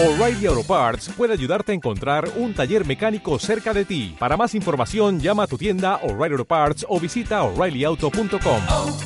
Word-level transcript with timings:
O'Reilly 0.00 0.46
Auto 0.46 0.62
Parts 0.62 1.08
puede 1.16 1.32
ayudarte 1.32 1.72
a 1.72 1.74
encontrar 1.74 2.30
un 2.36 2.54
taller 2.54 2.86
mecánico 2.86 3.36
cerca 3.40 3.74
de 3.74 3.84
ti. 3.84 4.14
Para 4.16 4.36
más 4.36 4.54
información, 4.54 5.18
llama 5.18 5.42
a 5.42 5.46
tu 5.48 5.58
tienda 5.58 5.96
O'Reilly 6.04 6.34
Auto 6.34 6.44
Parts 6.44 6.86
o 6.88 7.00
visita 7.00 7.42
oreillyauto.com. 7.42 8.62
oh, 8.70 8.96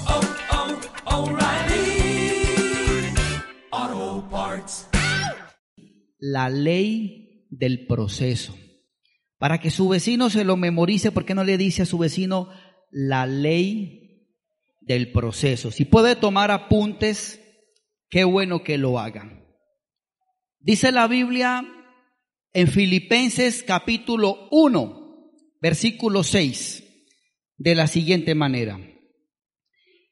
oh, 3.80 4.28
Parts. 4.30 4.88
la 6.18 6.50
ley 6.50 7.46
del 7.48 7.86
proceso. 7.86 8.54
Para 9.38 9.60
que 9.60 9.70
su 9.70 9.88
vecino 9.88 10.28
se 10.28 10.44
lo 10.44 10.58
memorice, 10.58 11.10
¿por 11.10 11.24
qué 11.24 11.34
no 11.34 11.42
le 11.42 11.56
dice 11.56 11.80
a 11.80 11.86
su 11.86 11.96
vecino 11.96 12.50
la 12.90 13.24
ley 13.24 14.28
del 14.82 15.10
proceso? 15.10 15.70
Si 15.70 15.86
puede 15.86 16.16
tomar 16.16 16.50
apuntes, 16.50 17.40
qué 18.10 18.24
bueno 18.24 18.62
que 18.62 18.76
lo 18.76 18.98
hagan. 18.98 19.41
Dice 20.64 20.92
la 20.92 21.08
Biblia 21.08 21.66
en 22.52 22.68
Filipenses 22.68 23.64
capítulo 23.64 24.46
1, 24.52 25.32
versículo 25.60 26.22
6, 26.22 26.84
de 27.56 27.74
la 27.74 27.88
siguiente 27.88 28.36
manera. 28.36 28.78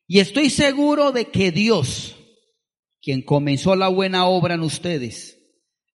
Y 0.09 0.19
estoy 0.19 0.51
seguro 0.51 1.13
de 1.13 1.27
que 1.27 1.53
Dios, 1.53 2.17
quien 3.01 3.23
comenzó 3.23 3.77
la 3.77 3.87
buena 3.87 4.27
obra 4.27 4.55
en 4.55 4.63
ustedes, 4.63 5.39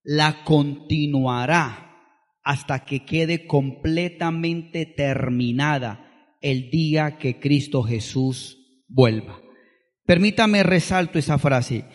la 0.05 0.45
continuará 0.45 1.98
hasta 2.45 2.84
que 2.84 3.05
quede 3.05 3.48
completamente 3.48 4.86
terminada 4.86 6.36
el 6.41 6.70
día 6.70 7.19
que 7.19 7.41
Cristo 7.41 7.83
Jesús 7.83 8.84
vuelva. 8.86 9.42
Permítame 10.06 10.62
resalto 10.62 11.19
esa 11.19 11.39
frase. 11.39 11.86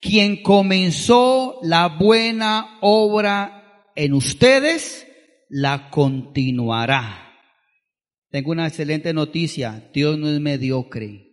Quien 0.00 0.42
comenzó 0.42 1.58
la 1.62 1.88
buena 1.88 2.78
obra 2.80 3.90
en 3.94 4.14
ustedes, 4.14 5.06
la 5.48 5.90
continuará. 5.90 7.34
Tengo 8.30 8.52
una 8.52 8.66
excelente 8.66 9.12
noticia. 9.12 9.90
Dios 9.92 10.18
no 10.18 10.28
es 10.28 10.40
mediocre. 10.40 11.26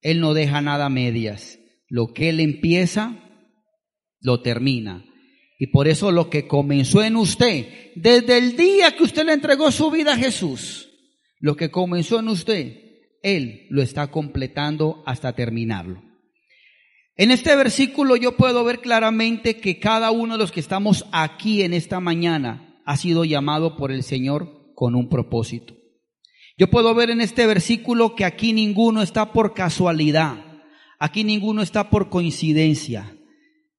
Él 0.00 0.20
no 0.20 0.32
deja 0.32 0.62
nada 0.62 0.86
a 0.86 0.90
medias. 0.90 1.58
Lo 1.88 2.14
que 2.14 2.30
Él 2.30 2.40
empieza, 2.40 3.18
lo 4.20 4.40
termina. 4.40 5.04
Y 5.58 5.66
por 5.66 5.86
eso 5.86 6.10
lo 6.10 6.30
que 6.30 6.48
comenzó 6.48 7.04
en 7.04 7.16
usted, 7.16 7.92
desde 7.94 8.38
el 8.38 8.56
día 8.56 8.96
que 8.96 9.04
usted 9.04 9.26
le 9.26 9.34
entregó 9.34 9.70
su 9.70 9.90
vida 9.90 10.14
a 10.14 10.16
Jesús, 10.16 10.88
lo 11.40 11.56
que 11.56 11.70
comenzó 11.70 12.20
en 12.20 12.28
usted, 12.28 12.74
Él 13.22 13.66
lo 13.68 13.82
está 13.82 14.10
completando 14.10 15.02
hasta 15.06 15.34
terminarlo. 15.34 16.11
En 17.22 17.30
este 17.30 17.54
versículo 17.54 18.16
yo 18.16 18.36
puedo 18.36 18.64
ver 18.64 18.80
claramente 18.80 19.58
que 19.60 19.78
cada 19.78 20.10
uno 20.10 20.34
de 20.34 20.40
los 20.40 20.50
que 20.50 20.58
estamos 20.58 21.06
aquí 21.12 21.62
en 21.62 21.72
esta 21.72 22.00
mañana 22.00 22.82
ha 22.84 22.96
sido 22.96 23.24
llamado 23.24 23.76
por 23.76 23.92
el 23.92 24.02
Señor 24.02 24.72
con 24.74 24.96
un 24.96 25.08
propósito. 25.08 25.76
Yo 26.58 26.68
puedo 26.68 26.92
ver 26.96 27.10
en 27.10 27.20
este 27.20 27.46
versículo 27.46 28.16
que 28.16 28.24
aquí 28.24 28.52
ninguno 28.52 29.02
está 29.02 29.30
por 29.32 29.54
casualidad, 29.54 30.44
aquí 30.98 31.22
ninguno 31.22 31.62
está 31.62 31.90
por 31.90 32.10
coincidencia. 32.10 33.16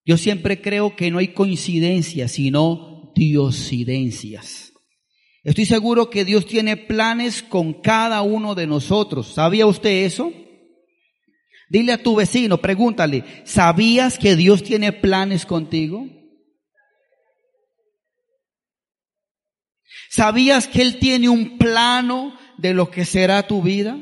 Yo 0.06 0.16
siempre 0.16 0.62
creo 0.62 0.96
que 0.96 1.12
no 1.12 1.18
hay 1.18 1.34
coincidencias, 1.34 2.32
sino 2.32 3.12
diosidencias. 3.14 4.72
Estoy 5.44 5.66
seguro 5.66 6.10
que 6.10 6.24
Dios 6.24 6.46
tiene 6.46 6.78
planes 6.78 7.44
con 7.44 7.74
cada 7.74 8.22
uno 8.22 8.56
de 8.56 8.68
nosotros. 8.68 9.34
¿Sabía 9.34 9.66
usted 9.66 10.06
eso? 10.06 10.32
Dile 11.70 11.94
a 11.94 12.04
tu 12.04 12.16
vecino, 12.16 12.60
pregúntale, 12.60 13.24
¿sabías 13.46 14.18
que 14.18 14.36
Dios 14.36 14.64
tiene 14.64 14.92
planes 14.92 15.46
contigo? 15.46 16.06
¿Sabías 20.10 20.68
que 20.68 20.82
Él 20.82 21.00
tiene 21.00 21.30
un 21.30 21.58
plano 21.58 22.38
de 22.58 22.74
lo 22.74 22.92
que 22.92 23.06
será 23.06 23.48
tu 23.48 23.64
vida? 23.64 23.98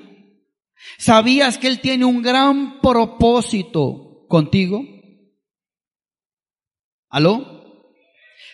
¿Sabías 0.97 1.57
que 1.57 1.67
Él 1.67 1.79
tiene 1.79 2.03
un 2.03 2.21
gran 2.21 2.81
propósito 2.81 4.25
contigo? 4.27 4.83
¿Aló? 7.09 7.61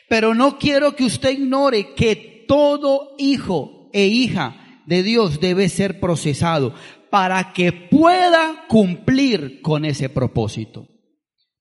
Pero 0.08 0.36
no 0.36 0.58
quiero 0.58 0.96
que 0.96 1.06
usted 1.06 1.32
ignore 1.32 1.96
que 1.96 2.46
todo 2.48 3.16
hijo 3.18 3.90
e 3.92 4.06
hija 4.06 4.84
de 4.86 5.04
Dios 5.04 5.40
debe 5.40 5.68
ser 5.68 6.00
procesado 6.00 6.74
para 7.10 7.54
que 7.54 7.72
pueda 7.72 8.66
cumplir 8.68 9.62
con 9.62 9.86
ese 9.86 10.10
propósito. 10.10 10.88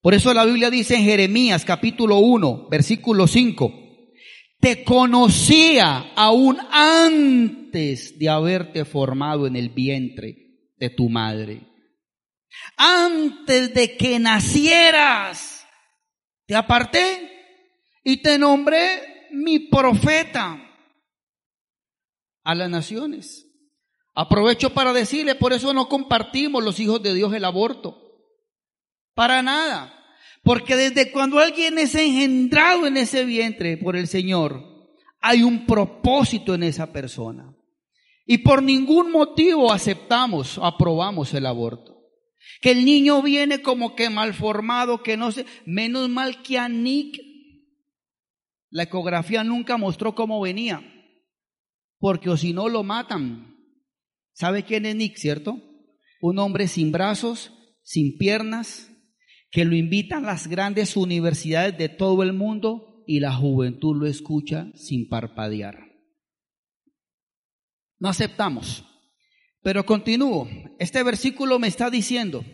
Por 0.00 0.14
eso 0.14 0.32
la 0.32 0.44
Biblia 0.44 0.70
dice 0.70 0.96
en 0.96 1.04
Jeremías 1.04 1.64
capítulo 1.64 2.18
1, 2.18 2.68
versículo 2.70 3.26
5, 3.26 3.86
te 4.60 4.84
conocía 4.84 6.12
aún 6.14 6.58
antes 6.70 8.18
de 8.18 8.28
haberte 8.28 8.84
formado 8.84 9.46
en 9.46 9.56
el 9.56 9.70
vientre 9.70 10.36
de 10.76 10.90
tu 10.90 11.08
madre. 11.08 11.60
Antes 12.76 13.74
de 13.74 13.96
que 13.96 14.18
nacieras, 14.18 15.66
te 16.46 16.54
aparté 16.54 17.30
y 18.04 18.18
te 18.18 18.38
nombré 18.38 19.28
mi 19.32 19.58
profeta 19.58 20.62
a 22.44 22.54
las 22.54 22.70
naciones. 22.70 23.45
Aprovecho 24.18 24.72
para 24.72 24.94
decirle, 24.94 25.34
por 25.34 25.52
eso 25.52 25.74
no 25.74 25.90
compartimos 25.90 26.64
los 26.64 26.80
hijos 26.80 27.02
de 27.02 27.12
Dios 27.12 27.34
el 27.34 27.44
aborto. 27.44 28.00
Para 29.14 29.42
nada. 29.42 29.92
Porque 30.42 30.74
desde 30.74 31.12
cuando 31.12 31.38
alguien 31.38 31.78
es 31.78 31.94
engendrado 31.94 32.86
en 32.86 32.96
ese 32.96 33.26
vientre 33.26 33.76
por 33.76 33.94
el 33.94 34.08
Señor, 34.08 34.64
hay 35.20 35.42
un 35.42 35.66
propósito 35.66 36.54
en 36.54 36.62
esa 36.62 36.92
persona. 36.92 37.54
Y 38.24 38.38
por 38.38 38.62
ningún 38.62 39.12
motivo 39.12 39.70
aceptamos, 39.70 40.58
aprobamos 40.62 41.34
el 41.34 41.44
aborto. 41.44 41.96
Que 42.62 42.70
el 42.70 42.86
niño 42.86 43.20
viene 43.20 43.60
como 43.60 43.94
que 43.94 44.08
mal 44.08 44.32
formado, 44.32 45.02
que 45.02 45.18
no 45.18 45.30
sé, 45.30 45.44
menos 45.66 46.08
mal 46.08 46.42
que 46.42 46.58
a 46.58 46.70
Nick 46.70 47.20
la 48.70 48.84
ecografía 48.84 49.44
nunca 49.44 49.76
mostró 49.76 50.14
cómo 50.14 50.40
venía. 50.40 50.82
Porque 51.98 52.30
o 52.30 52.36
si 52.38 52.54
no 52.54 52.68
lo 52.70 52.82
matan. 52.82 53.55
¿Sabe 54.36 54.64
quién 54.64 54.84
es 54.84 54.94
Nick, 54.94 55.16
cierto? 55.16 55.58
Un 56.20 56.38
hombre 56.38 56.68
sin 56.68 56.92
brazos, 56.92 57.52
sin 57.82 58.18
piernas, 58.18 58.90
que 59.50 59.64
lo 59.64 59.74
invitan 59.74 60.24
las 60.24 60.46
grandes 60.46 60.94
universidades 60.94 61.78
de 61.78 61.88
todo 61.88 62.22
el 62.22 62.34
mundo 62.34 63.02
y 63.06 63.20
la 63.20 63.34
juventud 63.34 63.96
lo 63.96 64.06
escucha 64.06 64.70
sin 64.74 65.08
parpadear. 65.08 65.78
No 67.98 68.10
aceptamos. 68.10 68.84
Pero 69.62 69.86
continúo. 69.86 70.46
Este 70.78 71.02
versículo 71.02 71.58
me 71.58 71.68
está 71.68 71.88
diciendo 71.88 72.44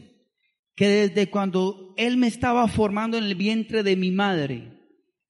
que 0.76 0.86
desde 0.86 1.30
cuando 1.30 1.94
Él 1.96 2.16
me 2.16 2.28
estaba 2.28 2.68
formando 2.68 3.18
en 3.18 3.24
el 3.24 3.34
vientre 3.34 3.82
de 3.82 3.96
mi 3.96 4.12
madre, 4.12 4.78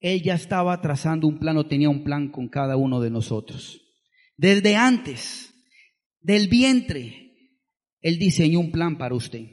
Él 0.00 0.22
ya 0.22 0.34
estaba 0.34 0.78
trazando 0.82 1.26
un 1.28 1.38
plano, 1.38 1.66
tenía 1.66 1.88
un 1.88 2.04
plan 2.04 2.28
con 2.30 2.50
cada 2.50 2.76
uno 2.76 3.00
de 3.00 3.08
nosotros. 3.08 3.80
Desde 4.36 4.76
antes 4.76 5.51
del 6.22 6.48
vientre, 6.48 7.58
Él 8.00 8.18
diseñó 8.18 8.60
un 8.60 8.72
plan 8.72 8.98
para 8.98 9.14
usted. 9.14 9.46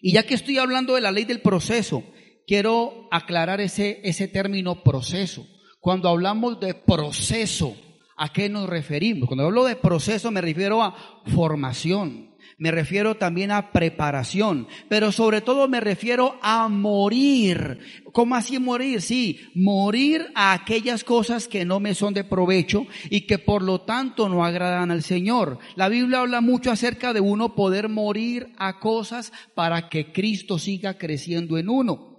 Y 0.00 0.12
ya 0.12 0.24
que 0.24 0.34
estoy 0.34 0.58
hablando 0.58 0.94
de 0.94 1.00
la 1.00 1.12
ley 1.12 1.24
del 1.24 1.40
proceso, 1.40 2.04
quiero 2.46 3.08
aclarar 3.10 3.60
ese, 3.60 4.00
ese 4.04 4.28
término 4.28 4.82
proceso. 4.82 5.46
Cuando 5.80 6.08
hablamos 6.08 6.60
de 6.60 6.74
proceso, 6.74 7.76
¿a 8.16 8.32
qué 8.32 8.48
nos 8.48 8.68
referimos? 8.68 9.28
Cuando 9.28 9.44
hablo 9.44 9.64
de 9.64 9.76
proceso 9.76 10.30
me 10.30 10.40
refiero 10.40 10.82
a 10.82 11.22
formación, 11.26 12.33
me 12.58 12.70
refiero 12.70 13.16
también 13.16 13.50
a 13.50 13.72
preparación, 13.72 14.68
pero 14.88 15.12
sobre 15.12 15.40
todo 15.40 15.68
me 15.68 15.80
refiero 15.80 16.38
a 16.42 16.68
morir. 16.68 17.80
¿Cómo 18.12 18.36
así 18.36 18.58
morir? 18.58 19.02
Sí, 19.02 19.40
morir 19.54 20.26
a 20.34 20.52
aquellas 20.52 21.04
cosas 21.04 21.48
que 21.48 21.64
no 21.64 21.80
me 21.80 21.94
son 21.94 22.14
de 22.14 22.24
provecho 22.24 22.86
y 23.10 23.22
que 23.22 23.38
por 23.38 23.62
lo 23.62 23.80
tanto 23.80 24.28
no 24.28 24.44
agradan 24.44 24.90
al 24.90 25.02
Señor. 25.02 25.58
La 25.74 25.88
Biblia 25.88 26.20
habla 26.20 26.40
mucho 26.40 26.70
acerca 26.70 27.12
de 27.12 27.20
uno 27.20 27.54
poder 27.54 27.88
morir 27.88 28.52
a 28.56 28.78
cosas 28.78 29.32
para 29.54 29.88
que 29.88 30.12
Cristo 30.12 30.58
siga 30.58 30.98
creciendo 30.98 31.58
en 31.58 31.68
uno. 31.68 32.14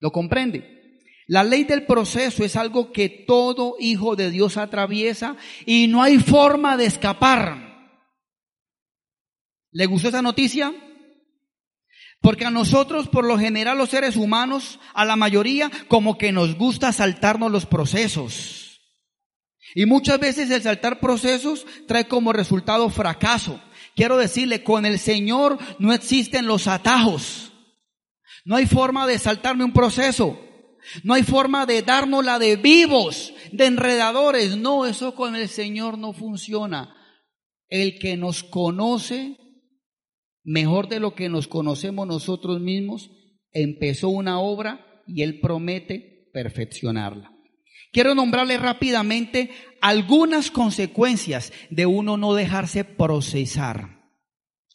¿Lo 0.00 0.10
comprende? 0.10 0.78
La 1.28 1.44
ley 1.44 1.64
del 1.64 1.84
proceso 1.84 2.42
es 2.42 2.56
algo 2.56 2.90
que 2.90 3.10
todo 3.10 3.76
hijo 3.78 4.16
de 4.16 4.30
Dios 4.30 4.56
atraviesa 4.56 5.36
y 5.66 5.86
no 5.86 6.02
hay 6.02 6.18
forma 6.18 6.78
de 6.78 6.86
escapar. 6.86 7.67
¿Le 9.70 9.86
gustó 9.86 10.08
esa 10.08 10.22
noticia? 10.22 10.72
Porque 12.20 12.44
a 12.44 12.50
nosotros, 12.50 13.08
por 13.08 13.24
lo 13.24 13.38
general, 13.38 13.78
los 13.78 13.90
seres 13.90 14.16
humanos, 14.16 14.80
a 14.92 15.04
la 15.04 15.16
mayoría, 15.16 15.70
como 15.86 16.18
que 16.18 16.32
nos 16.32 16.56
gusta 16.56 16.92
saltarnos 16.92 17.52
los 17.52 17.66
procesos. 17.66 18.80
Y 19.74 19.86
muchas 19.86 20.18
veces 20.18 20.50
el 20.50 20.62
saltar 20.62 20.98
procesos 20.98 21.66
trae 21.86 22.08
como 22.08 22.32
resultado 22.32 22.88
fracaso. 22.90 23.60
Quiero 23.94 24.16
decirle, 24.16 24.62
con 24.62 24.86
el 24.86 24.98
Señor 24.98 25.58
no 25.78 25.92
existen 25.92 26.46
los 26.46 26.66
atajos. 26.66 27.52
No 28.44 28.56
hay 28.56 28.66
forma 28.66 29.06
de 29.06 29.18
saltarme 29.18 29.64
un 29.64 29.72
proceso. 29.72 30.40
No 31.02 31.14
hay 31.14 31.22
forma 31.22 31.66
de 31.66 31.82
dárnosla 31.82 32.38
de 32.38 32.56
vivos, 32.56 33.34
de 33.52 33.66
enredadores. 33.66 34.56
No, 34.56 34.86
eso 34.86 35.14
con 35.14 35.36
el 35.36 35.48
Señor 35.48 35.98
no 35.98 36.12
funciona. 36.12 36.96
El 37.68 37.98
que 37.98 38.16
nos 38.16 38.42
conoce 38.42 39.36
mejor 40.48 40.88
de 40.88 40.98
lo 40.98 41.14
que 41.14 41.28
nos 41.28 41.46
conocemos 41.46 42.06
nosotros 42.06 42.58
mismos, 42.60 43.10
empezó 43.52 44.08
una 44.08 44.40
obra 44.40 45.02
y 45.06 45.22
Él 45.22 45.40
promete 45.40 46.30
perfeccionarla. 46.32 47.30
Quiero 47.92 48.14
nombrarle 48.14 48.56
rápidamente 48.56 49.50
algunas 49.82 50.50
consecuencias 50.50 51.52
de 51.68 51.84
uno 51.84 52.16
no 52.16 52.34
dejarse 52.34 52.84
procesar. 52.84 53.98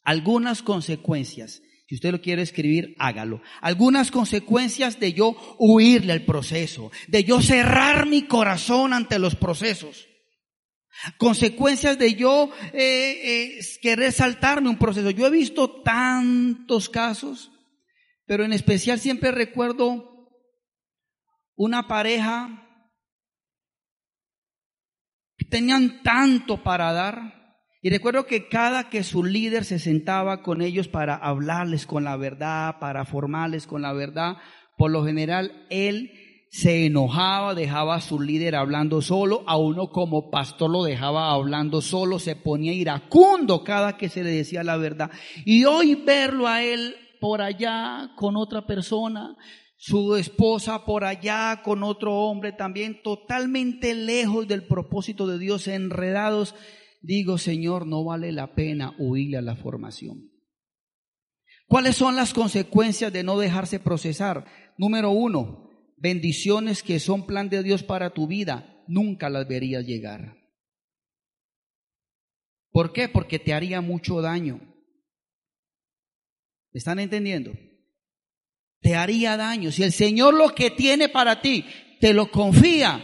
Algunas 0.03 0.61
consecuencias. 0.61 1.61
Si 1.87 1.95
usted 1.95 2.11
lo 2.11 2.21
quiere 2.21 2.43
escribir, 2.43 2.95
hágalo. 2.99 3.41
Algunas 3.59 4.11
consecuencias 4.11 4.99
de 4.99 5.13
yo 5.13 5.35
huirle 5.57 6.13
al 6.13 6.21
proceso, 6.21 6.91
de 7.07 7.23
yo 7.23 7.41
cerrar 7.41 8.05
mi 8.05 8.23
corazón 8.23 8.93
ante 8.93 9.17
los 9.17 9.35
procesos. 9.35 10.07
Consecuencias 11.17 11.97
de 11.97 12.15
yo 12.15 12.49
eh, 12.73 13.57
eh, 13.57 13.59
querer 13.81 14.11
saltarme 14.11 14.69
un 14.69 14.77
proceso. 14.77 15.09
Yo 15.09 15.27
he 15.27 15.31
visto 15.31 15.81
tantos 15.81 16.89
casos, 16.89 17.51
pero 18.25 18.45
en 18.45 18.53
especial 18.53 18.99
siempre 18.99 19.31
recuerdo 19.31 20.31
una 21.55 21.87
pareja 21.87 22.67
que 25.37 25.45
tenían 25.45 26.01
tanto 26.03 26.63
para 26.63 26.93
dar. 26.93 27.43
Y 27.81 27.89
recuerdo 27.89 28.25
que 28.25 28.47
cada 28.47 28.89
que 28.89 29.03
su 29.03 29.25
líder 29.25 29.65
se 29.65 29.77
sentaba 29.77 30.41
con 30.41 30.61
ellos 30.61 30.87
para 30.87 31.15
hablarles 31.15 31.85
con 31.85 32.05
la 32.05 32.15
verdad, 32.15 32.79
para 32.79 33.03
formarles 33.03 33.67
con 33.67 33.81
la 33.81 33.91
verdad, 33.91 34.37
por 34.77 34.89
lo 34.89 35.03
general 35.03 35.67
él 35.69 36.22
se 36.53 36.85
enojaba, 36.85 37.55
dejaba 37.55 37.95
a 37.95 38.01
su 38.01 38.21
líder 38.21 38.55
hablando 38.55 39.01
solo, 39.01 39.43
a 39.47 39.57
uno 39.57 39.89
como 39.89 40.29
pastor 40.29 40.69
lo 40.69 40.83
dejaba 40.83 41.31
hablando 41.31 41.81
solo, 41.81 42.19
se 42.19 42.35
ponía 42.35 42.73
iracundo 42.73 43.63
cada 43.63 43.97
que 43.97 44.07
se 44.07 44.23
le 44.23 44.29
decía 44.29 44.63
la 44.63 44.77
verdad. 44.77 45.09
Y 45.45 45.65
hoy 45.65 45.95
verlo 45.95 46.47
a 46.47 46.61
él 46.61 46.95
por 47.19 47.41
allá 47.41 48.11
con 48.15 48.37
otra 48.37 48.67
persona, 48.67 49.35
su 49.77 50.15
esposa 50.15 50.85
por 50.85 51.05
allá 51.05 51.63
con 51.63 51.81
otro 51.81 52.13
hombre 52.13 52.51
también, 52.51 53.01
totalmente 53.01 53.95
lejos 53.95 54.47
del 54.47 54.67
propósito 54.67 55.25
de 55.25 55.39
Dios, 55.39 55.67
enredados, 55.67 56.53
digo, 57.01 57.39
Señor, 57.39 57.87
no 57.87 58.03
vale 58.03 58.31
la 58.31 58.53
pena 58.53 58.93
huirle 58.99 59.37
a 59.37 59.41
la 59.41 59.55
formación. 59.55 60.29
¿Cuáles 61.65 61.95
son 61.95 62.15
las 62.15 62.31
consecuencias 62.31 63.11
de 63.11 63.23
no 63.23 63.39
dejarse 63.39 63.79
procesar? 63.79 64.45
Número 64.77 65.09
uno, 65.09 65.72
bendiciones 66.03 66.83
que 66.83 66.99
son 66.99 67.25
plan 67.25 67.47
de 67.47 67.63
Dios 67.63 67.81
para 67.81 68.09
tu 68.13 68.27
vida, 68.27 68.83
nunca 68.87 69.29
las 69.29 69.47
verías 69.47 69.85
llegar. 69.85 70.35
¿Por 72.71 72.91
qué? 72.91 73.07
Porque 73.07 73.39
te 73.39 73.53
haría 73.53 73.79
mucho 73.79 74.21
daño. 74.21 74.59
¿Me 76.73 76.79
están 76.79 76.99
entendiendo? 76.99 77.53
Te 78.81 78.95
haría 78.95 79.37
daño. 79.37 79.71
Si 79.71 79.81
el 79.81 79.93
Señor 79.93 80.33
lo 80.33 80.53
que 80.53 80.71
tiene 80.71 81.07
para 81.07 81.39
ti 81.41 81.63
te 82.01 82.13
lo 82.13 82.31
confía 82.31 83.01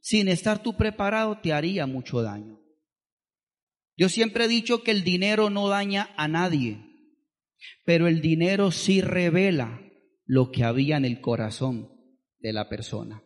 sin 0.00 0.28
estar 0.28 0.62
tú 0.62 0.76
preparado, 0.76 1.40
te 1.40 1.52
haría 1.52 1.88
mucho 1.88 2.22
daño. 2.22 2.60
Yo 3.96 4.08
siempre 4.08 4.44
he 4.44 4.48
dicho 4.48 4.84
que 4.84 4.92
el 4.92 5.02
dinero 5.02 5.50
no 5.50 5.68
daña 5.68 6.14
a 6.16 6.28
nadie, 6.28 6.78
pero 7.84 8.06
el 8.06 8.20
dinero 8.20 8.70
sí 8.70 9.00
revela 9.00 9.82
lo 10.24 10.52
que 10.52 10.62
había 10.62 10.98
en 10.98 11.04
el 11.04 11.20
corazón 11.20 11.97
de 12.40 12.52
la 12.52 12.68
persona. 12.68 13.22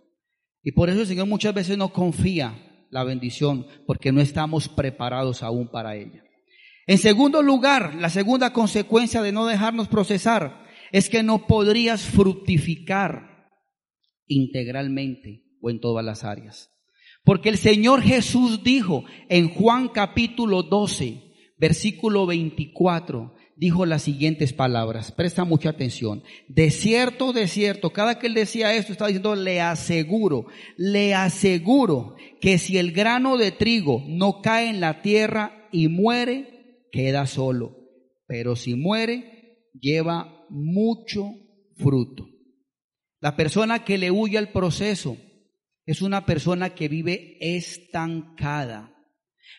Y 0.63 0.73
por 0.73 0.91
eso 0.91 1.01
el 1.01 1.07
Señor 1.07 1.27
muchas 1.27 1.55
veces 1.55 1.77
no 1.77 1.93
confía 1.93 2.87
la 2.91 3.05
bendición, 3.05 3.67
porque 3.87 4.13
no 4.13 4.21
estamos 4.21 4.69
preparados 4.69 5.43
aún 5.43 5.71
para 5.71 5.97
ella. 5.97 6.23
En 6.87 6.99
segundo 6.99 7.43
lugar, 7.43 7.95
la 7.95 8.11
segunda 8.11 8.53
consecuencia 8.53 9.23
de 9.23 9.33
no 9.33 9.47
dejarnos 9.47 9.89
procesar 9.89 10.67
es 10.93 11.09
que 11.09 11.23
no 11.23 11.47
podrías 11.47 12.03
fructificar 12.03 13.49
integralmente 14.27 15.45
o 15.63 15.71
en 15.71 15.81
todas 15.81 16.05
las 16.05 16.23
áreas. 16.23 16.71
Porque 17.25 17.49
el 17.49 17.57
Señor 17.57 18.03
Jesús 18.03 18.63
dijo 18.63 19.05
en 19.29 19.49
Juan 19.49 19.89
capítulo 19.89 20.63
12, 20.63 21.33
versículo 21.57 22.27
24, 22.27 23.35
dijo 23.57 23.87
las 23.87 24.03
siguientes 24.03 24.53
palabras. 24.53 25.13
Presta 25.13 25.45
mucha 25.45 25.71
atención. 25.71 26.23
De 26.49 26.71
cierto, 26.71 27.33
de 27.33 27.49
cierto, 27.49 27.91
cada 27.91 28.19
que 28.19 28.27
él 28.27 28.35
decía 28.35 28.75
esto, 28.75 28.93
estaba 28.93 29.09
diciendo, 29.09 29.35
le 29.35 29.61
aseguro, 29.61 30.47
le 30.77 31.15
aseguro 31.15 32.17
que 32.41 32.59
si 32.59 32.79
el 32.79 32.93
grano 32.93 33.37
de 33.37 33.53
trigo 33.53 34.05
no 34.09 34.41
cae 34.43 34.69
en 34.69 34.81
la 34.81 35.03
tierra 35.03 35.69
y 35.73 35.89
muere, 35.89 36.89
queda 36.91 37.27
solo. 37.27 37.77
Pero 38.27 38.57
si 38.57 38.75
muere, 38.75 39.69
lleva 39.79 40.47
mucho 40.49 41.31
fruto. 41.77 42.29
La 43.21 43.37
persona 43.37 43.85
que 43.85 43.99
le 43.99 44.11
huye 44.11 44.39
al 44.39 44.51
proceso 44.51 45.17
es 45.87 46.03
una 46.03 46.27
persona 46.27 46.75
que 46.75 46.89
vive 46.89 47.37
estancada. 47.41 48.95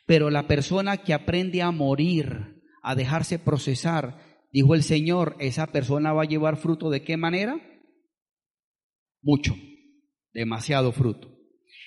Pero 0.06 0.30
la 0.30 0.48
persona 0.48 0.98
que 0.98 1.14
aprende 1.14 1.62
a 1.62 1.72
morir, 1.72 2.53
a 2.84 2.96
dejarse 2.96 3.40
procesar, 3.40 4.44
dijo 4.52 4.76
el 4.76 4.84
Señor, 4.84 5.36
esa 5.40 5.68
persona 5.68 6.14
va 6.14 6.24
a 6.24 6.28
llevar 6.28 6.58
fruto 6.58 6.90
de 6.90 7.02
qué 7.02 7.18
manera? 7.18 7.60
Mucho, 9.22 9.56
demasiado 10.34 10.92
fruto. 10.92 11.30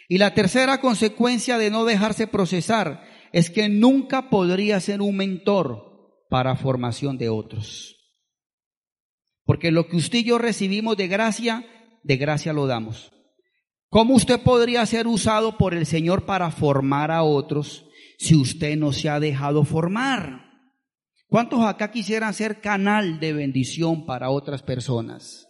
Y 0.08 0.18
la 0.18 0.34
tercera 0.34 0.80
consecuencia 0.80 1.58
de 1.58 1.70
no 1.70 1.84
dejarse 1.84 2.26
procesar 2.26 3.04
es 3.32 3.50
que 3.50 3.68
nunca 3.68 4.30
podría 4.30 4.80
ser 4.80 5.02
un 5.02 5.16
mentor 5.16 6.24
para 6.30 6.56
formación 6.56 7.18
de 7.18 7.28
otros. 7.28 7.96
Porque 9.44 9.70
lo 9.70 9.86
que 9.88 9.96
usted 9.96 10.20
y 10.20 10.24
yo 10.24 10.38
recibimos 10.38 10.96
de 10.96 11.08
gracia, 11.08 11.66
de 12.02 12.16
gracia 12.16 12.52
lo 12.52 12.66
damos. 12.66 13.12
¿Cómo 13.90 14.14
usted 14.14 14.40
podría 14.40 14.84
ser 14.86 15.06
usado 15.06 15.58
por 15.58 15.74
el 15.74 15.86
Señor 15.86 16.24
para 16.24 16.50
formar 16.50 17.10
a 17.10 17.22
otros 17.22 17.86
si 18.18 18.34
usted 18.34 18.76
no 18.76 18.92
se 18.92 19.08
ha 19.08 19.20
dejado 19.20 19.64
formar? 19.64 20.45
¿Cuántos 21.28 21.64
acá 21.64 21.90
quisieran 21.90 22.34
ser 22.34 22.60
canal 22.60 23.18
de 23.18 23.32
bendición 23.32 24.06
para 24.06 24.30
otras 24.30 24.62
personas? 24.62 25.46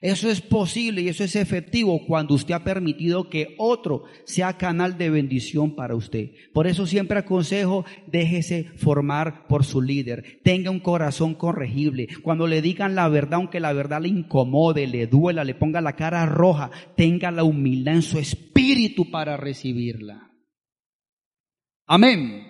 Eso 0.00 0.30
es 0.30 0.40
posible 0.40 1.02
y 1.02 1.08
eso 1.08 1.24
es 1.24 1.36
efectivo 1.36 2.06
cuando 2.06 2.34
usted 2.34 2.54
ha 2.54 2.64
permitido 2.64 3.28
que 3.28 3.54
otro 3.58 4.04
sea 4.24 4.56
canal 4.56 4.96
de 4.96 5.10
bendición 5.10 5.76
para 5.76 5.94
usted. 5.94 6.30
Por 6.54 6.66
eso 6.66 6.86
siempre 6.86 7.18
aconsejo, 7.18 7.84
déjese 8.06 8.70
formar 8.76 9.46
por 9.46 9.62
su 9.62 9.82
líder. 9.82 10.40
Tenga 10.42 10.70
un 10.70 10.80
corazón 10.80 11.34
corregible. 11.34 12.08
Cuando 12.22 12.46
le 12.46 12.62
digan 12.62 12.94
la 12.94 13.08
verdad, 13.08 13.34
aunque 13.34 13.60
la 13.60 13.74
verdad 13.74 14.00
le 14.00 14.08
incomode, 14.08 14.86
le 14.86 15.06
duela, 15.06 15.44
le 15.44 15.54
ponga 15.54 15.82
la 15.82 15.96
cara 15.96 16.24
roja, 16.24 16.70
tenga 16.96 17.30
la 17.30 17.44
humildad 17.44 17.96
en 17.96 18.02
su 18.02 18.18
espíritu 18.18 19.10
para 19.10 19.36
recibirla. 19.36 20.30
Amén. 21.86 22.49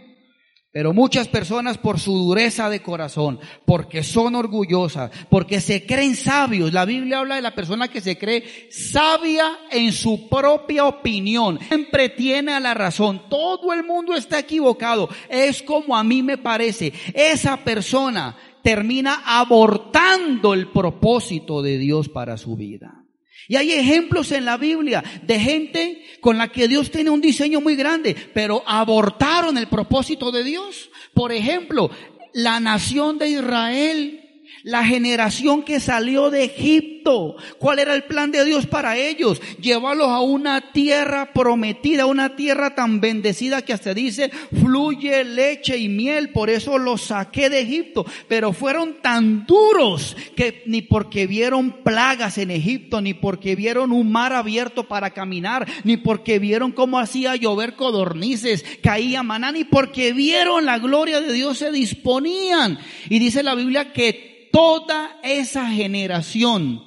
Pero 0.73 0.93
muchas 0.93 1.27
personas 1.27 1.79
por 1.79 1.99
su 1.99 2.17
dureza 2.17 2.71
de 2.71 2.81
corazón, 2.81 3.41
porque 3.65 4.05
son 4.05 4.37
orgullosas, 4.37 5.11
porque 5.29 5.61
se 5.61 5.85
creen 5.85 6.15
sabios. 6.15 6.73
La 6.73 6.85
Biblia 6.85 7.19
habla 7.19 7.35
de 7.35 7.43
la 7.43 7.57
persona 7.57 7.89
que 7.89 8.01
se 8.01 8.17
cree 8.17 8.69
sabia 8.71 9.59
en 9.73 9.93
su 9.93 10.29
propia 10.29 10.85
opinión. 10.85 11.59
Siempre 11.67 12.09
tiene 12.11 12.53
a 12.53 12.61
la 12.61 12.75
razón. 12.75 13.23
Todo 13.29 13.73
el 13.73 13.83
mundo 13.83 14.15
está 14.15 14.39
equivocado. 14.39 15.09
Es 15.29 15.61
como 15.61 15.97
a 15.97 16.05
mí 16.05 16.23
me 16.23 16.39
parece. 16.39 16.93
Esa 17.15 17.57
persona 17.57 18.37
termina 18.63 19.23
abortando 19.27 20.55
el 20.55 20.69
propósito 20.69 21.63
de 21.63 21.79
Dios 21.79 22.09
para 22.09 22.37
su 22.37 22.55
vida. 22.55 23.00
Y 23.49 23.57
hay 23.57 23.73
ejemplos 23.73 24.33
en 24.33 24.45
la 24.45 24.57
Biblia 24.57 25.03
de 25.23 25.41
gente 25.41 26.05
con 26.21 26.39
la 26.39 26.49
que 26.49 26.69
Dios 26.69 26.91
tiene 26.91 27.11
un 27.11 27.21
diseño 27.21 27.61
muy 27.61 27.77
grande, 27.77 28.15
pero 28.35 28.63
abortaron 28.67 29.59
el 29.59 29.69
propósito 29.69 30.31
de 30.31 30.45
Dios. 30.45 30.91
Por 31.15 31.33
ejemplo, 31.33 31.91
la 32.33 32.61
nación 32.61 33.19
de 33.19 33.29
Israel 33.29 34.20
la 34.63 34.85
generación 34.85 35.63
que 35.63 35.81
salió 35.81 36.31
de 36.31 36.45
Egipto. 36.45 37.37
¿Cuál 37.59 37.79
era 37.79 37.95
el 37.95 38.05
plan 38.05 38.31
de 38.31 38.45
Dios 38.45 38.67
para 38.67 38.97
ellos? 38.97 39.41
Llevarlos 39.61 40.09
a 40.09 40.21
una 40.21 40.73
tierra 40.73 41.33
prometida, 41.33 42.07
una 42.07 42.37
tierra 42.37 42.75
tan 42.75 43.01
bendecida 43.01 43.63
que 43.63 43.73
hasta 43.73 43.95
dice 43.95 44.31
fluye 44.61 45.25
leche 45.25 45.79
y 45.79 45.89
miel. 45.89 46.31
Por 46.31 46.51
eso 46.51 46.79
los 46.79 47.03
saqué 47.03 47.49
de 47.49 47.61
Egipto. 47.61 48.05
Pero 48.29 48.53
fueron 48.53 49.01
tan 49.01 49.47
duros 49.47 50.17
que 50.37 50.63
ni 50.67 50.83
porque 50.83 51.27
vieron 51.27 51.83
plagas 51.83 52.39
en 52.39 52.51
Egipto, 52.51 53.01
ni 53.01 53.15
porque 53.15 53.57
vieron 53.57 53.93
un 53.93 54.11
mar 54.13 54.33
abierto 54.33 54.89
para 54.89 55.11
caminar, 55.11 55.67
ni 55.85 55.97
porque 55.97 56.39
vieron 56.39 56.73
cómo 56.73 56.99
hacía 56.99 57.37
llover 57.37 57.77
codornices, 57.77 58.65
caía 58.83 59.23
maná, 59.23 59.53
ni 59.53 59.65
porque 59.65 60.13
vieron 60.13 60.67
la 60.67 60.79
gloria 60.79 61.21
de 61.21 61.33
Dios 61.33 61.59
se 61.59 61.73
disponían. 61.73 62.79
Y 63.09 63.19
dice 63.19 63.43
la 63.43 63.55
Biblia 63.55 63.93
que 63.93 64.30
toda 64.53 65.21
esa 65.23 65.71
generación 65.71 66.81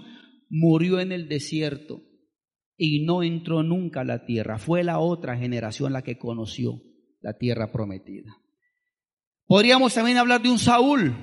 murió 0.50 1.00
en 1.00 1.12
el 1.12 1.28
desierto 1.28 2.02
y 2.78 3.06
no 3.06 3.24
entró 3.24 3.64
nunca 3.64 4.02
a 4.02 4.06
la 4.06 4.26
tierra. 4.26 4.60
Fue 4.60 4.84
la 4.84 5.00
otra 5.00 5.38
generación 5.38 5.94
la 5.94 6.04
que 6.04 6.18
conoció 6.18 6.82
la 7.22 7.38
tierra 7.38 7.72
prometida. 7.72 8.38
Podríamos 9.46 9.94
también 9.94 10.18
hablar 10.18 10.42
de 10.42 10.50
un 10.50 10.60
Saúl, 10.60 11.16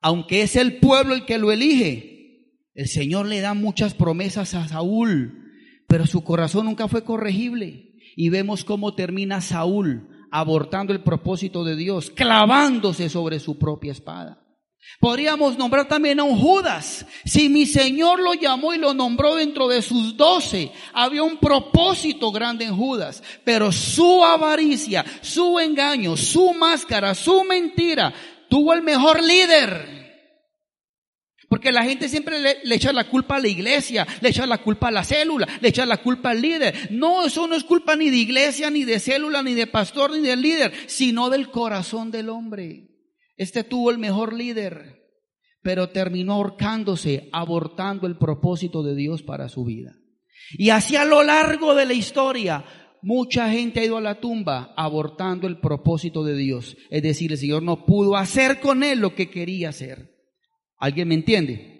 aunque 0.00 0.42
es 0.42 0.56
el 0.56 0.78
pueblo 0.78 1.14
el 1.14 1.24
que 1.24 1.38
lo 1.38 1.52
elige. 1.52 2.48
El 2.74 2.88
Señor 2.88 3.26
le 3.26 3.40
da 3.40 3.54
muchas 3.54 3.94
promesas 3.94 4.54
a 4.54 4.66
Saúl, 4.68 5.38
pero 5.88 6.06
su 6.06 6.24
corazón 6.24 6.66
nunca 6.66 6.88
fue 6.88 7.04
corregible. 7.04 7.94
Y 8.16 8.28
vemos 8.28 8.64
cómo 8.64 8.94
termina 8.94 9.40
Saúl 9.40 10.08
abortando 10.30 10.94
el 10.94 11.02
propósito 11.02 11.62
de 11.62 11.76
Dios, 11.76 12.10
clavándose 12.10 13.10
sobre 13.10 13.38
su 13.38 13.58
propia 13.58 13.92
espada. 13.92 14.41
Podríamos 15.00 15.58
nombrar 15.58 15.88
también 15.88 16.20
a 16.20 16.24
un 16.24 16.38
Judas. 16.38 17.06
Si 17.24 17.48
mi 17.48 17.66
Señor 17.66 18.20
lo 18.20 18.34
llamó 18.34 18.74
y 18.74 18.78
lo 18.78 18.94
nombró 18.94 19.34
dentro 19.36 19.68
de 19.68 19.82
sus 19.82 20.16
doce, 20.16 20.70
había 20.92 21.22
un 21.22 21.38
propósito 21.38 22.30
grande 22.30 22.66
en 22.66 22.76
Judas, 22.76 23.22
pero 23.44 23.72
su 23.72 24.24
avaricia, 24.24 25.04
su 25.20 25.58
engaño, 25.58 26.16
su 26.16 26.52
máscara, 26.54 27.14
su 27.14 27.42
mentira, 27.44 28.12
tuvo 28.48 28.72
el 28.74 28.82
mejor 28.82 29.22
líder. 29.22 30.00
Porque 31.48 31.72
la 31.72 31.84
gente 31.84 32.08
siempre 32.08 32.40
le, 32.40 32.58
le, 32.64 32.74
echa 32.76 32.92
la 32.92 33.08
culpa 33.08 33.36
a 33.36 33.40
la 33.40 33.48
iglesia, 33.48 34.06
le 34.20 34.30
echa 34.30 34.46
la 34.46 34.58
culpa 34.58 34.88
a 34.88 34.92
la 34.92 35.04
célula, 35.04 35.46
le 35.60 35.68
echa 35.68 35.84
la 35.84 35.98
culpa 35.98 36.30
al 36.30 36.40
líder. 36.40 36.90
No, 36.90 37.26
eso 37.26 37.46
no 37.46 37.54
es 37.54 37.64
culpa 37.64 37.94
ni 37.94 38.08
de 38.08 38.16
iglesia, 38.16 38.70
ni 38.70 38.84
de 38.84 38.98
célula, 38.98 39.42
ni 39.42 39.54
de 39.54 39.66
pastor, 39.66 40.12
ni 40.12 40.20
del 40.20 40.40
líder, 40.40 40.72
sino 40.86 41.28
del 41.28 41.50
corazón 41.50 42.10
del 42.10 42.30
hombre. 42.30 42.91
Este 43.36 43.64
tuvo 43.64 43.90
el 43.90 43.98
mejor 43.98 44.32
líder, 44.32 45.02
pero 45.62 45.90
terminó 45.90 46.34
ahorcándose, 46.34 47.28
abortando 47.32 48.06
el 48.06 48.18
propósito 48.18 48.82
de 48.82 48.94
Dios 48.94 49.22
para 49.22 49.48
su 49.48 49.64
vida. 49.64 49.94
Y 50.52 50.70
así 50.70 50.96
a 50.96 51.04
lo 51.04 51.22
largo 51.22 51.74
de 51.74 51.86
la 51.86 51.94
historia, 51.94 52.64
mucha 53.02 53.50
gente 53.50 53.80
ha 53.80 53.84
ido 53.84 53.96
a 53.96 54.02
la 54.02 54.20
tumba 54.20 54.74
abortando 54.76 55.46
el 55.46 55.60
propósito 55.60 56.24
de 56.24 56.36
Dios. 56.36 56.76
Es 56.90 57.02
decir, 57.02 57.32
el 57.32 57.38
Señor 57.38 57.62
no 57.62 57.84
pudo 57.86 58.16
hacer 58.16 58.60
con 58.60 58.82
él 58.82 59.00
lo 59.00 59.14
que 59.14 59.30
quería 59.30 59.70
hacer. 59.70 60.10
¿Alguien 60.78 61.08
me 61.08 61.14
entiende? 61.14 61.72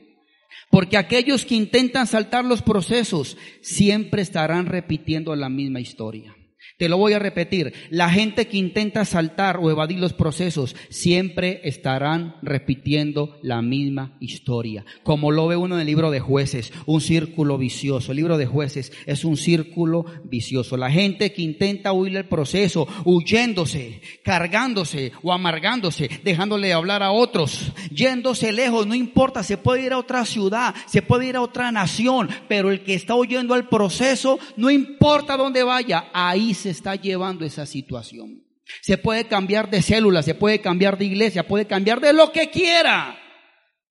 Porque 0.71 0.97
aquellos 0.97 1.44
que 1.44 1.54
intentan 1.54 2.06
saltar 2.06 2.44
los 2.44 2.62
procesos 2.62 3.37
siempre 3.61 4.23
estarán 4.23 4.66
repitiendo 4.66 5.35
la 5.37 5.49
misma 5.49 5.80
historia. 5.80 6.35
Te 6.78 6.88
lo 6.88 6.97
voy 6.97 7.12
a 7.12 7.19
repetir. 7.19 7.73
La 7.90 8.11
gente 8.11 8.47
que 8.49 8.57
intenta 8.57 9.04
saltar 9.04 9.59
o 9.59 9.71
evadir 9.71 9.99
los 9.99 10.12
procesos 10.12 10.75
siempre 10.88 11.61
estarán 11.64 12.37
repitiendo 12.42 13.38
la 13.42 13.62
misma 13.62 14.16
historia. 14.21 14.85
Como 15.02 15.31
lo 15.31 15.47
ve 15.47 15.57
uno 15.57 15.76
en 15.76 15.83
el 15.83 15.87
libro 15.87 16.11
de 16.11 16.21
jueces, 16.21 16.73
un 16.87 17.00
círculo 17.00 17.59
vicioso. 17.59 18.12
El 18.12 18.16
libro 18.16 18.38
de 18.38 18.47
jueces 18.47 18.92
es 19.07 19.25
un 19.25 19.37
círculo 19.37 20.04
vicioso. 20.25 20.76
La 20.76 20.90
gente 20.90 21.33
que 21.33 21.42
intenta 21.42 21.92
huir 21.92 22.14
del 22.14 22.25
proceso, 22.25 22.88
huyéndose, 23.04 24.00
cargándose 24.25 25.12
o 25.23 25.33
amargándose, 25.33 26.11
dejándole 26.25 26.73
hablar 26.73 27.02
a 27.02 27.12
otros, 27.12 27.73
yéndose 27.90 28.52
lejos, 28.52 28.87
no 28.87 28.95
importa, 28.95 29.42
se 29.42 29.57
puede 29.57 29.87
ir 29.87 29.92
a 29.92 29.99
otra 29.99 30.25
ciudad, 30.25 30.75
se 30.87 31.02
puede 31.02 31.26
ir 31.26 31.37
a 31.37 31.42
otra 31.42 31.71
nación, 31.73 32.28
pero 32.49 32.71
el 32.71 32.83
que 32.83 32.95
está 32.95 33.14
huyendo 33.14 33.54
al 33.54 33.69
proceso, 33.69 34.38
no 34.57 34.71
importa 34.71 35.37
dónde 35.37 35.62
vaya, 35.62 36.11
ahí 36.12 36.51
se 36.54 36.71
está 36.71 36.94
llevando 36.97 37.44
esa 37.44 37.66
situación. 37.66 38.44
Se 38.80 38.99
puede 38.99 39.26
cambiar 39.26 39.71
de 39.71 39.82
célula, 39.82 40.23
se 40.23 40.35
puede 40.35 40.61
cambiar 40.61 40.99
de 40.99 41.06
iglesia, 41.06 41.47
puede 41.47 41.66
cambiar 41.66 42.00
de 42.00 42.12
lo 42.12 42.32
que 42.32 42.50
quiera. 42.50 43.18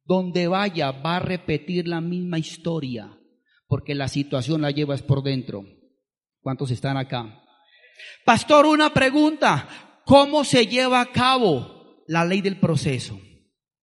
Donde 0.04 0.48
vaya 0.48 0.92
va 0.92 1.18
a 1.18 1.20
repetir 1.20 1.88
la 1.88 2.02
misma 2.02 2.40
historia, 2.40 3.18
porque 3.68 3.96
la 3.96 4.08
situación 4.08 4.62
la 4.62 4.72
llevas 4.72 5.02
por 5.02 5.24
dentro. 5.24 5.64
¿Cuántos 6.42 6.72
están 6.72 6.98
acá? 6.98 7.44
Pastor, 8.26 8.66
una 8.66 8.94
pregunta. 8.94 10.02
¿Cómo 10.06 10.44
se 10.44 10.66
lleva 10.66 11.02
a 11.02 11.12
cabo 11.12 12.04
la 12.08 12.26
ley 12.26 12.42
del 12.42 12.60
proceso? 12.60 13.20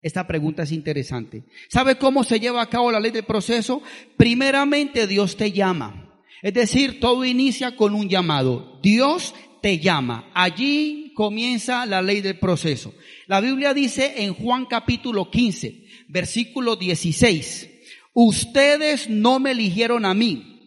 Esta 0.03 0.27
pregunta 0.27 0.63
es 0.65 0.73
interesante. 0.73 1.45
¿Sabe 1.69 1.97
cómo 1.97 2.25
se 2.25 2.41
lleva 2.41 2.63
a 2.63 2.69
cabo 2.69 2.91
la 2.91 3.01
ley 3.01 3.11
del 3.11 3.25
proceso? 3.25 3.83
Primeramente 4.17 5.07
Dios 5.07 5.37
te 5.37 5.53
llama. 5.53 6.08
Es 6.43 6.55
decir, 6.55 7.01
todo 7.01 7.25
inicia 7.25 7.77
con 7.77 7.95
un 7.95 8.09
llamado. 8.09 8.79
Dios 8.83 9.35
te 9.61 9.79
llama. 9.79 10.31
Allí 10.35 11.13
comienza 11.15 11.85
la 11.87 12.01
ley 12.01 12.21
del 12.21 12.39
proceso. 12.39 12.95
La 13.27 13.41
Biblia 13.41 13.75
dice 13.75 14.23
en 14.23 14.35
Juan 14.35 14.67
capítulo 14.67 15.31
15, 15.31 15.85
versículo 16.09 16.77
16, 16.77 17.69
ustedes 18.15 19.11
no 19.11 19.41
me 19.41 19.51
eligieron 19.51 20.05
a 20.05 20.15
mí, 20.15 20.59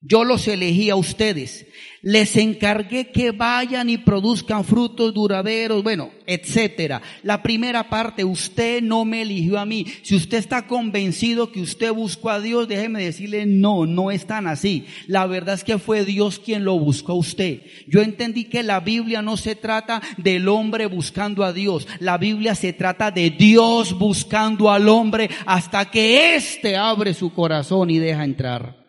yo 0.00 0.24
los 0.24 0.48
elegí 0.48 0.90
a 0.90 0.96
ustedes 0.96 1.66
les 2.02 2.36
encargué 2.36 3.10
que 3.10 3.30
vayan 3.30 3.90
y 3.90 3.98
produzcan 3.98 4.64
frutos 4.64 5.12
duraderos, 5.12 5.82
bueno, 5.82 6.10
etcétera. 6.26 7.02
La 7.22 7.42
primera 7.42 7.88
parte, 7.88 8.24
usted 8.24 8.82
no 8.82 9.04
me 9.04 9.22
eligió 9.22 9.58
a 9.58 9.66
mí. 9.66 9.86
Si 10.02 10.14
usted 10.14 10.38
está 10.38 10.66
convencido 10.66 11.50
que 11.50 11.60
usted 11.60 11.92
buscó 11.92 12.30
a 12.30 12.40
Dios, 12.40 12.68
déjeme 12.68 13.02
decirle, 13.02 13.46
no, 13.46 13.86
no 13.86 14.10
es 14.10 14.26
tan 14.26 14.46
así. 14.46 14.86
La 15.06 15.26
verdad 15.26 15.54
es 15.54 15.64
que 15.64 15.78
fue 15.78 16.04
Dios 16.04 16.38
quien 16.38 16.64
lo 16.64 16.78
buscó 16.78 17.12
a 17.12 17.16
usted. 17.16 17.62
Yo 17.86 18.02
entendí 18.02 18.44
que 18.44 18.62
la 18.62 18.80
Biblia 18.80 19.22
no 19.22 19.36
se 19.36 19.54
trata 19.54 20.02
del 20.16 20.48
hombre 20.48 20.86
buscando 20.86 21.44
a 21.44 21.52
Dios. 21.52 21.86
La 22.00 22.18
Biblia 22.18 22.54
se 22.54 22.72
trata 22.72 23.10
de 23.10 23.30
Dios 23.30 23.98
buscando 23.98 24.70
al 24.70 24.88
hombre 24.88 25.30
hasta 25.44 25.90
que 25.90 26.36
éste 26.36 26.76
abre 26.76 27.14
su 27.14 27.32
corazón 27.32 27.90
y 27.90 27.98
deja 27.98 28.24
entrar. 28.24 28.85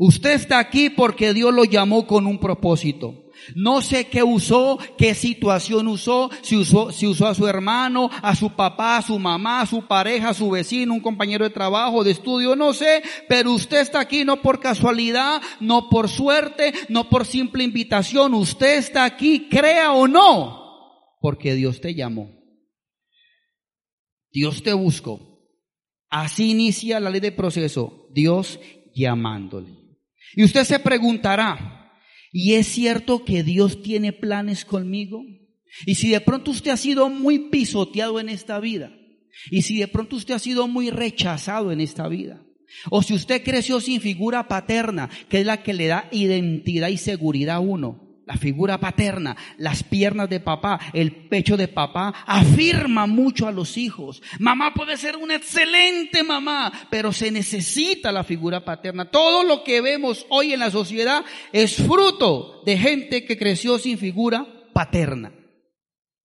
Usted 0.00 0.30
está 0.30 0.60
aquí 0.60 0.90
porque 0.90 1.34
Dios 1.34 1.52
lo 1.52 1.64
llamó 1.64 2.06
con 2.06 2.28
un 2.28 2.38
propósito. 2.38 3.24
No 3.56 3.82
sé 3.82 4.06
qué 4.06 4.22
usó, 4.22 4.78
qué 4.96 5.14
situación 5.14 5.88
usó, 5.88 6.30
si 6.42 6.56
usó, 6.56 6.92
si 6.92 7.06
usó 7.06 7.26
a 7.26 7.34
su 7.34 7.48
hermano, 7.48 8.08
a 8.22 8.36
su 8.36 8.50
papá, 8.50 8.98
a 8.98 9.02
su 9.02 9.18
mamá, 9.18 9.60
a 9.60 9.66
su 9.66 9.86
pareja, 9.86 10.30
a 10.30 10.34
su 10.34 10.50
vecino, 10.50 10.94
un 10.94 11.00
compañero 11.00 11.44
de 11.44 11.50
trabajo, 11.50 12.04
de 12.04 12.12
estudio, 12.12 12.54
no 12.54 12.72
sé, 12.72 13.02
pero 13.28 13.52
usted 13.52 13.80
está 13.80 14.00
aquí 14.00 14.24
no 14.24 14.40
por 14.40 14.60
casualidad, 14.60 15.42
no 15.60 15.88
por 15.88 16.08
suerte, 16.08 16.72
no 16.88 17.08
por 17.08 17.26
simple 17.26 17.64
invitación, 17.64 18.34
usted 18.34 18.78
está 18.78 19.04
aquí, 19.04 19.48
crea 19.48 19.92
o 19.92 20.06
no, 20.06 21.16
porque 21.20 21.54
Dios 21.54 21.80
te 21.80 21.94
llamó. 21.94 22.30
Dios 24.30 24.62
te 24.62 24.72
buscó. 24.74 25.20
Así 26.08 26.50
inicia 26.50 27.00
la 27.00 27.10
ley 27.10 27.20
del 27.20 27.34
proceso, 27.34 28.08
Dios 28.12 28.60
llamándole. 28.94 29.87
Y 30.34 30.44
usted 30.44 30.64
se 30.64 30.78
preguntará, 30.78 31.92
¿y 32.32 32.54
es 32.54 32.66
cierto 32.66 33.24
que 33.24 33.42
Dios 33.42 33.82
tiene 33.82 34.12
planes 34.12 34.64
conmigo? 34.64 35.24
Y 35.86 35.94
si 35.96 36.10
de 36.10 36.20
pronto 36.20 36.50
usted 36.50 36.70
ha 36.70 36.76
sido 36.76 37.08
muy 37.08 37.50
pisoteado 37.50 38.20
en 38.20 38.28
esta 38.28 38.60
vida, 38.60 38.92
y 39.50 39.62
si 39.62 39.78
de 39.78 39.88
pronto 39.88 40.16
usted 40.16 40.34
ha 40.34 40.38
sido 40.38 40.66
muy 40.66 40.90
rechazado 40.90 41.72
en 41.72 41.80
esta 41.80 42.08
vida, 42.08 42.42
o 42.90 43.02
si 43.02 43.14
usted 43.14 43.42
creció 43.42 43.80
sin 43.80 44.00
figura 44.00 44.48
paterna, 44.48 45.08
que 45.28 45.40
es 45.40 45.46
la 45.46 45.62
que 45.62 45.74
le 45.74 45.86
da 45.86 46.08
identidad 46.12 46.88
y 46.88 46.98
seguridad 46.98 47.56
a 47.56 47.60
uno, 47.60 48.07
la 48.28 48.36
figura 48.36 48.78
paterna, 48.78 49.34
las 49.56 49.82
piernas 49.82 50.28
de 50.28 50.38
papá, 50.38 50.78
el 50.92 51.28
pecho 51.28 51.56
de 51.56 51.66
papá, 51.66 52.12
afirma 52.26 53.06
mucho 53.06 53.48
a 53.48 53.52
los 53.52 53.78
hijos. 53.78 54.22
Mamá 54.38 54.74
puede 54.74 54.98
ser 54.98 55.16
una 55.16 55.36
excelente 55.36 56.22
mamá, 56.22 56.70
pero 56.90 57.10
se 57.10 57.30
necesita 57.30 58.12
la 58.12 58.24
figura 58.24 58.66
paterna. 58.66 59.10
Todo 59.10 59.44
lo 59.44 59.64
que 59.64 59.80
vemos 59.80 60.26
hoy 60.28 60.52
en 60.52 60.60
la 60.60 60.70
sociedad 60.70 61.24
es 61.54 61.76
fruto 61.76 62.62
de 62.66 62.76
gente 62.76 63.24
que 63.24 63.38
creció 63.38 63.78
sin 63.78 63.96
figura 63.96 64.46
paterna. 64.74 65.32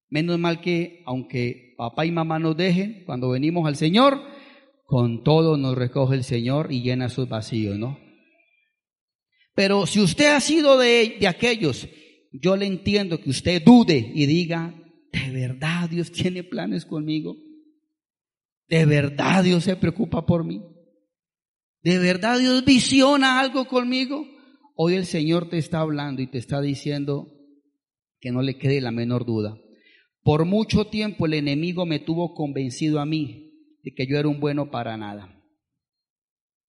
Menos 0.09 0.37
mal 0.37 0.59
que, 0.59 1.03
aunque 1.05 1.73
papá 1.77 2.05
y 2.05 2.11
mamá 2.11 2.37
nos 2.37 2.57
dejen, 2.57 3.03
cuando 3.05 3.29
venimos 3.29 3.65
al 3.65 3.77
Señor, 3.77 4.21
con 4.83 5.23
todo 5.23 5.55
nos 5.55 5.77
recoge 5.77 6.15
el 6.15 6.25
Señor 6.25 6.73
y 6.73 6.81
llena 6.81 7.07
sus 7.07 7.29
vacíos, 7.29 7.79
¿no? 7.79 8.02
Pero 9.55 9.85
si 9.85 9.99
usted 9.99 10.27
ha 10.27 10.39
sido 10.39 10.77
de, 10.77 11.17
de 11.19 11.27
aquellos, 11.27 11.87
yo 12.31 12.55
le 12.55 12.65
entiendo 12.65 13.19
que 13.19 13.29
usted 13.29 13.63
dude 13.63 14.11
y 14.13 14.25
diga, 14.25 14.73
¿de 15.11 15.31
verdad 15.31 15.89
Dios 15.89 16.11
tiene 16.11 16.43
planes 16.43 16.85
conmigo? 16.85 17.35
¿De 18.67 18.85
verdad 18.85 19.43
Dios 19.43 19.65
se 19.65 19.75
preocupa 19.75 20.25
por 20.25 20.43
mí? 20.43 20.61
¿De 21.83 21.99
verdad 21.99 22.39
Dios 22.39 22.65
visiona 22.65 23.39
algo 23.39 23.65
conmigo? 23.65 24.25
Hoy 24.75 24.95
el 24.95 25.05
Señor 25.05 25.49
te 25.49 25.57
está 25.57 25.81
hablando 25.81 26.21
y 26.21 26.27
te 26.27 26.39
está 26.39 26.59
diciendo 26.61 27.27
que 28.19 28.31
no 28.31 28.41
le 28.41 28.57
quede 28.57 28.81
la 28.81 28.91
menor 28.91 29.25
duda. 29.25 29.57
Por 30.23 30.45
mucho 30.45 30.85
tiempo 30.87 31.25
el 31.25 31.33
enemigo 31.33 31.85
me 31.85 31.99
tuvo 31.99 32.33
convencido 32.33 32.99
a 32.99 33.05
mí 33.05 33.51
de 33.83 33.93
que 33.93 34.07
yo 34.07 34.17
era 34.17 34.29
un 34.29 34.39
bueno 34.39 34.71
para 34.71 34.97
nada. 34.97 35.42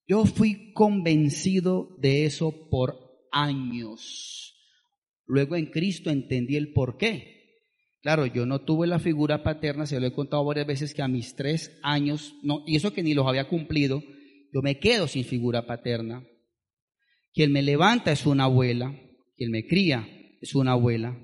Yo 0.06 0.26
fui 0.26 0.72
convencido 0.72 1.96
de 1.98 2.26
eso 2.26 2.68
por 2.70 2.98
años. 3.32 4.54
Luego 5.26 5.56
en 5.56 5.66
Cristo 5.66 6.10
entendí 6.10 6.56
el 6.56 6.72
por 6.72 6.98
qué. 6.98 7.34
Claro, 8.02 8.26
yo 8.26 8.44
no 8.44 8.60
tuve 8.60 8.86
la 8.86 8.98
figura 8.98 9.42
paterna, 9.42 9.86
se 9.86 9.98
lo 9.98 10.06
he 10.06 10.12
contado 10.12 10.44
varias 10.44 10.66
veces 10.66 10.92
que 10.92 11.00
a 11.00 11.08
mis 11.08 11.36
tres 11.36 11.78
años, 11.82 12.34
no, 12.42 12.62
y 12.66 12.76
eso 12.76 12.92
que 12.92 13.02
ni 13.02 13.14
los 13.14 13.26
había 13.26 13.48
cumplido, 13.48 14.02
yo 14.52 14.60
me 14.60 14.78
quedo 14.78 15.08
sin 15.08 15.24
figura 15.24 15.66
paterna. 15.66 16.22
Quien 17.32 17.50
me 17.50 17.62
levanta 17.62 18.12
es 18.12 18.26
una 18.26 18.44
abuela, 18.44 18.94
quien 19.36 19.50
me 19.50 19.66
cría 19.66 20.06
es 20.42 20.54
una 20.54 20.72
abuela. 20.72 21.18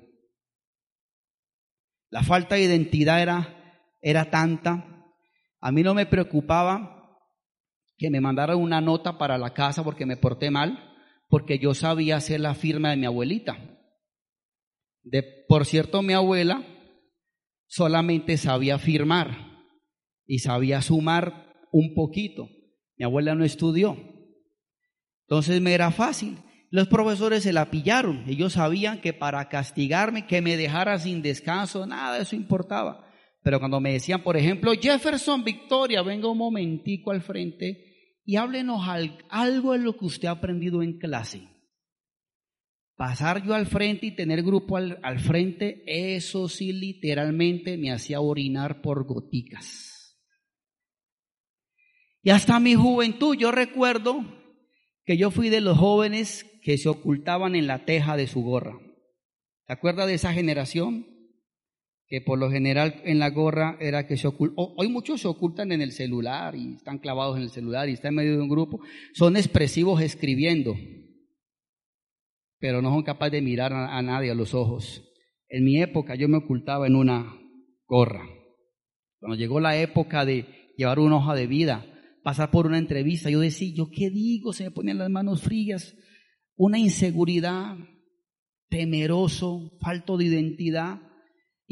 La 2.08 2.22
falta 2.22 2.54
de 2.54 2.62
identidad 2.62 3.20
era, 3.20 3.84
era 4.00 4.30
tanta. 4.30 5.06
A 5.60 5.70
mí 5.70 5.82
no 5.82 5.94
me 5.94 6.06
preocupaba 6.06 6.99
que 8.00 8.08
me 8.08 8.22
mandaran 8.22 8.56
una 8.56 8.80
nota 8.80 9.18
para 9.18 9.36
la 9.36 9.52
casa 9.52 9.84
porque 9.84 10.06
me 10.06 10.16
porté 10.16 10.50
mal, 10.50 10.90
porque 11.28 11.58
yo 11.58 11.74
sabía 11.74 12.16
hacer 12.16 12.40
la 12.40 12.54
firma 12.54 12.88
de 12.88 12.96
mi 12.96 13.04
abuelita. 13.04 13.58
De, 15.02 15.22
por 15.46 15.66
cierto, 15.66 16.00
mi 16.00 16.14
abuela 16.14 16.64
solamente 17.66 18.38
sabía 18.38 18.78
firmar 18.78 19.66
y 20.24 20.38
sabía 20.38 20.80
sumar 20.80 21.52
un 21.72 21.92
poquito. 21.92 22.48
Mi 22.96 23.04
abuela 23.04 23.34
no 23.34 23.44
estudió. 23.44 23.98
Entonces 25.28 25.60
me 25.60 25.74
era 25.74 25.90
fácil. 25.90 26.38
Los 26.70 26.88
profesores 26.88 27.42
se 27.42 27.52
la 27.52 27.70
pillaron. 27.70 28.24
Ellos 28.26 28.54
sabían 28.54 29.02
que 29.02 29.12
para 29.12 29.46
castigarme, 29.50 30.26
que 30.26 30.40
me 30.40 30.56
dejara 30.56 30.98
sin 30.98 31.20
descanso, 31.20 31.86
nada 31.86 32.16
de 32.16 32.22
eso 32.22 32.34
importaba. 32.34 33.06
Pero 33.42 33.58
cuando 33.58 33.78
me 33.78 33.92
decían, 33.92 34.22
por 34.22 34.38
ejemplo, 34.38 34.72
Jefferson 34.72 35.44
Victoria, 35.44 36.00
venga 36.00 36.28
un 36.28 36.38
momentico 36.38 37.10
al 37.10 37.20
frente 37.20 37.89
y 38.30 38.36
háblenos 38.36 38.86
algo 39.28 39.72
de 39.72 39.80
lo 39.80 39.96
que 39.96 40.04
usted 40.04 40.28
ha 40.28 40.30
aprendido 40.30 40.84
en 40.84 41.00
clase. 41.00 41.48
Pasar 42.94 43.44
yo 43.44 43.54
al 43.54 43.66
frente 43.66 44.06
y 44.06 44.14
tener 44.14 44.44
grupo 44.44 44.76
al, 44.76 45.00
al 45.02 45.18
frente, 45.18 45.82
eso 45.84 46.48
sí 46.48 46.72
literalmente 46.72 47.76
me 47.76 47.90
hacía 47.90 48.20
orinar 48.20 48.82
por 48.82 49.04
goticas. 49.04 50.16
Y 52.22 52.30
hasta 52.30 52.60
mi 52.60 52.76
juventud, 52.76 53.36
yo 53.36 53.50
recuerdo 53.50 54.24
que 55.04 55.16
yo 55.16 55.32
fui 55.32 55.48
de 55.48 55.60
los 55.60 55.76
jóvenes 55.76 56.46
que 56.62 56.78
se 56.78 56.88
ocultaban 56.88 57.56
en 57.56 57.66
la 57.66 57.84
teja 57.84 58.16
de 58.16 58.28
su 58.28 58.44
gorra. 58.44 58.78
¿Se 59.66 59.72
acuerda 59.72 60.06
de 60.06 60.14
esa 60.14 60.32
generación? 60.32 61.04
Que 62.10 62.20
por 62.20 62.38
lo 62.38 62.50
general 62.50 63.00
en 63.04 63.18
la 63.18 63.30
gorra 63.30 63.78
era 63.80 64.06
que 64.06 64.18
se 64.18 64.28
ocultan. 64.28 64.56
Hoy 64.76 64.88
muchos 64.88 65.22
se 65.22 65.28
ocultan 65.28 65.72
en 65.72 65.80
el 65.80 65.92
celular 65.92 66.54
y 66.54 66.74
están 66.74 66.98
clavados 66.98 67.38
en 67.38 67.44
el 67.44 67.50
celular 67.50 67.88
y 67.88 67.92
están 67.92 68.10
en 68.10 68.16
medio 68.16 68.32
de 68.32 68.42
un 68.42 68.50
grupo. 68.50 68.80
Son 69.14 69.36
expresivos 69.36 70.02
escribiendo, 70.02 70.74
pero 72.58 72.82
no 72.82 72.90
son 72.90 73.04
capaces 73.04 73.32
de 73.32 73.42
mirar 73.42 73.72
a, 73.72 74.02
nadie 74.02 74.30
a 74.30 74.34
los 74.34 74.52
ojos. 74.52 75.02
En 75.48 75.64
mi 75.64 75.80
época 75.80 76.16
yo 76.16 76.28
me 76.28 76.36
ocultaba 76.36 76.86
en 76.86 76.96
una 76.96 77.32
gorra. 77.86 78.24
Cuando 79.20 79.38
llegó 79.38 79.60
la 79.60 79.80
época 79.80 80.26
de 80.26 80.46
llevar 80.76 80.98
una 80.98 81.16
hoja 81.16 81.34
de 81.34 81.46
vida, 81.46 81.86
pasar 82.22 82.50
por 82.50 82.66
una 82.66 82.78
entrevista, 82.78 83.30
yo 83.30 83.40
decía, 83.40 83.72
¿yo 83.74 83.88
qué 83.90 84.10
digo? 84.10 84.52
Se 84.52 84.64
me 84.64 84.70
ponían 84.70 84.98
las 84.98 85.10
manos 85.10 85.42
frías 85.42 85.94
una 86.62 86.78
inseguridad, 86.78 87.74
temeroso, 88.68 89.78
falto 89.80 90.18
de 90.18 90.26
identidad. 90.26 91.00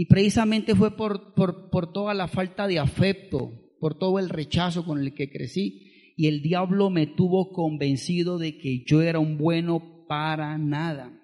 Y 0.01 0.07
precisamente 0.07 0.77
fue 0.77 0.97
por, 0.97 1.35
por, 1.35 1.71
por, 1.71 1.93
toda 1.93 2.15
la 2.15 2.29
falta 2.29 2.69
de 2.69 2.79
afecto, 2.79 3.51
por 3.81 3.99
todo 3.99 4.21
el 4.21 4.29
rechazo 4.29 4.85
con 4.85 5.01
el 5.01 5.13
que 5.13 5.29
crecí. 5.29 6.13
Y 6.17 6.29
el 6.29 6.41
diablo 6.41 6.89
me 6.89 7.09
tuvo 7.09 7.51
convencido 7.51 8.39
de 8.39 8.59
que 8.59 8.85
yo 8.87 9.03
era 9.03 9.19
un 9.19 9.39
bueno 9.39 10.07
para 10.07 10.57
nada. 10.57 11.21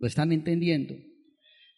¿Lo 0.00 0.08
están 0.08 0.32
entendiendo? 0.32 0.96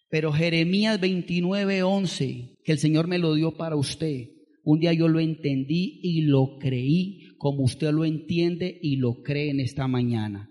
Pero 0.08 0.32
Jeremías 0.32 0.98
29, 0.98 1.82
11, 1.82 2.56
que 2.64 2.72
el 2.72 2.78
Señor 2.78 3.06
me 3.06 3.18
lo 3.18 3.34
dio 3.34 3.58
para 3.58 3.76
usted. 3.76 4.30
Un 4.64 4.80
día 4.80 4.94
yo 4.94 5.08
lo 5.08 5.20
entendí 5.20 6.00
y 6.02 6.22
lo 6.22 6.56
creí 6.58 7.36
como 7.36 7.64
usted 7.64 7.90
lo 7.92 8.06
entiende 8.06 8.78
y 8.80 8.96
lo 8.96 9.22
cree 9.22 9.50
en 9.50 9.60
esta 9.60 9.86
mañana. 9.88 10.48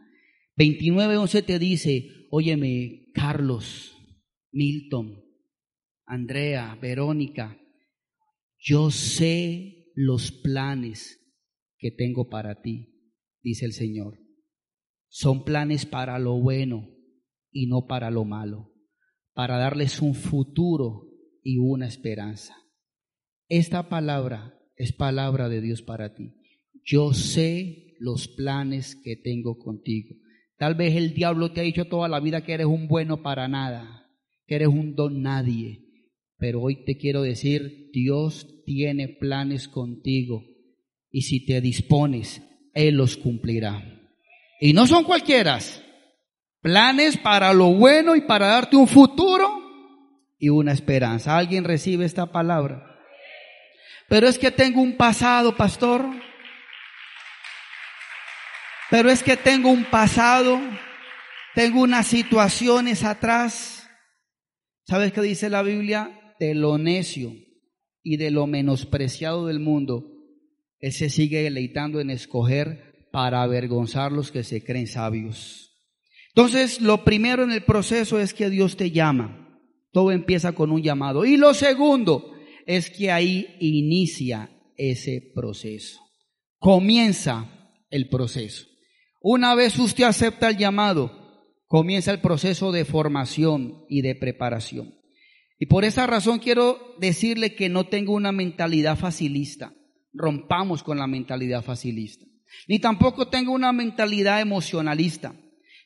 29.11 0.55 1.43
te 1.43 1.57
dice, 1.57 2.27
óyeme, 2.30 3.08
Carlos, 3.15 3.97
Milton, 4.51 5.31
Andrea, 6.12 6.78
Verónica, 6.82 7.58
yo 8.60 8.91
sé 8.91 9.93
los 9.95 10.34
planes 10.34 11.21
que 11.78 11.89
tengo 11.89 12.28
para 12.28 12.62
ti, 12.62 13.13
dice 13.41 13.65
el 13.65 13.71
Señor. 13.71 14.19
Son 15.08 15.45
planes 15.45 15.86
para 15.86 16.19
lo 16.19 16.38
bueno 16.38 16.89
y 17.50 17.67
no 17.67 17.88
para 17.88 18.12
lo 18.12 18.26
malo, 18.26 18.74
para 19.34 19.58
darles 19.58 20.02
un 20.02 20.13
futuro 20.13 21.08
y 21.43 21.60
una 21.60 21.88
esperanza. 21.88 22.58
Esta 23.47 23.88
palabra 23.88 24.60
es 24.76 24.91
palabra 24.91 25.47
de 25.47 25.62
Dios 25.62 25.82
para 25.82 26.13
ti. 26.13 26.34
Yo 26.84 27.13
sé 27.13 27.95
los 28.00 28.28
planes 28.28 28.97
que 28.97 29.15
tengo 29.15 29.58
contigo. 29.58 30.13
Tal 30.58 30.76
vez 30.76 30.93
el 30.97 31.13
diablo 31.13 31.54
te 31.54 31.62
ha 31.62 31.63
dicho 31.63 31.86
toda 31.86 32.10
la 32.10 32.19
vida 32.19 32.43
que 32.43 32.52
eres 32.52 32.67
un 32.67 32.89
bueno 32.89 33.24
para 33.24 33.47
nada, 33.47 34.12
que 34.45 34.56
eres 34.56 34.67
un 34.67 34.93
don 34.93 35.21
nadie. 35.21 35.88
Pero 36.41 36.60
hoy 36.60 36.84
te 36.86 36.97
quiero 36.97 37.21
decir, 37.21 37.91
Dios 37.93 38.47
tiene 38.65 39.08
planes 39.08 39.67
contigo 39.67 40.43
y 41.12 41.21
si 41.21 41.45
te 41.45 41.62
dispones, 41.62 42.41
Él 42.73 42.95
los 42.95 43.15
cumplirá. 43.15 43.84
Y 44.60 44.73
no 44.73 44.88
son 44.88 45.04
cualquieras, 45.04 45.84
planes 46.60 47.17
para 47.17 47.54
lo 47.54 47.67
bueno 47.67 48.15
y 48.15 48.21
para 48.21 48.47
darte 48.47 48.75
un 48.75 48.88
futuro 48.88 49.62
y 50.39 50.49
una 50.49 50.71
esperanza. 50.71 51.38
¿Alguien 51.38 51.63
recibe 51.63 52.06
esta 52.06 52.32
palabra? 52.32 52.99
Pero 54.10 54.27
es 54.27 54.39
que 54.39 54.49
tengo 54.49 54.82
un 54.82 54.97
pasado, 54.97 55.56
pastor. 55.56 56.08
Pero 58.89 59.12
es 59.12 59.21
que 59.21 59.38
tengo 59.38 59.69
un 59.69 59.86
pasado, 59.86 60.60
tengo 61.54 61.82
unas 61.82 62.08
situaciones 62.08 63.04
atrás. 63.04 63.88
¿Sabes 64.88 65.13
qué 65.13 65.21
dice 65.21 65.47
la 65.47 65.62
Biblia? 65.62 66.17
De 66.41 66.56
lo 66.56 66.80
necio 66.80 67.36
y 68.01 68.17
de 68.17 68.32
lo 68.32 68.47
menospreciado 68.47 69.45
del 69.45 69.60
mundo, 69.60 70.08
Él 70.80 70.91
se 70.91 71.12
sigue 71.12 71.43
deleitando 71.43 71.99
en 71.99 72.10
escoger 72.10 73.10
para 73.12 73.43
avergonzar 73.43 74.12
los 74.12 74.32
que 74.32 74.43
se 74.43 74.63
creen 74.63 74.88
sabios. 74.88 75.77
Entonces, 76.30 76.82
lo 76.82 77.04
primero 77.04 77.43
en 77.43 77.51
el 77.51 77.63
proceso 77.63 78.19
es 78.19 78.34
que 78.34 78.49
Dios 78.49 78.75
te 78.75 78.89
llama. 78.89 79.62
Todo 79.91 80.12
empieza 80.12 80.54
con 80.54 80.71
un 80.71 80.82
llamado. 80.82 81.25
Y 81.25 81.38
lo 81.38 81.54
segundo 81.54 82.34
es 82.65 82.89
que 82.89 83.12
ahí 83.12 83.45
inicia 83.60 84.49
ese 84.77 85.21
proceso. 85.36 85.99
Comienza 86.58 87.69
el 87.91 88.10
proceso. 88.10 88.65
Una 89.21 89.54
vez 89.54 89.77
usted 89.77 90.06
acepta 90.06 90.49
el 90.49 90.58
llamado, 90.58 91.12
comienza 91.67 92.12
el 92.12 92.19
proceso 92.19 92.71
de 92.71 92.84
formación 92.84 93.86
y 93.89 94.01
de 94.01 94.15
preparación. 94.15 95.00
Y 95.62 95.67
por 95.67 95.86
esa 95.86 96.08
razón 96.08 96.39
quiero 96.39 96.95
decirle 96.97 97.54
que 97.54 97.69
no 97.69 97.84
tengo 97.84 98.13
una 98.13 98.32
mentalidad 98.32 98.97
facilista. 98.97 99.71
Rompamos 100.12 100.82
con 100.82 100.97
la 100.97 101.06
mentalidad 101.06 101.63
facilista. 101.63 102.26
Ni 102.67 102.80
tampoco 102.80 103.28
tengo 103.28 103.52
una 103.52 103.71
mentalidad 103.71 104.41
emocionalista. 104.41 105.36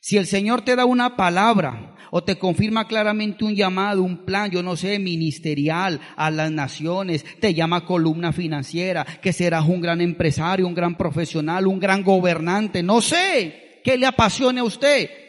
Si 0.00 0.16
el 0.16 0.24
Señor 0.24 0.62
te 0.62 0.76
da 0.76 0.86
una 0.86 1.14
palabra 1.14 1.94
o 2.10 2.24
te 2.24 2.38
confirma 2.38 2.88
claramente 2.88 3.44
un 3.44 3.54
llamado, 3.54 4.02
un 4.02 4.24
plan, 4.24 4.50
yo 4.50 4.62
no 4.62 4.76
sé, 4.76 4.98
ministerial 4.98 6.00
a 6.16 6.30
las 6.30 6.50
naciones, 6.50 7.26
te 7.38 7.52
llama 7.52 7.84
columna 7.84 8.32
financiera, 8.32 9.04
que 9.04 9.34
serás 9.34 9.66
un 9.66 9.82
gran 9.82 10.00
empresario, 10.00 10.66
un 10.66 10.74
gran 10.74 10.96
profesional, 10.96 11.66
un 11.66 11.78
gran 11.78 12.02
gobernante, 12.02 12.82
no 12.82 13.02
sé, 13.02 13.82
qué 13.84 13.98
le 13.98 14.06
apasione 14.06 14.60
a 14.60 14.64
usted. 14.64 15.25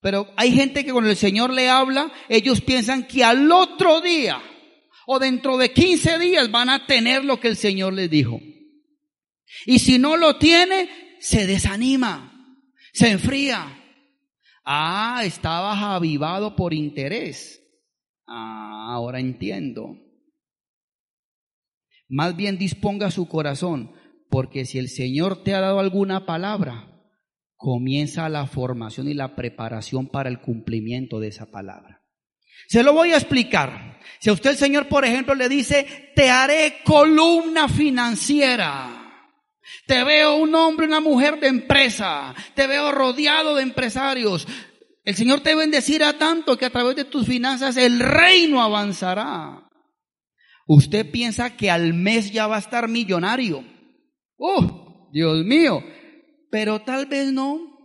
Pero 0.00 0.32
hay 0.36 0.52
gente 0.52 0.84
que 0.84 0.92
cuando 0.92 1.10
el 1.10 1.16
Señor 1.16 1.52
le 1.52 1.68
habla, 1.68 2.10
ellos 2.28 2.60
piensan 2.60 3.06
que 3.06 3.22
al 3.22 3.50
otro 3.52 4.00
día 4.00 4.42
o 5.06 5.18
dentro 5.18 5.58
de 5.58 5.72
15 5.72 6.18
días 6.18 6.50
van 6.50 6.70
a 6.70 6.86
tener 6.86 7.24
lo 7.24 7.38
que 7.38 7.48
el 7.48 7.56
Señor 7.56 7.92
les 7.92 8.08
dijo. 8.08 8.40
Y 9.66 9.80
si 9.80 9.98
no 9.98 10.16
lo 10.16 10.38
tiene, 10.38 10.88
se 11.20 11.46
desanima, 11.46 12.56
se 12.92 13.10
enfría. 13.10 13.76
Ah, 14.64 15.22
estabas 15.24 15.82
avivado 15.82 16.56
por 16.56 16.72
interés. 16.72 17.60
Ah, 18.26 18.92
ahora 18.92 19.20
entiendo. 19.20 19.98
Más 22.08 22.36
bien 22.36 22.58
disponga 22.58 23.10
su 23.10 23.28
corazón, 23.28 23.92
porque 24.30 24.64
si 24.64 24.78
el 24.78 24.88
Señor 24.88 25.42
te 25.42 25.54
ha 25.54 25.60
dado 25.60 25.78
alguna 25.80 26.24
palabra, 26.24 26.89
comienza 27.60 28.26
la 28.30 28.46
formación 28.46 29.06
y 29.06 29.14
la 29.14 29.36
preparación 29.36 30.06
para 30.06 30.30
el 30.30 30.40
cumplimiento 30.40 31.20
de 31.20 31.28
esa 31.28 31.50
palabra. 31.50 32.02
Se 32.68 32.82
lo 32.82 32.94
voy 32.94 33.12
a 33.12 33.16
explicar. 33.16 34.00
Si 34.18 34.30
a 34.30 34.32
usted 34.32 34.50
el 34.50 34.56
Señor, 34.56 34.88
por 34.88 35.04
ejemplo, 35.04 35.34
le 35.34 35.48
dice, 35.48 36.12
te 36.16 36.30
haré 36.30 36.78
columna 36.84 37.68
financiera. 37.68 39.28
Te 39.86 40.02
veo 40.04 40.36
un 40.36 40.54
hombre, 40.54 40.86
una 40.86 41.00
mujer 41.00 41.38
de 41.38 41.48
empresa. 41.48 42.34
Te 42.54 42.66
veo 42.66 42.92
rodeado 42.92 43.54
de 43.56 43.62
empresarios. 43.62 44.48
El 45.04 45.14
Señor 45.14 45.40
te 45.40 45.54
bendecirá 45.54 46.16
tanto 46.16 46.56
que 46.56 46.64
a 46.64 46.70
través 46.70 46.96
de 46.96 47.04
tus 47.04 47.26
finanzas 47.26 47.76
el 47.76 48.00
reino 48.00 48.62
avanzará. 48.62 49.68
Usted 50.66 51.10
piensa 51.10 51.56
que 51.56 51.70
al 51.70 51.92
mes 51.92 52.32
ya 52.32 52.46
va 52.46 52.56
a 52.56 52.60
estar 52.60 52.88
millonario. 52.88 53.62
¡Uh! 54.38 55.10
Dios 55.12 55.44
mío. 55.44 55.84
Pero 56.50 56.80
tal 56.80 57.06
vez 57.06 57.32
no. 57.32 57.78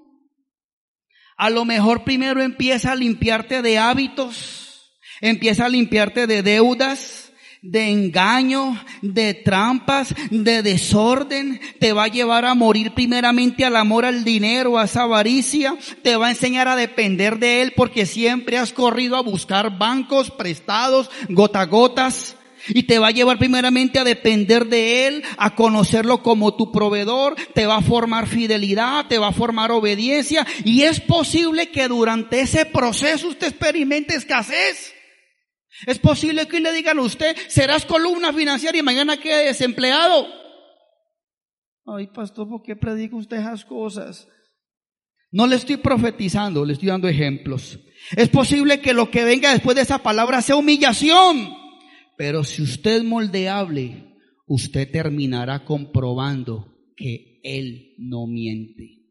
A 1.37 1.49
lo 1.49 1.65
mejor 1.65 2.03
primero 2.03 2.41
empieza 2.41 2.93
a 2.93 2.95
limpiarte 2.95 3.61
de 3.61 3.77
hábitos, 3.77 4.91
empieza 5.19 5.65
a 5.65 5.69
limpiarte 5.69 6.27
de 6.27 6.41
deudas, 6.41 7.25
de 7.65 7.89
engaño, 7.89 8.79
de 9.01 9.33
trampas, 9.33 10.13
de 10.29 10.61
desorden, 10.61 11.59
te 11.79 11.93
va 11.93 12.03
a 12.03 12.09
llevar 12.09 12.45
a 12.45 12.53
morir 12.53 12.93
primeramente 12.93 13.65
al 13.65 13.75
amor 13.75 14.05
al 14.05 14.23
dinero, 14.23 14.77
a 14.77 14.85
esa 14.85 15.03
avaricia, 15.03 15.75
te 16.03 16.15
va 16.15 16.27
a 16.27 16.31
enseñar 16.31 16.67
a 16.67 16.75
depender 16.75 17.39
de 17.39 17.63
él 17.63 17.73
porque 17.75 18.05
siempre 18.05 18.57
has 18.57 18.71
corrido 18.71 19.17
a 19.17 19.21
buscar 19.21 19.77
bancos 19.77 20.29
prestados, 20.31 21.09
gota 21.27 21.65
gotas. 21.65 22.37
Y 22.69 22.83
te 22.83 22.99
va 22.99 23.07
a 23.07 23.11
llevar 23.11 23.37
primeramente 23.37 23.99
a 23.99 24.03
depender 24.03 24.67
de 24.67 25.07
Él, 25.07 25.23
a 25.37 25.55
conocerlo 25.55 26.23
como 26.23 26.55
tu 26.55 26.71
proveedor, 26.71 27.35
te 27.53 27.65
va 27.65 27.77
a 27.77 27.81
formar 27.81 28.27
fidelidad, 28.27 29.07
te 29.07 29.19
va 29.19 29.27
a 29.27 29.33
formar 29.33 29.71
obediencia. 29.71 30.45
Y 30.63 30.83
es 30.83 30.99
posible 30.99 31.69
que 31.69 31.87
durante 31.87 32.41
ese 32.41 32.65
proceso 32.65 33.27
usted 33.27 33.47
experimente 33.47 34.15
escasez. 34.15 34.93
Es 35.85 35.99
posible 35.99 36.47
que 36.47 36.59
le 36.59 36.71
digan 36.71 36.99
a 36.99 37.01
usted, 37.01 37.35
serás 37.47 37.85
columna 37.85 38.31
financiera 38.33 38.77
y 38.77 38.81
mañana 38.81 39.17
quede 39.17 39.45
desempleado. 39.45 40.25
Ay, 41.85 42.07
pastor, 42.07 42.47
¿por 42.47 42.63
qué 42.63 42.75
predica 42.75 43.15
usted 43.15 43.37
esas 43.37 43.65
cosas? 43.65 44.27
No 45.31 45.45
le 45.47 45.57
estoy 45.57 45.77
profetizando, 45.77 46.63
le 46.63 46.73
estoy 46.73 46.87
dando 46.87 47.07
ejemplos. 47.07 47.77
Es 48.15 48.29
posible 48.29 48.79
que 48.79 48.93
lo 48.93 49.11
que 49.11 49.23
venga 49.23 49.51
después 49.51 49.75
de 49.75 49.81
esa 49.81 49.99
palabra 49.99 50.41
sea 50.41 50.55
humillación. 50.55 51.64
Pero 52.17 52.43
si 52.43 52.61
usted 52.61 53.03
moldeable, 53.03 54.15
usted 54.47 54.89
terminará 54.89 55.65
comprobando 55.65 56.73
que 56.95 57.39
Él 57.43 57.93
no 57.97 58.27
miente. 58.27 59.01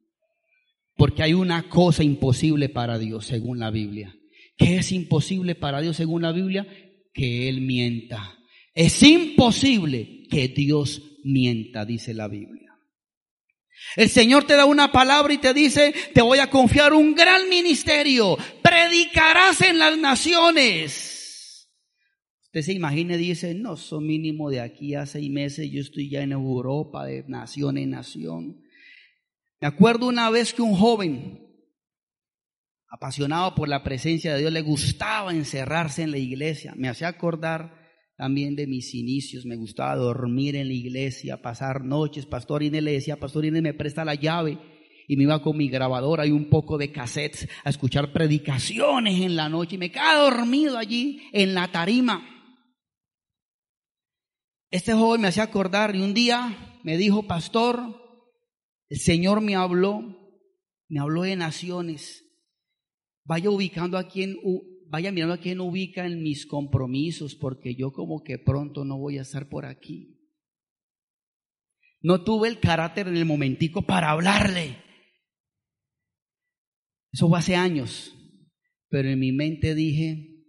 Porque 0.96 1.22
hay 1.22 1.34
una 1.34 1.68
cosa 1.68 2.04
imposible 2.04 2.68
para 2.68 2.98
Dios, 2.98 3.26
según 3.26 3.58
la 3.58 3.70
Biblia. 3.70 4.14
¿Qué 4.56 4.76
es 4.76 4.92
imposible 4.92 5.54
para 5.54 5.80
Dios 5.80 5.96
según 5.96 6.22
la 6.22 6.32
Biblia? 6.32 6.66
Que 7.12 7.48
Él 7.48 7.60
mienta. 7.60 8.38
Es 8.74 9.02
imposible 9.02 10.22
que 10.30 10.48
Dios 10.48 11.02
mienta, 11.24 11.84
dice 11.84 12.14
la 12.14 12.28
Biblia. 12.28 12.72
El 13.96 14.08
Señor 14.08 14.44
te 14.44 14.56
da 14.56 14.64
una 14.64 14.92
palabra 14.92 15.34
y 15.34 15.38
te 15.38 15.52
dice, 15.52 15.94
te 16.14 16.22
voy 16.22 16.38
a 16.38 16.48
confiar 16.48 16.92
un 16.92 17.14
gran 17.14 17.48
ministerio, 17.48 18.38
predicarás 18.62 19.60
en 19.60 19.78
las 19.78 19.98
naciones. 19.98 21.13
Usted 22.54 22.66
se 22.66 22.72
imagina 22.72 23.16
y 23.16 23.18
dice, 23.18 23.52
no, 23.52 23.76
son 23.76 24.06
mínimo 24.06 24.48
de 24.48 24.60
aquí 24.60 24.94
a 24.94 25.06
seis 25.06 25.28
meses, 25.28 25.68
yo 25.72 25.80
estoy 25.80 26.08
ya 26.08 26.22
en 26.22 26.30
Europa, 26.30 27.04
de 27.04 27.24
nación 27.26 27.78
en 27.78 27.90
nación. 27.90 28.60
Me 29.60 29.66
acuerdo 29.66 30.06
una 30.06 30.30
vez 30.30 30.54
que 30.54 30.62
un 30.62 30.76
joven 30.76 31.48
apasionado 32.88 33.56
por 33.56 33.68
la 33.68 33.82
presencia 33.82 34.32
de 34.32 34.38
Dios, 34.38 34.52
le 34.52 34.60
gustaba 34.60 35.34
encerrarse 35.34 36.04
en 36.04 36.12
la 36.12 36.18
iglesia. 36.18 36.74
Me 36.76 36.88
hacía 36.88 37.08
acordar 37.08 37.74
también 38.16 38.54
de 38.54 38.68
mis 38.68 38.94
inicios, 38.94 39.44
me 39.44 39.56
gustaba 39.56 39.96
dormir 39.96 40.54
en 40.54 40.68
la 40.68 40.74
iglesia, 40.74 41.42
pasar 41.42 41.84
noches. 41.84 42.24
Pastor 42.24 42.62
Inés 42.62 42.84
le 42.84 42.92
decía, 42.92 43.16
Pastor 43.16 43.46
Inés, 43.46 43.62
me 43.62 43.74
presta 43.74 44.04
la 44.04 44.14
llave. 44.14 44.60
Y 45.08 45.16
me 45.16 45.24
iba 45.24 45.42
con 45.42 45.56
mi 45.56 45.68
grabadora 45.68 46.24
y 46.24 46.30
un 46.30 46.48
poco 46.48 46.78
de 46.78 46.92
cassettes 46.92 47.48
a 47.64 47.70
escuchar 47.70 48.12
predicaciones 48.12 49.20
en 49.20 49.34
la 49.34 49.48
noche 49.48 49.74
y 49.74 49.78
me 49.78 49.90
quedaba 49.90 50.30
dormido 50.30 50.78
allí 50.78 51.20
en 51.32 51.52
la 51.52 51.66
tarima. 51.72 52.30
Este 54.70 54.92
joven 54.92 55.20
me 55.20 55.29
hacía 55.29 55.44
acordar 55.44 55.94
y 55.94 56.00
un 56.00 56.14
día 56.14 56.81
me 56.83 56.96
dijo, 56.96 57.27
pastor, 57.27 57.79
el 58.88 58.98
Señor 58.98 59.40
me 59.40 59.55
habló, 59.55 60.03
me 60.88 61.00
habló 61.00 61.22
de 61.22 61.37
naciones 61.37 62.24
vaya 63.24 63.50
ubicando 63.50 63.98
a 63.98 64.09
quien, 64.09 64.37
vaya 64.88 65.11
mirando 65.11 65.35
a 65.35 65.40
quién 65.40 65.61
ubica 65.61 66.07
en 66.07 66.22
mis 66.22 66.46
compromisos, 66.46 67.35
porque 67.35 67.74
yo 67.74 67.92
como 67.92 68.22
que 68.22 68.38
pronto 68.38 68.85
no 68.85 68.98
voy 68.98 69.18
a 69.18 69.22
estar 69.22 69.48
por 69.48 69.66
aquí. 69.66 70.20
No 72.00 72.22
tuve 72.22 72.48
el 72.48 72.61
carácter 72.61 73.09
en 73.09 73.16
el 73.16 73.24
momentico 73.24 73.83
para 73.83 74.11
hablarle. 74.11 74.83
Eso 77.12 77.29
fue 77.29 77.38
hace 77.38 77.57
años, 77.57 78.14
pero 78.88 79.09
en 79.09 79.18
mi 79.18 79.33
mente 79.33 79.74
dije, 79.74 80.44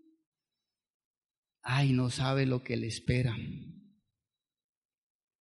ay, 1.61 1.93
no 1.93 2.09
sabe 2.09 2.45
lo 2.45 2.61
que 2.63 2.75
le 2.75 2.87
espera. 2.87 3.37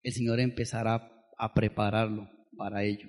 El 0.04 0.12
Señor 0.12 0.38
empezará 0.38 1.10
a 1.36 1.52
prepararlo 1.52 2.30
para 2.56 2.84
ello. 2.84 3.08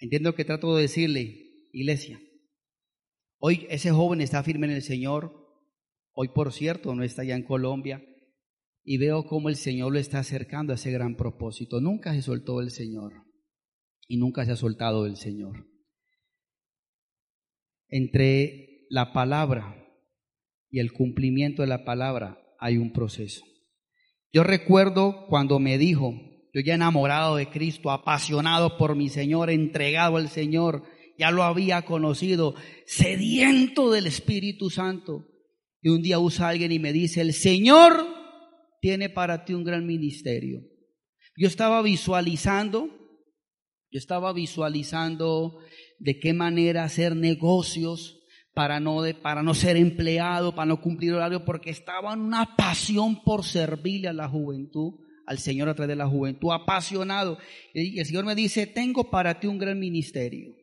Entiendo 0.00 0.34
que 0.34 0.46
trato 0.46 0.74
de 0.74 0.82
decirle, 0.82 1.68
iglesia, 1.72 2.18
Hoy 3.40 3.66
ese 3.70 3.90
joven 3.90 4.20
está 4.20 4.42
firme 4.42 4.66
en 4.66 4.72
el 4.72 4.82
Señor. 4.82 5.32
Hoy, 6.12 6.28
por 6.28 6.52
cierto, 6.52 6.94
no 6.94 7.04
está 7.04 7.22
ya 7.22 7.36
en 7.36 7.44
Colombia. 7.44 8.04
Y 8.82 8.98
veo 8.98 9.26
cómo 9.26 9.48
el 9.48 9.56
Señor 9.56 9.92
lo 9.92 9.98
está 9.98 10.18
acercando 10.18 10.72
a 10.72 10.76
ese 10.76 10.90
gran 10.90 11.16
propósito. 11.16 11.80
Nunca 11.80 12.14
se 12.14 12.22
soltó 12.22 12.60
el 12.60 12.70
Señor. 12.70 13.12
Y 14.08 14.16
nunca 14.16 14.44
se 14.44 14.52
ha 14.52 14.56
soltado 14.56 15.06
el 15.06 15.16
Señor. 15.16 15.68
Entre 17.88 18.86
la 18.90 19.12
palabra 19.12 19.86
y 20.70 20.80
el 20.80 20.92
cumplimiento 20.92 21.62
de 21.62 21.68
la 21.68 21.84
palabra 21.84 22.40
hay 22.58 22.76
un 22.76 22.92
proceso. 22.92 23.44
Yo 24.32 24.42
recuerdo 24.44 25.26
cuando 25.28 25.58
me 25.58 25.78
dijo, 25.78 26.14
yo 26.52 26.60
ya 26.60 26.74
enamorado 26.74 27.36
de 27.36 27.48
Cristo, 27.48 27.90
apasionado 27.90 28.76
por 28.76 28.96
mi 28.96 29.08
Señor, 29.08 29.50
entregado 29.50 30.16
al 30.16 30.28
Señor, 30.28 30.84
ya 31.18 31.30
lo 31.30 31.42
había 31.42 31.82
conocido, 31.82 32.54
sediento 32.86 33.90
del 33.90 34.06
Espíritu 34.06 34.70
Santo. 34.70 35.26
Y 35.80 35.90
un 35.90 36.02
día 36.02 36.18
usa 36.18 36.48
alguien 36.48 36.72
y 36.72 36.78
me 36.78 36.92
dice, 36.92 37.20
el 37.20 37.32
Señor 37.32 38.06
tiene 38.80 39.08
para 39.08 39.44
ti 39.44 39.54
un 39.54 39.64
gran 39.64 39.86
ministerio. 39.86 40.60
Yo 41.36 41.46
estaba 41.46 41.82
visualizando, 41.82 42.88
yo 43.90 43.98
estaba 43.98 44.32
visualizando 44.32 45.58
de 45.98 46.18
qué 46.18 46.32
manera 46.32 46.84
hacer 46.84 47.16
negocios 47.16 48.17
para 48.58 48.80
no, 48.80 49.02
de, 49.02 49.14
para 49.14 49.40
no 49.40 49.54
ser 49.54 49.76
empleado, 49.76 50.52
para 50.52 50.66
no 50.66 50.80
cumplir 50.80 51.12
horario, 51.12 51.44
porque 51.44 51.70
estaba 51.70 52.12
en 52.12 52.22
una 52.22 52.56
pasión 52.56 53.22
por 53.22 53.44
servirle 53.44 54.08
a 54.08 54.12
la 54.12 54.28
juventud, 54.28 54.94
al 55.26 55.38
Señor 55.38 55.68
a 55.68 55.76
través 55.76 55.90
de 55.90 55.94
la 55.94 56.08
juventud, 56.08 56.50
apasionado. 56.50 57.38
Y 57.72 58.00
el 58.00 58.04
Señor 58.04 58.24
me 58.24 58.34
dice, 58.34 58.66
tengo 58.66 59.10
para 59.10 59.38
ti 59.38 59.46
un 59.46 59.58
gran 59.58 59.78
ministerio. 59.78 60.56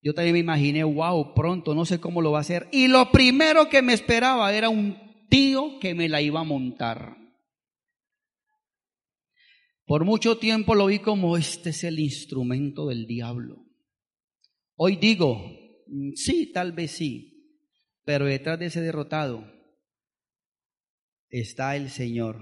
Yo 0.00 0.14
también 0.14 0.34
me 0.34 0.38
imaginé, 0.38 0.84
wow, 0.84 1.34
pronto, 1.34 1.74
no 1.74 1.84
sé 1.84 1.98
cómo 1.98 2.22
lo 2.22 2.30
va 2.30 2.38
a 2.38 2.42
hacer. 2.42 2.68
Y 2.70 2.86
lo 2.86 3.10
primero 3.10 3.68
que 3.68 3.82
me 3.82 3.94
esperaba 3.94 4.54
era 4.54 4.68
un 4.68 4.96
tío 5.28 5.80
que 5.80 5.96
me 5.96 6.08
la 6.08 6.22
iba 6.22 6.38
a 6.38 6.44
montar. 6.44 7.16
Por 9.86 10.04
mucho 10.04 10.38
tiempo 10.38 10.76
lo 10.76 10.86
vi 10.86 11.00
como 11.00 11.36
este 11.36 11.70
es 11.70 11.82
el 11.82 11.98
instrumento 11.98 12.86
del 12.86 13.08
diablo. 13.08 13.56
Hoy 14.76 14.94
digo, 14.94 15.61
sí, 16.14 16.52
tal 16.52 16.72
vez 16.72 16.92
sí, 16.92 17.32
pero 18.04 18.26
detrás 18.26 18.58
de 18.58 18.66
ese 18.66 18.80
derrotado 18.80 19.44
está 21.28 21.76
el 21.76 21.90
Señor. 21.90 22.40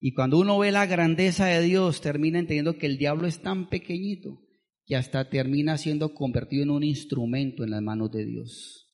Y 0.00 0.14
cuando 0.14 0.38
uno 0.38 0.58
ve 0.58 0.72
la 0.72 0.86
grandeza 0.86 1.46
de 1.46 1.60
Dios, 1.62 2.00
termina 2.00 2.38
entendiendo 2.38 2.78
que 2.78 2.86
el 2.86 2.96
diablo 2.96 3.26
es 3.26 3.42
tan 3.42 3.68
pequeñito 3.68 4.40
que 4.86 4.96
hasta 4.96 5.28
termina 5.28 5.76
siendo 5.76 6.14
convertido 6.14 6.62
en 6.62 6.70
un 6.70 6.82
instrumento 6.82 7.64
en 7.64 7.70
las 7.70 7.82
manos 7.82 8.10
de 8.10 8.24
Dios. 8.24 8.90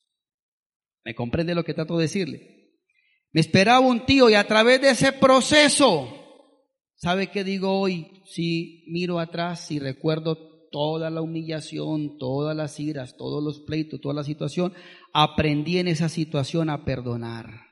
¿Me 1.03 1.15
comprende 1.15 1.55
lo 1.55 1.63
que 1.63 1.73
trato 1.73 1.97
de 1.97 2.03
decirle? 2.03 2.57
Me 3.31 3.41
esperaba 3.41 3.79
un 3.79 4.05
tío 4.05 4.29
y 4.29 4.33
a 4.33 4.45
través 4.45 4.81
de 4.81 4.89
ese 4.89 5.13
proceso, 5.13 6.13
¿sabe 6.95 7.31
qué 7.31 7.43
digo 7.43 7.79
hoy? 7.79 8.21
Si 8.25 8.83
miro 8.87 9.19
atrás 9.19 9.71
y 9.71 9.79
recuerdo 9.79 10.46
toda 10.71 11.09
la 11.09 11.21
humillación, 11.21 12.17
todas 12.17 12.55
las 12.55 12.79
iras, 12.79 13.15
todos 13.17 13.43
los 13.43 13.59
pleitos, 13.61 14.01
toda 14.01 14.15
la 14.15 14.23
situación, 14.23 14.73
aprendí 15.13 15.79
en 15.79 15.87
esa 15.87 16.09
situación 16.09 16.69
a 16.69 16.85
perdonar. 16.85 17.67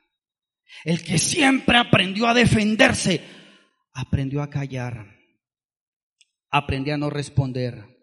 El 0.83 1.03
que 1.03 1.17
siempre 1.17 1.77
aprendió 1.77 2.27
a 2.27 2.33
defenderse, 2.33 3.21
aprendió 3.93 4.41
a 4.41 4.49
callar, 4.49 5.15
aprendió 6.49 6.95
a 6.95 6.97
no 6.97 7.09
responder 7.09 7.95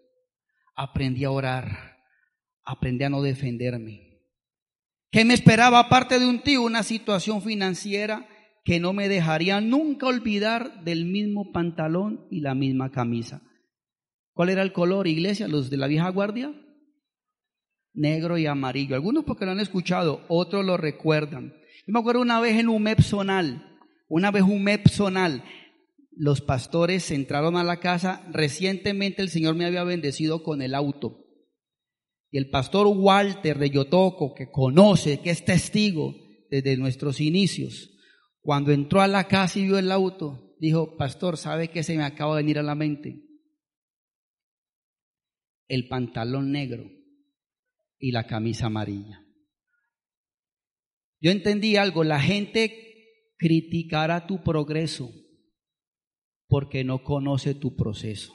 aprendí 0.74 1.24
a 1.24 1.30
orar, 1.30 1.96
aprendí 2.64 3.04
a 3.04 3.10
no 3.10 3.22
defenderme. 3.22 4.20
¿Qué 5.10 5.24
me 5.24 5.34
esperaba 5.34 5.78
aparte 5.78 6.18
de 6.18 6.26
un 6.26 6.42
tío? 6.42 6.62
Una 6.62 6.82
situación 6.82 7.42
financiera 7.42 8.26
que 8.64 8.80
no 8.80 8.92
me 8.92 9.08
dejaría 9.08 9.60
nunca 9.60 10.06
olvidar 10.06 10.84
del 10.84 11.04
mismo 11.04 11.52
pantalón 11.52 12.26
y 12.30 12.40
la 12.40 12.54
misma 12.54 12.90
camisa. 12.90 13.42
¿Cuál 14.32 14.50
era 14.50 14.62
el 14.62 14.72
color, 14.72 15.06
iglesia? 15.06 15.48
¿Los 15.48 15.70
de 15.70 15.76
la 15.76 15.86
vieja 15.86 16.08
guardia? 16.10 16.52
Negro 17.92 18.38
y 18.38 18.46
amarillo. 18.46 18.94
Algunos 18.94 19.24
porque 19.24 19.44
lo 19.44 19.52
han 19.52 19.60
escuchado, 19.60 20.24
otros 20.28 20.64
lo 20.64 20.76
recuerdan. 20.76 21.54
Yo 21.86 21.92
me 21.92 22.00
acuerdo 22.00 22.22
una 22.22 22.40
vez 22.40 22.58
en 22.58 22.68
un 22.68 22.82
MEPSonal, 22.82 23.78
una 24.08 24.30
vez 24.30 24.42
un 24.42 24.62
MEPSonal, 24.62 25.44
los 26.14 26.40
pastores 26.40 27.10
entraron 27.10 27.56
a 27.56 27.64
la 27.64 27.80
casa. 27.80 28.26
Recientemente 28.30 29.22
el 29.22 29.30
Señor 29.30 29.54
me 29.54 29.64
había 29.64 29.84
bendecido 29.84 30.42
con 30.42 30.62
el 30.62 30.74
auto. 30.74 31.18
Y 32.30 32.38
el 32.38 32.48
pastor 32.48 32.86
Walter 32.86 33.58
de 33.58 33.70
Yotoco, 33.70 34.34
que 34.34 34.50
conoce, 34.50 35.20
que 35.20 35.30
es 35.30 35.44
testigo 35.44 36.14
desde 36.50 36.76
nuestros 36.76 37.20
inicios, 37.20 37.90
cuando 38.40 38.72
entró 38.72 39.00
a 39.00 39.08
la 39.08 39.28
casa 39.28 39.58
y 39.58 39.66
vio 39.66 39.78
el 39.78 39.92
auto, 39.92 40.54
dijo, 40.58 40.96
pastor, 40.96 41.36
¿sabe 41.36 41.68
qué 41.68 41.82
se 41.82 41.96
me 41.96 42.04
acaba 42.04 42.36
de 42.36 42.42
venir 42.42 42.58
a 42.58 42.62
la 42.62 42.74
mente? 42.74 43.22
El 45.68 45.88
pantalón 45.88 46.52
negro 46.52 46.90
y 47.98 48.12
la 48.12 48.26
camisa 48.26 48.66
amarilla. 48.66 49.24
Yo 51.20 51.30
entendí 51.30 51.76
algo, 51.76 52.02
la 52.02 52.20
gente 52.20 53.32
criticará 53.36 54.26
tu 54.26 54.42
progreso 54.42 55.10
porque 56.48 56.84
no 56.84 57.02
conoce 57.04 57.54
tu 57.54 57.76
proceso. 57.76 58.34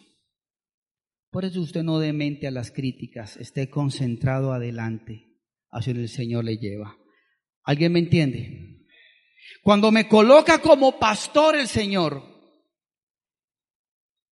Por 1.29 1.45
eso 1.45 1.61
usted 1.61 1.83
no 1.83 1.99
demente 1.99 2.47
a 2.47 2.51
las 2.51 2.71
críticas, 2.71 3.37
esté 3.37 3.69
concentrado 3.69 4.53
adelante, 4.53 5.37
hacia 5.69 5.91
el 5.91 6.07
Señor 6.07 6.45
le 6.45 6.57
lleva. 6.57 6.97
¿Alguien 7.63 7.91
me 7.91 7.99
entiende? 7.99 8.85
Cuando 9.61 9.91
me 9.91 10.07
coloca 10.07 10.61
como 10.61 10.97
pastor 10.97 11.57
el 11.57 11.67
Señor, 11.67 12.23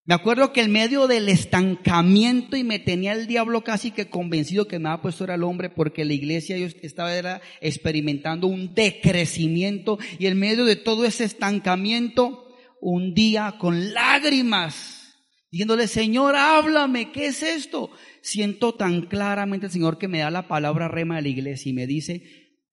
me 0.08 0.14
acuerdo 0.14 0.54
que 0.54 0.62
en 0.62 0.72
medio 0.72 1.08
del 1.08 1.30
estancamiento 1.30 2.56
y 2.56 2.64
me 2.64 2.78
tenía 2.78 3.14
el 3.14 3.26
diablo 3.26 3.64
casi 3.64 3.90
que 3.90 4.08
convencido 4.08 4.68
que 4.68 4.78
me 4.78 4.88
había 4.88 5.02
puesto 5.02 5.24
era 5.24 5.34
el 5.34 5.44
hombre 5.44 5.72
porque 5.72 6.06
la 6.06 6.14
iglesia 6.14 6.58
yo 6.60 6.68
estaba 6.84 7.42
experimentando 7.60 8.46
un 8.46 8.76
decrecimiento 8.76 9.98
y 10.20 10.28
en 10.28 10.38
medio 10.38 10.66
de 10.66 10.76
todo 10.76 11.06
ese 11.06 11.24
estancamiento 11.24 12.46
un 12.82 13.16
día 13.16 13.56
con 13.58 13.96
lágrimas, 13.96 15.16
diciéndole, 15.50 15.88
Señor, 15.88 16.36
háblame, 16.36 17.12
¿qué 17.12 17.26
es 17.28 17.42
esto? 17.42 17.90
Siento 18.22 18.76
tan 18.76 19.08
claramente 19.08 19.66
el 19.66 19.72
Señor 19.72 19.98
que 19.98 20.08
me 20.08 20.20
da 20.20 20.30
la 20.30 20.48
palabra 20.48 20.88
rema 20.88 21.16
de 21.16 21.24
la 21.24 21.30
iglesia 21.30 21.72
y 21.72 21.74
me 21.74 21.88
dice, 21.88 22.22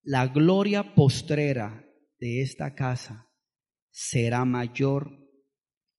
la 0.03 0.27
gloria 0.27 0.95
postrera 0.95 1.87
de 2.21 2.43
esta 2.43 2.75
casa 2.75 3.31
será 3.91 4.45
mayor 4.45 5.11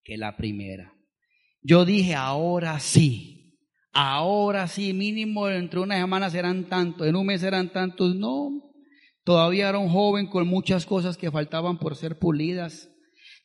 que 0.04 0.16
la 0.16 0.36
primera. 0.36 0.93
Yo 1.66 1.86
dije, 1.86 2.14
ahora 2.14 2.78
sí, 2.78 3.56
ahora 3.94 4.68
sí, 4.68 4.92
mínimo 4.92 5.48
entre 5.48 5.80
una 5.80 5.96
semana 5.96 6.28
serán 6.28 6.68
tantos, 6.68 7.06
en 7.06 7.16
un 7.16 7.24
mes 7.24 7.40
serán 7.40 7.72
tantos. 7.72 8.14
No, 8.14 8.50
todavía 9.24 9.70
era 9.70 9.78
un 9.78 9.88
joven 9.88 10.26
con 10.26 10.46
muchas 10.46 10.84
cosas 10.84 11.16
que 11.16 11.30
faltaban 11.30 11.78
por 11.78 11.96
ser 11.96 12.18
pulidas. 12.18 12.90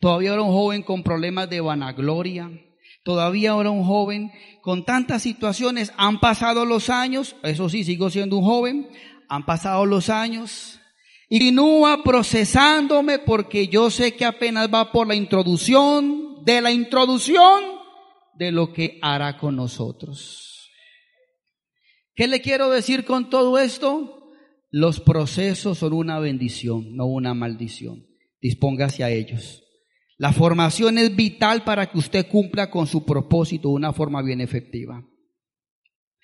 Todavía 0.01 0.33
era 0.33 0.41
un 0.41 0.51
joven 0.51 0.83
con 0.83 1.01
problemas 1.01 1.49
de 1.49 1.61
vanagloria. 1.61 2.51
Todavía 3.05 3.55
era 3.57 3.69
un 3.69 3.85
joven 3.85 4.31
con 4.61 4.83
tantas 4.83 5.21
situaciones. 5.21 5.93
Han 5.95 6.19
pasado 6.19 6.65
los 6.65 6.89
años, 6.89 7.37
eso 7.41 7.69
sí, 7.69 7.85
sigo 7.85 8.09
siendo 8.09 8.35
un 8.37 8.43
joven. 8.43 8.89
Han 9.29 9.45
pasado 9.45 9.85
los 9.85 10.09
años. 10.09 10.81
Y 11.29 11.39
continúa 11.39 12.03
procesándome 12.03 13.19
porque 13.19 13.69
yo 13.69 13.89
sé 13.89 14.15
que 14.15 14.25
apenas 14.25 14.67
va 14.73 14.91
por 14.91 15.07
la 15.07 15.15
introducción 15.15 16.43
de 16.43 16.59
la 16.59 16.71
introducción 16.71 17.78
de 18.39 18.53
lo 18.53 18.71
que 18.71 18.97
hará 19.01 19.37
con 19.37 19.57
nosotros. 19.57 20.71
¿Qué 22.15 22.25
le 22.25 22.39
quiero 22.41 22.69
decir 22.69 23.03
con 23.03 23.29
todo 23.29 23.59
esto? 23.59 24.31
Los 24.71 25.01
procesos 25.01 25.79
son 25.79 25.91
una 25.91 26.19
bendición, 26.19 26.95
no 26.95 27.05
una 27.05 27.33
maldición. 27.33 28.07
Dispóngase 28.41 29.03
a 29.03 29.09
ellos. 29.09 29.63
La 30.17 30.31
formación 30.31 30.97
es 30.97 31.15
vital 31.15 31.65
para 31.65 31.91
que 31.91 31.97
usted 31.97 32.27
cumpla 32.27 32.71
con 32.71 32.87
su 32.87 33.05
propósito 33.05 33.67
de 33.67 33.75
una 33.75 33.91
forma 33.91 34.21
bien 34.21 34.39
efectiva. 34.39 35.05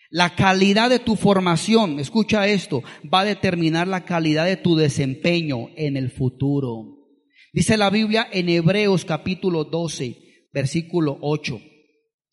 La 0.09 0.35
calidad 0.35 0.89
de 0.89 0.99
tu 0.99 1.17
formación, 1.17 1.99
escucha 1.99 2.47
esto, 2.47 2.81
va 3.13 3.21
a 3.21 3.25
determinar 3.25 3.89
la 3.89 4.05
calidad 4.05 4.45
de 4.45 4.55
tu 4.55 4.77
desempeño 4.77 5.69
en 5.75 5.97
el 5.97 6.11
futuro. 6.11 7.09
Dice 7.51 7.75
la 7.75 7.89
Biblia 7.89 8.25
en 8.31 8.47
Hebreos 8.47 9.03
capítulo 9.03 9.65
12, 9.65 10.47
versículo 10.53 11.17
8. 11.19 11.59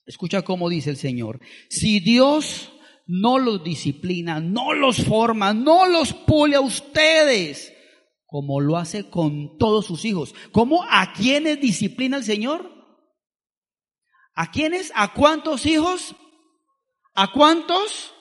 Escucha 0.07 0.43
cómo 0.43 0.69
dice 0.69 0.91
el 0.91 0.97
Señor. 0.97 1.41
Si 1.69 2.01
Dios 2.01 2.73
no 3.07 3.39
los 3.39 3.63
disciplina, 3.63 4.41
no 4.41 4.75
los 4.75 5.05
forma, 5.05 5.55
no 5.55 5.87
los 5.87 6.13
pule 6.13 6.57
a 6.57 6.61
ustedes, 6.61 7.73
como 8.27 8.61
lo 8.61 8.77
hace 8.77 9.11
con 9.11 9.59
todos 9.59 9.87
sus 9.87 10.05
hijos. 10.05 10.35
¿Cómo 10.51 10.85
a 10.89 11.13
quiénes 11.13 11.61
disciplina 11.61 12.17
el 12.17 12.25
Señor? 12.25 12.71
¿A 14.35 14.51
quiénes? 14.51 14.93
¿A 14.95 15.13
cuántos 15.13 15.67
hijos? 15.67 16.17
¿A 17.15 17.31
cuántos? 17.33 18.13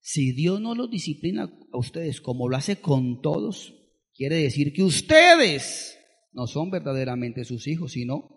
Si 0.00 0.32
Dios 0.32 0.60
no 0.60 0.74
los 0.74 0.90
disciplina 0.90 1.50
a 1.72 1.78
ustedes 1.78 2.20
como 2.20 2.48
lo 2.48 2.56
hace 2.56 2.80
con 2.80 3.20
todos, 3.20 3.74
quiere 4.14 4.36
decir 4.36 4.72
que 4.72 4.82
ustedes 4.82 5.98
no 6.32 6.46
son 6.46 6.70
verdaderamente 6.70 7.44
sus 7.44 7.66
hijos, 7.66 7.92
sino, 7.92 8.35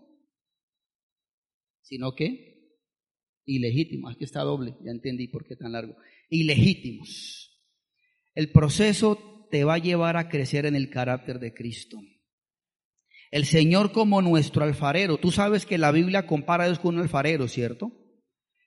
sino 1.90 2.14
que 2.14 2.78
ilegítimos. 3.46 4.14
Aquí 4.14 4.24
está 4.24 4.42
doble, 4.42 4.76
ya 4.86 4.92
entendí 4.92 5.28
por 5.28 5.46
qué 5.46 5.56
tan 5.56 5.72
largo. 5.72 5.96
Ilegítimos. 6.30 7.60
El 8.36 8.52
proceso 8.52 9.48
te 9.50 9.64
va 9.64 9.74
a 9.76 9.80
llevar 9.80 10.16
a 10.16 10.30
crecer 10.30 10.68
en 10.68 10.76
el 10.76 10.92
carácter 10.92 11.40
de 11.40 11.54
Cristo. 11.54 11.98
El 13.32 13.46
Señor 13.46 13.92
como 13.92 14.22
nuestro 14.22 14.64
alfarero. 14.64 15.18
Tú 15.18 15.32
sabes 15.32 15.66
que 15.66 15.80
la 15.80 15.92
Biblia 15.92 16.28
compara 16.28 16.64
a 16.64 16.68
Dios 16.68 16.80
con 16.80 16.96
un 16.96 17.02
alfarero, 17.02 17.48
¿cierto? 17.48 17.92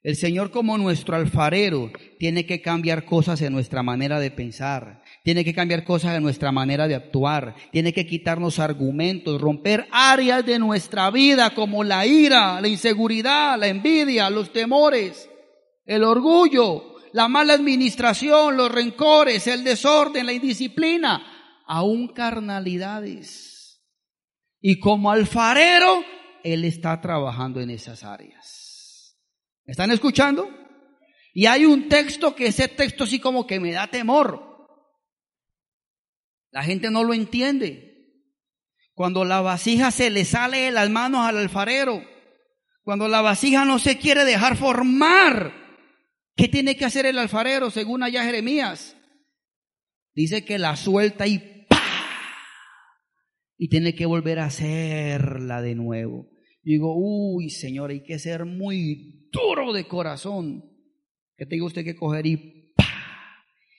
El 0.03 0.17
Señor 0.17 0.51
como 0.51 0.77
nuestro 0.77 1.15
alfarero 1.15 1.89
tiene 2.19 2.45
que 2.45 2.61
cambiar 2.61 3.05
cosas 3.05 3.41
en 3.41 3.53
nuestra 3.53 3.83
manera 3.83 4.19
de 4.19 4.31
pensar, 4.31 5.01
tiene 5.23 5.45
que 5.45 5.53
cambiar 5.53 5.85
cosas 5.85 6.17
en 6.17 6.23
nuestra 6.23 6.51
manera 6.51 6.89
de 6.89 6.95
actuar, 6.95 7.55
tiene 7.71 7.93
que 7.93 8.05
quitarnos 8.05 8.59
argumentos, 8.59 9.39
romper 9.39 9.87
áreas 9.91 10.45
de 10.45 10.59
nuestra 10.59 11.09
vida 11.09 11.51
como 11.51 11.85
la 11.85 12.05
ira, 12.05 12.59
la 12.59 12.67
inseguridad, 12.67 13.57
la 13.57 13.69
envidia, 13.69 14.29
los 14.29 14.51
temores, 14.51 15.29
el 15.85 16.03
orgullo, 16.03 16.95
la 17.13 17.29
mala 17.29 17.53
administración, 17.53 18.57
los 18.57 18.69
rencores, 18.69 19.47
el 19.47 19.63
desorden, 19.63 20.25
la 20.25 20.33
indisciplina, 20.33 21.61
aún 21.65 22.09
carnalidades. 22.09 23.81
Y 24.59 24.81
como 24.81 25.11
alfarero, 25.11 26.03
Él 26.43 26.65
está 26.65 26.99
trabajando 26.99 27.61
en 27.61 27.69
esas 27.69 28.03
áreas. 28.03 28.62
¿Me 29.65 29.71
están 29.71 29.91
escuchando? 29.91 30.49
Y 31.33 31.45
hay 31.45 31.65
un 31.65 31.89
texto 31.89 32.35
que 32.35 32.47
ese 32.47 32.67
texto 32.67 33.05
sí 33.05 33.19
como 33.19 33.47
que 33.47 33.59
me 33.59 33.71
da 33.71 33.87
temor. 33.87 34.67
La 36.51 36.63
gente 36.63 36.91
no 36.91 37.03
lo 37.03 37.13
entiende. 37.13 37.91
Cuando 38.93 39.25
la 39.25 39.41
vasija 39.41 39.89
se 39.91 40.09
le 40.09 40.25
sale 40.25 40.59
de 40.59 40.71
las 40.71 40.89
manos 40.89 41.21
al 41.25 41.37
alfarero, 41.37 42.03
cuando 42.83 43.07
la 43.07 43.21
vasija 43.21 43.65
no 43.65 43.79
se 43.79 43.97
quiere 43.97 44.23
dejar 44.23 44.55
formar, 44.55 45.63
¿Qué 46.35 46.47
tiene 46.47 46.75
que 46.75 46.85
hacer 46.85 47.05
el 47.05 47.19
alfarero 47.19 47.69
según 47.69 48.03
allá 48.03 48.23
Jeremías? 48.23 48.97
Dice 50.15 50.43
que 50.45 50.57
la 50.57 50.75
suelta 50.75 51.27
y 51.27 51.65
¡pa! 51.69 51.81
Y 53.57 53.69
tiene 53.69 53.93
que 53.93 54.05
volver 54.05 54.39
a 54.39 54.45
hacerla 54.45 55.61
de 55.61 55.75
nuevo. 55.75 56.29
digo, 56.63 56.95
uy, 56.97 57.49
Señor, 57.49 57.91
hay 57.91 58.03
que 58.03 58.17
ser 58.17 58.45
muy 58.45 59.22
duro 59.33 59.73
de 59.73 59.85
corazón. 59.85 60.63
Que 61.35 61.45
tenga 61.45 61.65
usted 61.65 61.83
que 61.83 61.95
coger 61.95 62.25
y 62.25 62.37
¡pa! 62.77 62.85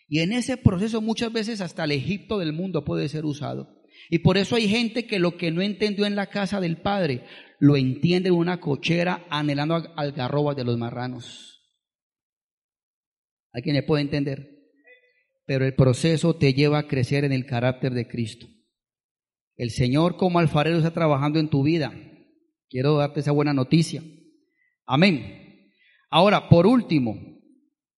Y 0.08 0.20
en 0.20 0.32
ese 0.32 0.56
proceso 0.56 1.00
muchas 1.00 1.32
veces 1.32 1.60
hasta 1.60 1.84
el 1.84 1.92
Egipto 1.92 2.38
del 2.38 2.52
mundo 2.52 2.84
puede 2.84 3.08
ser 3.08 3.24
usado. 3.24 3.82
Y 4.10 4.18
por 4.18 4.36
eso 4.36 4.56
hay 4.56 4.68
gente 4.68 5.06
que 5.06 5.18
lo 5.18 5.36
que 5.36 5.50
no 5.50 5.62
entendió 5.62 6.04
en 6.04 6.16
la 6.16 6.26
casa 6.26 6.60
del 6.60 6.78
Padre, 6.78 7.24
lo 7.58 7.76
entiende 7.76 8.28
en 8.28 8.34
una 8.34 8.60
cochera 8.60 9.24
anhelando 9.30 9.76
algarrobas 9.96 10.56
de 10.56 10.64
los 10.64 10.76
marranos. 10.76 11.62
¿A 13.52 13.60
quién 13.60 13.76
le 13.76 13.82
puede 13.82 14.02
entender? 14.02 14.50
Pero 15.46 15.64
el 15.64 15.74
proceso 15.74 16.34
te 16.34 16.52
lleva 16.52 16.78
a 16.80 16.88
crecer 16.88 17.24
en 17.24 17.32
el 17.32 17.46
carácter 17.46 17.94
de 17.94 18.08
Cristo. 18.08 18.48
El 19.56 19.70
Señor 19.70 20.16
como 20.16 20.40
alfarero 20.40 20.78
está 20.78 20.92
trabajando 20.92 21.38
en 21.38 21.48
tu 21.48 21.62
vida. 21.62 21.94
Quiero 22.68 22.96
darte 22.96 23.20
esa 23.20 23.30
buena 23.30 23.54
noticia. 23.54 24.02
Amén. 24.84 25.43
Ahora, 26.16 26.48
por 26.48 26.68
último, 26.68 27.18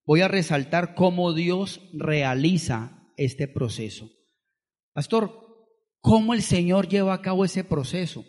voy 0.06 0.22
a 0.22 0.28
resaltar 0.28 0.94
cómo 0.94 1.34
Dios 1.34 1.82
realiza 1.92 3.12
este 3.18 3.46
proceso. 3.46 4.08
Pastor, 4.94 5.38
¿cómo 6.00 6.32
el 6.32 6.40
Señor 6.40 6.88
lleva 6.88 7.12
a 7.12 7.20
cabo 7.20 7.44
ese 7.44 7.62
proceso? 7.62 8.24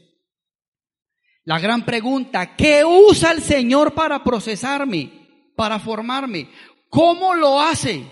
La 1.45 1.57
gran 1.59 1.85
pregunta, 1.85 2.57
¿qué 2.57 2.83
usa 2.83 3.31
el 3.31 3.41
Señor 3.41 3.93
para 3.93 4.25
procesarme, 4.25 5.53
para 5.55 5.79
formarme? 5.79 6.49
¿Cómo 6.89 7.33
lo 7.33 7.61
hace? 7.61 8.03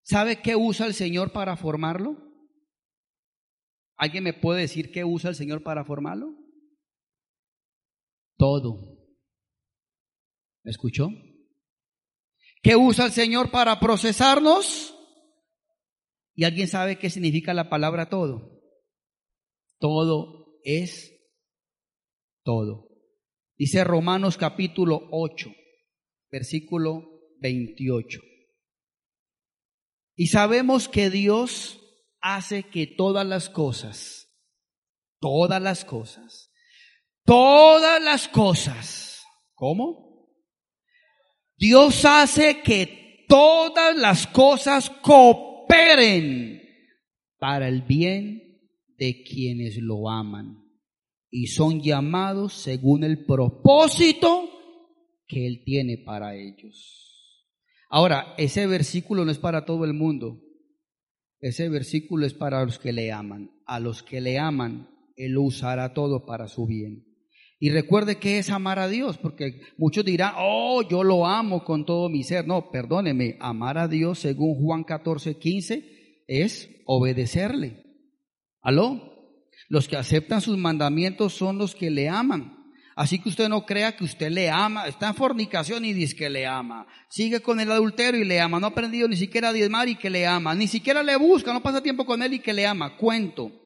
¿Sabe 0.00 0.40
qué 0.40 0.56
usa 0.56 0.86
el 0.86 0.94
Señor 0.94 1.32
para 1.32 1.58
formarlo? 1.58 2.16
¿Alguien 3.98 4.24
me 4.24 4.32
puede 4.32 4.62
decir 4.62 4.92
qué 4.92 5.04
usa 5.04 5.28
el 5.28 5.36
Señor 5.36 5.62
para 5.62 5.84
formarlo? 5.84 6.34
Todo. 8.38 8.91
¿Me 10.64 10.70
escuchó? 10.70 11.08
¿Qué 12.62 12.76
usa 12.76 13.06
el 13.06 13.12
Señor 13.12 13.50
para 13.50 13.80
procesarnos? 13.80 14.96
¿Y 16.34 16.44
alguien 16.44 16.68
sabe 16.68 16.98
qué 16.98 17.10
significa 17.10 17.52
la 17.52 17.68
palabra 17.68 18.08
todo? 18.08 18.62
Todo 19.78 20.60
es 20.64 21.12
todo. 22.44 22.88
Dice 23.58 23.84
Romanos 23.84 24.36
capítulo 24.36 25.08
8, 25.10 25.50
versículo 26.30 27.04
28. 27.40 28.20
Y 30.14 30.28
sabemos 30.28 30.88
que 30.88 31.10
Dios 31.10 31.80
hace 32.20 32.62
que 32.62 32.86
todas 32.86 33.26
las 33.26 33.48
cosas, 33.48 34.28
todas 35.20 35.60
las 35.60 35.84
cosas, 35.84 36.52
todas 37.24 38.02
las 38.02 38.28
cosas, 38.28 39.22
¿cómo? 39.54 40.11
Dios 41.62 42.04
hace 42.04 42.60
que 42.60 43.24
todas 43.28 43.96
las 43.96 44.26
cosas 44.26 44.90
cooperen 44.90 46.60
para 47.38 47.68
el 47.68 47.82
bien 47.82 48.58
de 48.98 49.22
quienes 49.22 49.76
lo 49.76 50.10
aman 50.10 50.60
y 51.30 51.46
son 51.46 51.80
llamados 51.80 52.54
según 52.54 53.04
el 53.04 53.24
propósito 53.24 54.50
que 55.28 55.46
Él 55.46 55.62
tiene 55.64 55.98
para 55.98 56.34
ellos. 56.34 57.38
Ahora, 57.88 58.34
ese 58.38 58.66
versículo 58.66 59.24
no 59.24 59.30
es 59.30 59.38
para 59.38 59.64
todo 59.64 59.84
el 59.84 59.94
mundo. 59.94 60.42
Ese 61.38 61.68
versículo 61.68 62.26
es 62.26 62.34
para 62.34 62.64
los 62.64 62.80
que 62.80 62.92
le 62.92 63.12
aman. 63.12 63.52
A 63.66 63.78
los 63.78 64.02
que 64.02 64.20
le 64.20 64.36
aman, 64.40 64.88
Él 65.14 65.38
usará 65.38 65.94
todo 65.94 66.26
para 66.26 66.48
su 66.48 66.66
bien. 66.66 67.11
Y 67.64 67.70
recuerde 67.70 68.16
que 68.16 68.38
es 68.38 68.50
amar 68.50 68.80
a 68.80 68.88
Dios, 68.88 69.18
porque 69.18 69.60
muchos 69.78 70.04
dirán, 70.04 70.34
oh, 70.36 70.82
yo 70.82 71.04
lo 71.04 71.28
amo 71.28 71.62
con 71.62 71.86
todo 71.86 72.08
mi 72.08 72.24
ser. 72.24 72.44
No, 72.44 72.72
perdóneme, 72.72 73.36
amar 73.38 73.78
a 73.78 73.86
Dios 73.86 74.18
según 74.18 74.56
Juan 74.56 74.82
14, 74.82 75.38
15 75.38 76.24
es 76.26 76.68
obedecerle. 76.86 77.84
¿Aló? 78.62 79.00
Los 79.68 79.86
que 79.86 79.96
aceptan 79.96 80.40
sus 80.40 80.58
mandamientos 80.58 81.34
son 81.34 81.56
los 81.56 81.76
que 81.76 81.92
le 81.92 82.08
aman. 82.08 82.52
Así 82.96 83.20
que 83.20 83.28
usted 83.28 83.48
no 83.48 83.64
crea 83.64 83.94
que 83.94 84.02
usted 84.02 84.32
le 84.32 84.50
ama, 84.50 84.88
está 84.88 85.06
en 85.06 85.14
fornicación 85.14 85.84
y 85.84 85.92
dice 85.92 86.16
que 86.16 86.30
le 86.30 86.44
ama. 86.44 86.88
Sigue 87.10 87.42
con 87.42 87.60
el 87.60 87.70
adulterio 87.70 88.22
y 88.22 88.24
le 88.24 88.40
ama. 88.40 88.58
No 88.58 88.66
ha 88.66 88.70
aprendido 88.70 89.06
ni 89.06 89.14
siquiera 89.14 89.50
a 89.50 89.52
diezmar 89.52 89.88
y 89.88 89.94
que 89.94 90.10
le 90.10 90.26
ama. 90.26 90.52
Ni 90.56 90.66
siquiera 90.66 91.04
le 91.04 91.14
busca, 91.14 91.52
no 91.52 91.62
pasa 91.62 91.80
tiempo 91.80 92.04
con 92.06 92.24
él 92.24 92.34
y 92.34 92.40
que 92.40 92.54
le 92.54 92.66
ama. 92.66 92.96
Cuento. 92.96 93.61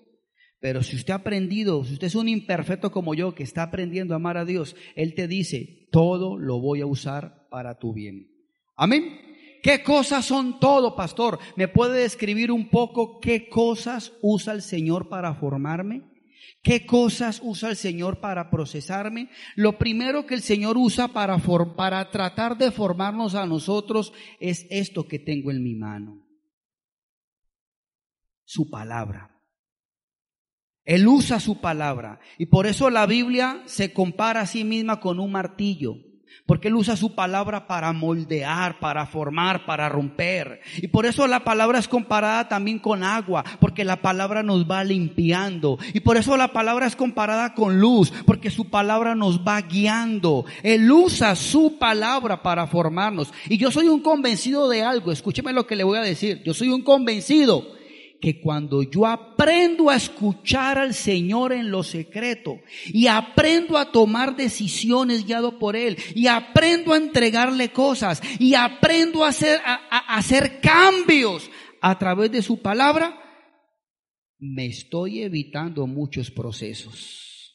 Pero 0.61 0.83
si 0.83 0.97
usted 0.97 1.13
ha 1.13 1.17
aprendido, 1.17 1.85
si 1.85 1.95
usted 1.95 2.07
es 2.07 2.15
un 2.15 2.29
imperfecto 2.29 2.91
como 2.91 3.15
yo 3.15 3.35
que 3.35 3.43
está 3.43 3.65
aprendiendo 3.65 4.15
a 4.15 4.17
amar 4.17 4.37
a 4.37 4.45
Dios, 4.45 4.75
Él 4.95 5.15
te 5.15 5.29
dice, 5.29 5.89
todo 5.93 6.39
lo 6.39 6.61
voy 6.61 6.81
a 6.81 6.87
usar 6.87 7.47
para 7.51 7.79
tu 7.79 7.93
bien. 7.93 8.31
Amén. 8.75 9.21
¿Qué 9.63 9.83
cosas 9.83 10.25
son 10.25 10.61
todo, 10.61 10.95
pastor? 10.95 11.39
¿Me 11.57 11.69
puede 11.69 12.01
describir 12.01 12.53
un 12.53 12.69
poco 12.69 13.21
qué 13.21 13.49
cosas 13.49 14.13
usa 14.23 14.53
el 14.53 14.63
Señor 14.63 15.09
para 15.09 15.35
formarme? 15.35 16.03
¿Qué 16.63 16.87
cosas 16.87 17.41
usa 17.43 17.71
el 17.71 17.77
Señor 17.77 18.21
para 18.21 18.51
procesarme? 18.51 19.29
Lo 19.55 19.79
primero 19.79 20.27
que 20.27 20.35
el 20.35 20.43
Señor 20.43 20.77
usa 20.77 21.09
para, 21.09 21.39
para 21.77 22.11
tratar 22.11 22.57
de 22.59 22.71
formarnos 22.71 23.35
a 23.35 23.47
nosotros 23.47 24.13
es 24.41 24.67
esto 24.71 25.07
que 25.07 25.19
tengo 25.19 25.51
en 25.51 25.63
mi 25.63 25.75
mano. 25.75 26.27
Su 28.45 28.71
palabra. 28.71 29.36
Él 30.87 31.07
usa 31.09 31.41
su 31.41 31.61
palabra. 31.61 32.21
Y 32.39 32.47
por 32.47 32.67
eso 32.67 32.89
la 32.91 33.07
Biblia 33.07 33.63
se 33.67 33.93
compara 33.93 34.43
a 34.43 34.47
sí 34.47 34.65
misma 34.65 35.01
con 35.01 35.21
un 35.21 35.33
martillo. 35.33 35.97
Porque 36.47 36.69
Él 36.69 36.77
usa 36.77 36.97
su 36.97 37.17
palabra 37.17 37.67
para 37.67 37.93
moldear, 37.93 38.79
para 38.79 39.07
formar, 39.07 39.67
para 39.67 39.89
romper. 39.89 40.61
Y 40.77 40.87
por 40.87 41.05
eso 41.05 41.27
la 41.27 41.43
palabra 41.43 41.81
es 41.81 41.89
comparada 41.89 42.49
también 42.49 42.79
con 42.79 43.03
agua, 43.03 43.45
porque 43.59 43.85
la 43.85 44.01
palabra 44.01 44.45
nos 44.45 44.65
va 44.65 44.85
limpiando. 44.85 45.77
Y 45.93 46.01
por 46.01 46.17
eso 46.17 46.37
la 46.37 46.53
palabra 46.53 46.87
es 46.87 46.95
comparada 46.95 47.53
con 47.55 47.81
luz, 47.81 48.13
porque 48.25 48.51
su 48.51 48.71
palabra 48.71 49.17
nos 49.17 49.41
va 49.41 49.61
guiando. 49.63 50.45
Él 50.63 50.91
usa 50.93 51.35
su 51.35 51.79
palabra 51.79 52.45
para 52.45 52.69
formarnos. 52.69 53.33
Y 53.49 53.59
yo 53.59 53.73
soy 53.73 53.89
un 53.89 54.01
convencido 54.01 54.69
de 54.69 54.85
algo, 54.85 55.11
escúcheme 55.11 55.53
lo 55.53 55.67
que 55.67 55.75
le 55.75 55.83
voy 55.83 55.99
a 55.99 56.03
decir. 56.03 56.43
Yo 56.45 56.55
soy 56.55 56.69
un 56.69 56.83
convencido 56.83 57.76
que 58.21 58.41
cuando 58.41 58.83
yo 58.83 59.07
aprendo 59.07 59.91
a 59.91 59.97
escuchar 59.97 60.79
al 60.79 60.95
Señor 60.95 61.53
en 61.53 61.71
lo 61.71 61.83
secreto 61.83 62.61
y 62.87 63.07
aprendo 63.07 63.77
a 63.77 63.93
tomar 63.93 64.37
decisiones 64.37 65.27
guiado 65.27 65.59
por 65.59 65.77
Él 65.77 65.97
y 66.15 66.27
aprendo 66.27 66.93
a 66.93 66.97
entregarle 66.97 67.73
cosas 67.73 68.23
y 68.39 68.55
aprendo 68.55 69.25
a 69.25 69.29
hacer, 69.29 69.61
a, 69.65 70.17
hacer 70.17 70.61
cambios 70.61 71.51
a 71.81 71.99
través 71.99 72.33
de 72.33 72.43
su 72.43 72.61
palabra, 72.63 73.23
me 74.39 74.67
estoy 74.67 75.23
evitando 75.23 75.87
muchos 75.87 76.31
procesos. 76.31 77.55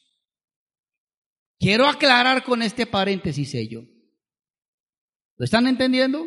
Quiero 1.58 1.86
aclarar 1.86 2.42
con 2.42 2.62
este 2.62 2.86
paréntesis 2.86 3.54
ello. 3.54 3.84
¿Lo 5.36 5.44
están 5.44 5.66
entendiendo? 5.66 6.26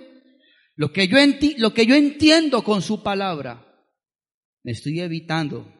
Lo 0.76 0.91
que 0.91 1.08
yo, 1.08 1.17
lo 1.58 1.74
que 1.74 1.86
yo 1.86 1.95
entiendo 1.95 2.63
con 2.63 2.82
su 2.82 3.02
palabra 3.02 3.64
me 4.65 4.71
estoy 4.71 4.99
evitando 4.99 5.71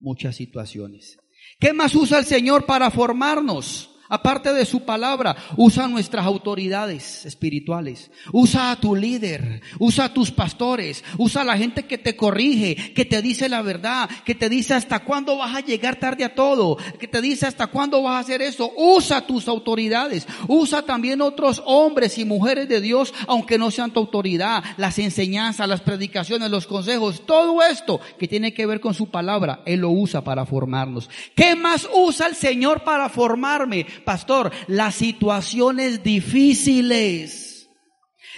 muchas 0.00 0.34
situaciones. 0.34 1.20
¿Qué 1.60 1.72
más 1.72 1.94
usa 1.94 2.18
el 2.18 2.24
Señor 2.24 2.66
para 2.66 2.90
formarnos? 2.90 3.96
Aparte 4.08 4.54
de 4.54 4.64
su 4.64 4.84
palabra, 4.84 5.36
usa 5.56 5.86
nuestras 5.86 6.24
autoridades 6.24 7.26
espirituales. 7.26 8.10
Usa 8.32 8.70
a 8.70 8.80
tu 8.80 8.94
líder, 8.94 9.60
usa 9.78 10.06
a 10.06 10.14
tus 10.14 10.30
pastores, 10.30 11.04
usa 11.18 11.42
a 11.42 11.44
la 11.44 11.58
gente 11.58 11.84
que 11.84 11.98
te 11.98 12.16
corrige, 12.16 12.94
que 12.94 13.04
te 13.04 13.20
dice 13.20 13.48
la 13.48 13.62
verdad, 13.62 14.08
que 14.24 14.34
te 14.34 14.48
dice 14.48 14.74
hasta 14.74 15.00
cuándo 15.00 15.36
vas 15.36 15.54
a 15.54 15.60
llegar 15.60 15.96
tarde 15.96 16.24
a 16.24 16.34
todo, 16.34 16.78
que 16.98 17.06
te 17.06 17.20
dice 17.20 17.46
hasta 17.46 17.66
cuándo 17.66 18.02
vas 18.02 18.14
a 18.14 18.18
hacer 18.20 18.40
eso. 18.40 18.72
Usa 18.76 19.26
tus 19.26 19.46
autoridades. 19.48 20.26
Usa 20.46 20.82
también 20.82 21.20
otros 21.20 21.62
hombres 21.66 22.16
y 22.18 22.24
mujeres 22.24 22.68
de 22.68 22.80
Dios, 22.80 23.12
aunque 23.26 23.58
no 23.58 23.70
sean 23.70 23.90
tu 23.90 24.00
autoridad, 24.00 24.64
las 24.76 24.98
enseñanzas, 24.98 25.68
las 25.68 25.80
predicaciones, 25.80 26.50
los 26.50 26.66
consejos, 26.66 27.26
todo 27.26 27.62
esto 27.62 28.00
que 28.18 28.28
tiene 28.28 28.54
que 28.54 28.66
ver 28.66 28.80
con 28.80 28.94
su 28.94 29.10
palabra, 29.10 29.60
Él 29.66 29.80
lo 29.80 29.90
usa 29.90 30.22
para 30.24 30.46
formarnos. 30.46 31.10
¿Qué 31.34 31.54
más 31.54 31.88
usa 31.94 32.26
el 32.26 32.34
Señor 32.34 32.84
para 32.84 33.08
formarme? 33.08 33.86
Pastor, 34.04 34.50
las 34.66 34.94
situaciones 34.94 36.02
difíciles 36.02 37.47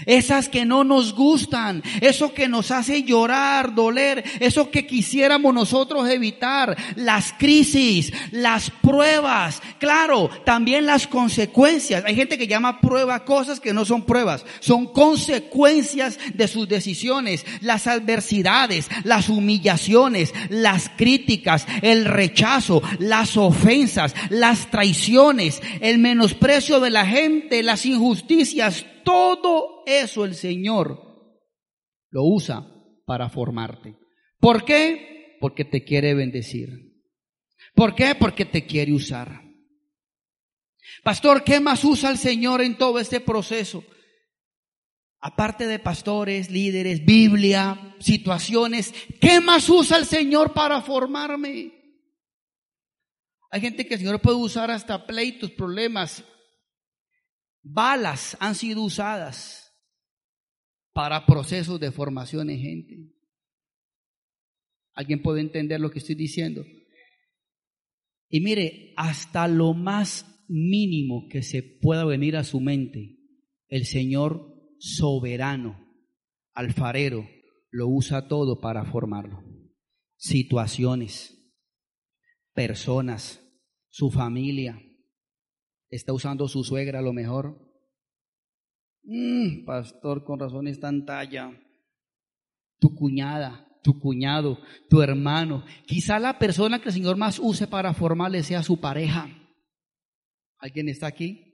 esas 0.07 0.49
que 0.49 0.65
no 0.65 0.85
nos 0.85 1.15
gustan, 1.15 1.83
eso 2.01 2.33
que 2.33 2.49
nos 2.49 2.71
hace 2.71 3.03
llorar, 3.03 3.75
doler, 3.75 4.25
eso 4.41 4.71
que 4.71 4.87
quisiéramos 4.87 5.55
nosotros 5.55 6.09
evitar, 6.09 6.77
las 6.97 7.33
crisis, 7.39 8.13
las 8.31 8.71
pruebas, 8.71 9.63
claro, 9.79 10.31
también 10.45 10.87
las 10.87 11.07
consecuencias. 11.07 12.05
Hay 12.05 12.15
gente 12.15 12.39
que 12.39 12.47
llama 12.47 12.81
prueba 12.81 13.25
cosas 13.25 13.61
que 13.61 13.73
no 13.73 13.85
son 13.85 14.03
pruebas, 14.03 14.45
son 14.61 14.87
consecuencias 14.87 16.19
de 16.35 16.49
sus 16.49 16.69
decisiones, 16.69 17.45
las 17.61 17.87
adversidades, 17.87 18.89
las 19.05 19.29
humillaciones, 19.29 20.33
las 20.49 20.91
críticas, 20.97 21.67
el 21.83 22.05
rechazo, 22.05 22.83
las 22.99 23.37
ofensas, 23.37 24.15
las 24.29 24.71
traiciones, 24.71 25.61
el 25.81 25.99
menosprecio 25.99 26.81
de 26.81 26.91
la 26.91 27.07
gente, 27.07 27.63
las 27.63 27.87
injusticias, 27.87 28.87
todo 29.11 29.83
eso 29.87 30.25
el 30.25 30.37
Señor 30.37 31.03
lo 32.11 32.25
usa 32.25 32.65
para 33.05 33.29
formarte. 33.29 33.99
¿Por 34.39 34.65
qué? 34.65 35.37
Porque 35.41 35.65
te 35.65 35.83
quiere 35.83 36.15
bendecir. 36.15 36.69
¿Por 37.75 37.97
qué? 37.97 38.15
Porque 38.15 38.45
te 38.45 38.67
quiere 38.67 38.93
usar. 38.93 39.43
Pastor, 41.03 41.43
¿qué 41.43 41.59
más 41.59 41.83
usa 41.85 42.11
el 42.11 42.19
Señor 42.19 42.63
en 42.63 42.79
todo 42.79 43.01
este 43.01 43.19
proceso? 43.19 43.85
Aparte 45.21 45.67
de 45.67 45.81
pastores, 45.81 46.49
líderes, 46.49 47.05
Biblia, 47.05 47.97
situaciones, 47.99 48.95
¿qué 49.21 49.41
más 49.41 49.69
usa 49.69 49.99
el 49.99 50.07
Señor 50.07 50.53
para 50.53 50.81
formarme? 50.83 51.73
Hay 53.51 53.61
gente 53.61 53.87
que 53.87 53.95
el 53.95 54.01
Señor 54.01 54.21
puede 54.21 54.37
usar 54.37 54.71
hasta 54.71 55.05
pleitos, 55.05 55.51
problemas, 55.51 56.25
Balas 57.63 58.37
han 58.41 58.55
sido 58.55 58.83
usadas 58.83 59.73
para 60.93 61.27
procesos 61.27 61.79
de 61.79 61.93
formación 61.93 62.51
en 62.51 62.59
gente. 62.59 63.21
¿Alguien 64.95 65.23
puede 65.23 65.41
entender 65.41 65.81
lo 65.81 65.91
que 65.91 65.99
estoy 65.99 66.15
diciendo? 66.15 66.65
Y 68.29 68.41
mire, 68.41 68.93
hasta 68.97 69.49
lo 69.49 69.75
más 69.75 70.45
mínimo 70.49 71.29
que 71.29 71.43
se 71.43 71.63
pueda 71.63 72.05
venir 72.05 72.37
a 72.37 72.45
su 72.45 72.61
mente, 72.61 73.19
el 73.69 73.87
Señor 73.87 74.55
soberano, 74.79 75.79
alfarero, 76.55 77.29
lo 77.71 77.89
usa 77.89 78.29
todo 78.29 78.61
para 78.61 78.85
formarlo. 78.85 79.43
Situaciones, 80.17 81.55
personas, 82.53 83.41
su 83.89 84.11
familia. 84.11 84.81
Está 85.91 86.13
usando 86.13 86.47
su 86.49 86.63
suegra 86.63 87.01
a 87.01 87.03
lo 87.03 87.13
mejor. 87.13 87.59
Mm, 89.03 89.65
pastor, 89.65 90.25
con 90.25 90.39
razón 90.39 90.69
está 90.69 90.89
en 90.89 91.05
talla. 91.05 91.51
Tu 92.79 92.95
cuñada, 92.95 93.67
tu 93.83 93.99
cuñado, 93.99 94.59
tu 94.89 95.03
hermano. 95.03 95.65
Quizá 95.87 96.19
la 96.19 96.39
persona 96.39 96.79
que 96.81 96.91
el 96.91 96.95
Señor 96.95 97.17
más 97.17 97.39
use 97.39 97.67
para 97.67 97.93
formarle 97.93 98.43
sea 98.43 98.63
su 98.63 98.81
pareja. 98.81 99.29
¿Alguien 100.59 100.89
está 100.89 101.09
aquí? 101.09 101.51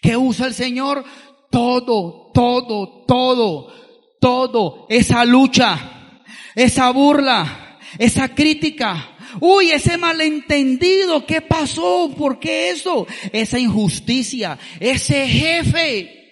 ¿Qué 0.00 0.16
usa 0.16 0.46
el 0.46 0.54
Señor? 0.54 1.04
Todo, 1.50 2.30
todo, 2.32 3.04
todo, 3.06 3.72
todo. 4.20 4.86
Esa 4.88 5.24
lucha, 5.24 6.22
esa 6.54 6.90
burla, 6.90 7.78
esa 7.98 8.34
crítica. 8.34 9.13
Uy, 9.40 9.70
ese 9.70 9.96
malentendido, 9.98 11.26
¿qué 11.26 11.40
pasó? 11.40 12.12
¿Por 12.16 12.38
qué 12.38 12.70
eso? 12.70 13.06
Esa 13.32 13.58
injusticia, 13.58 14.58
ese 14.80 15.26
jefe, 15.28 16.24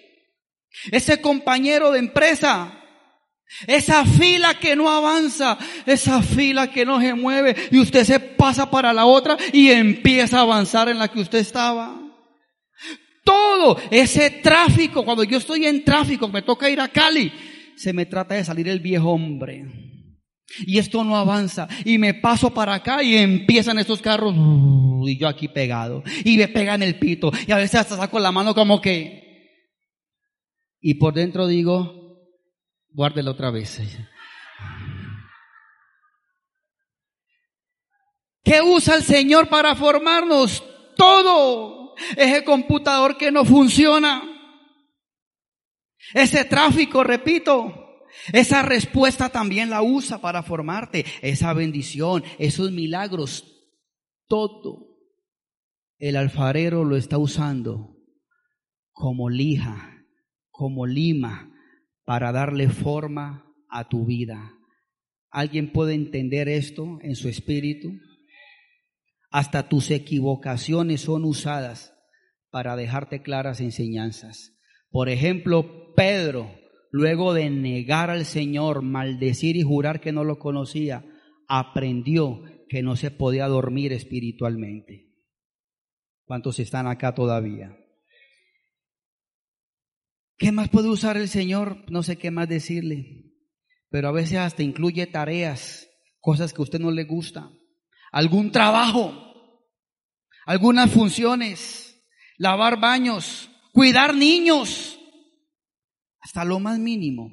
ese 0.91 1.21
compañero 1.21 1.91
de 1.91 1.99
empresa, 1.99 2.79
esa 3.67 4.05
fila 4.05 4.59
que 4.59 4.75
no 4.75 4.91
avanza, 4.91 5.59
esa 5.87 6.23
fila 6.23 6.71
que 6.71 6.85
no 6.85 7.01
se 7.01 7.15
mueve 7.15 7.55
y 7.71 7.79
usted 7.79 8.05
se 8.05 8.19
pasa 8.19 8.71
para 8.71 8.93
la 8.93 9.05
otra 9.05 9.37
y 9.53 9.71
empieza 9.71 10.39
a 10.39 10.43
avanzar 10.43 10.89
en 10.89 10.99
la 10.99 11.09
que 11.09 11.21
usted 11.21 11.39
estaba. 11.39 11.99
Todo 13.25 13.81
ese 13.91 14.31
tráfico, 14.31 15.05
cuando 15.05 15.23
yo 15.23 15.39
estoy 15.39 15.67
en 15.67 15.85
tráfico, 15.85 16.27
me 16.29 16.43
toca 16.43 16.69
ir 16.69 16.81
a 16.81 16.89
Cali, 16.89 17.33
se 17.77 17.93
me 17.93 18.07
trata 18.07 18.35
de 18.35 18.45
salir 18.45 18.69
el 18.69 18.81
viejo 18.81 19.11
hombre. 19.11 19.92
Y 20.61 20.79
esto 20.79 21.05
no 21.05 21.17
avanza. 21.17 21.69
Y 21.85 21.99
me 21.99 22.15
paso 22.15 22.53
para 22.53 22.75
acá 22.75 23.03
y 23.03 23.17
empiezan 23.17 23.79
estos 23.79 24.03
carros 24.03 24.35
y 25.07 25.19
yo 25.19 25.29
aquí 25.29 25.49
pegado. 25.49 26.03
Y 26.25 26.37
me 26.37 26.49
pegan 26.49 26.83
el 26.83 26.99
pito. 26.99 27.31
Y 27.47 27.53
a 27.53 27.57
veces 27.57 27.81
hasta 27.81 27.97
saco 27.97 28.19
la 28.19 28.33
mano 28.33 28.55
como 28.55 28.81
que... 28.81 29.23
Y 30.81 30.95
por 30.95 31.15
dentro 31.15 31.47
digo, 31.47 32.03
Guárdela 32.95 33.31
otra 33.31 33.51
vez. 33.51 33.81
¿Qué 38.45 38.61
usa 38.61 38.97
el 38.97 39.03
Señor 39.03 39.49
para 39.49 39.75
formarnos? 39.75 40.63
Todo. 40.97 41.95
Ese 42.17 42.45
computador 42.45 43.17
que 43.17 43.31
no 43.31 43.45
funciona. 43.45 44.23
Ese 46.13 46.45
tráfico, 46.45 47.03
repito. 47.03 47.82
Esa 48.33 48.63
respuesta 48.63 49.29
también 49.31 49.71
la 49.71 49.83
usa 49.83 50.21
para 50.21 50.43
formarte. 50.43 51.05
Esa 51.23 51.53
bendición, 51.53 52.25
esos 52.39 52.71
milagros. 52.73 53.45
Todo. 54.27 54.89
El 55.99 56.17
alfarero 56.17 56.85
lo 56.85 56.97
está 56.97 57.19
usando 57.19 57.97
como 58.93 59.31
lija, 59.31 60.05
como 60.51 60.87
lima, 60.87 61.51
para 62.05 62.33
darle 62.33 62.69
forma 62.69 63.53
a 63.69 63.89
tu 63.89 64.05
vida. 64.05 64.53
¿Alguien 65.31 65.73
puede 65.73 65.95
entender 65.95 66.49
esto 66.49 66.99
en 67.03 67.17
su 67.17 67.29
espíritu? 67.29 67.91
Hasta 69.31 69.69
tus 69.69 69.91
equivocaciones 69.91 71.01
son 71.01 71.25
usadas 71.25 71.95
para 72.51 72.77
dejarte 72.77 73.23
claras 73.23 73.61
enseñanzas. 73.61 74.53
Por 74.91 75.09
ejemplo, 75.09 75.95
Pedro, 75.97 76.51
luego 76.93 77.35
de 77.35 77.51
negar 77.51 78.11
al 78.11 78.25
Señor, 78.25 78.83
maldecir 78.83 79.57
y 79.57 79.63
jurar 79.63 80.01
que 80.01 80.13
no 80.13 80.23
lo 80.23 80.39
conocía, 80.39 81.05
aprendió 81.49 82.43
que 82.69 82.83
no 82.83 82.97
se 82.97 83.11
podía 83.11 83.49
dormir 83.49 83.93
espiritualmente. 83.93 85.09
¿Cuántos 86.25 86.61
están 86.61 86.87
acá 86.87 87.15
todavía? 87.15 87.77
¿Qué 90.37 90.53
más 90.53 90.69
puede 90.69 90.89
usar 90.89 91.17
el 91.17 91.29
Señor? 91.29 91.91
No 91.91 92.03
sé 92.03 92.17
qué 92.17 92.31
más 92.31 92.49
decirle. 92.49 93.33
Pero 93.89 94.09
a 94.09 94.13
veces 94.13 94.39
hasta 94.39 94.63
incluye 94.63 95.07
tareas, 95.07 95.89
cosas 96.21 96.53
que 96.53 96.61
a 96.61 96.65
usted 96.65 96.81
no 96.81 96.91
le 96.91 97.05
gusta. 97.05 97.51
Algún 98.11 98.53
trabajo, 98.53 99.13
algunas 100.45 100.91
funciones, 100.91 102.03
lavar 102.37 102.81
baños, 102.81 103.51
cuidar 103.73 104.15
niños, 104.15 104.92
hasta 106.23 106.45
lo 106.45 106.61
más 106.61 106.79
mínimo. 106.79 107.31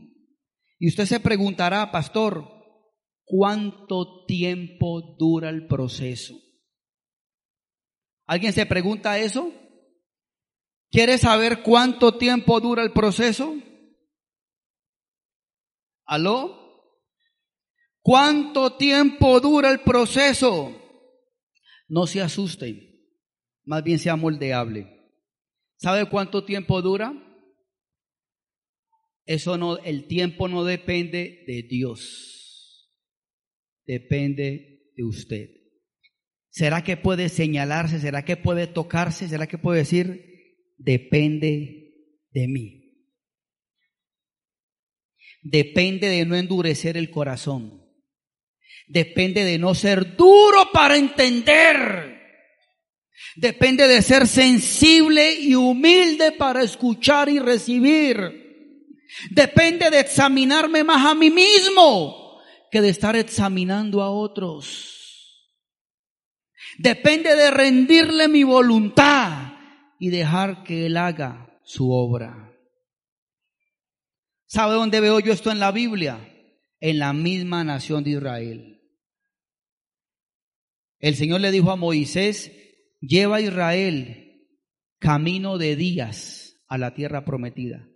Y 0.79 0.89
usted 0.89 1.05
se 1.05 1.19
preguntará, 1.19 1.91
pastor, 1.91 2.45
¿cuánto 3.23 4.25
tiempo 4.25 5.15
dura 5.17 5.49
el 5.49 5.67
proceso? 5.67 6.35
¿Alguien 8.25 8.51
se 8.51 8.65
pregunta 8.65 9.19
eso? 9.19 9.53
¿Quieres 10.91 11.21
saber 11.21 11.61
cuánto 11.61 12.17
tiempo 12.17 12.59
dura 12.59 12.83
el 12.83 12.91
proceso? 12.91 13.55
¿Aló? 16.05 16.57
¿Cuánto 18.01 18.75
tiempo 18.75 19.39
dura 19.39 19.69
el 19.69 19.81
proceso? 19.81 20.75
No 21.87 22.07
se 22.07 22.21
asusten, 22.21 22.79
más 23.65 23.83
bien 23.83 23.99
sea 23.99 24.15
moldeable. 24.15 25.11
¿Sabe 25.77 26.09
cuánto 26.09 26.43
tiempo 26.43 26.81
dura? 26.81 27.13
Eso 29.29 29.59
no, 29.59 29.77
el 29.77 30.07
tiempo 30.07 30.47
no 30.47 30.63
depende 30.63 31.43
de 31.45 31.61
Dios, 31.61 32.89
depende 33.85 34.89
de 34.95 35.03
usted. 35.03 35.51
¿Será 36.49 36.83
que 36.83 36.97
puede 36.97 37.29
señalarse? 37.29 37.99
¿Será 37.99 38.25
que 38.25 38.37
puede 38.37 38.65
tocarse? 38.65 39.27
¿Será 39.27 39.45
que 39.45 39.59
puede 39.59 39.81
decir, 39.81 40.73
depende 40.79 41.93
de 42.31 42.47
mí. 42.47 43.05
Depende 45.43 46.07
de 46.07 46.25
no 46.25 46.35
endurecer 46.35 46.97
el 46.97 47.11
corazón. 47.11 47.85
Depende 48.87 49.43
de 49.43 49.59
no 49.59 49.75
ser 49.75 50.15
duro 50.15 50.71
para 50.73 50.97
entender. 50.97 52.19
Depende 53.35 53.87
de 53.87 54.01
ser 54.01 54.25
sensible 54.25 55.39
y 55.39 55.53
humilde 55.53 56.31
para 56.31 56.63
escuchar 56.63 57.29
y 57.29 57.37
recibir. 57.37 58.48
Depende 59.31 59.89
de 59.89 59.99
examinarme 59.99 60.83
más 60.83 61.05
a 61.05 61.15
mí 61.15 61.29
mismo 61.29 62.39
que 62.71 62.81
de 62.81 62.89
estar 62.89 63.15
examinando 63.15 64.01
a 64.01 64.11
otros. 64.11 64.99
Depende 66.77 67.35
de 67.35 67.51
rendirle 67.51 68.27
mi 68.27 68.43
voluntad 68.43 69.53
y 69.99 70.09
dejar 70.09 70.63
que 70.63 70.85
Él 70.85 70.97
haga 70.97 71.59
su 71.63 71.91
obra. 71.91 72.53
¿Sabe 74.45 74.73
dónde 74.73 74.99
veo 74.99 75.19
yo 75.19 75.33
esto 75.33 75.51
en 75.51 75.59
la 75.59 75.71
Biblia? 75.71 76.35
En 76.79 76.99
la 76.99 77.13
misma 77.13 77.63
nación 77.63 78.03
de 78.03 78.11
Israel. 78.11 78.81
El 80.99 81.15
Señor 81.15 81.41
le 81.41 81.51
dijo 81.51 81.71
a 81.71 81.75
Moisés, 81.75 82.51
lleva 82.99 83.37
a 83.37 83.41
Israel 83.41 84.47
camino 84.99 85.57
de 85.57 85.75
días 85.75 86.61
a 86.67 86.77
la 86.77 86.93
tierra 86.93 87.25
prometida. 87.25 87.87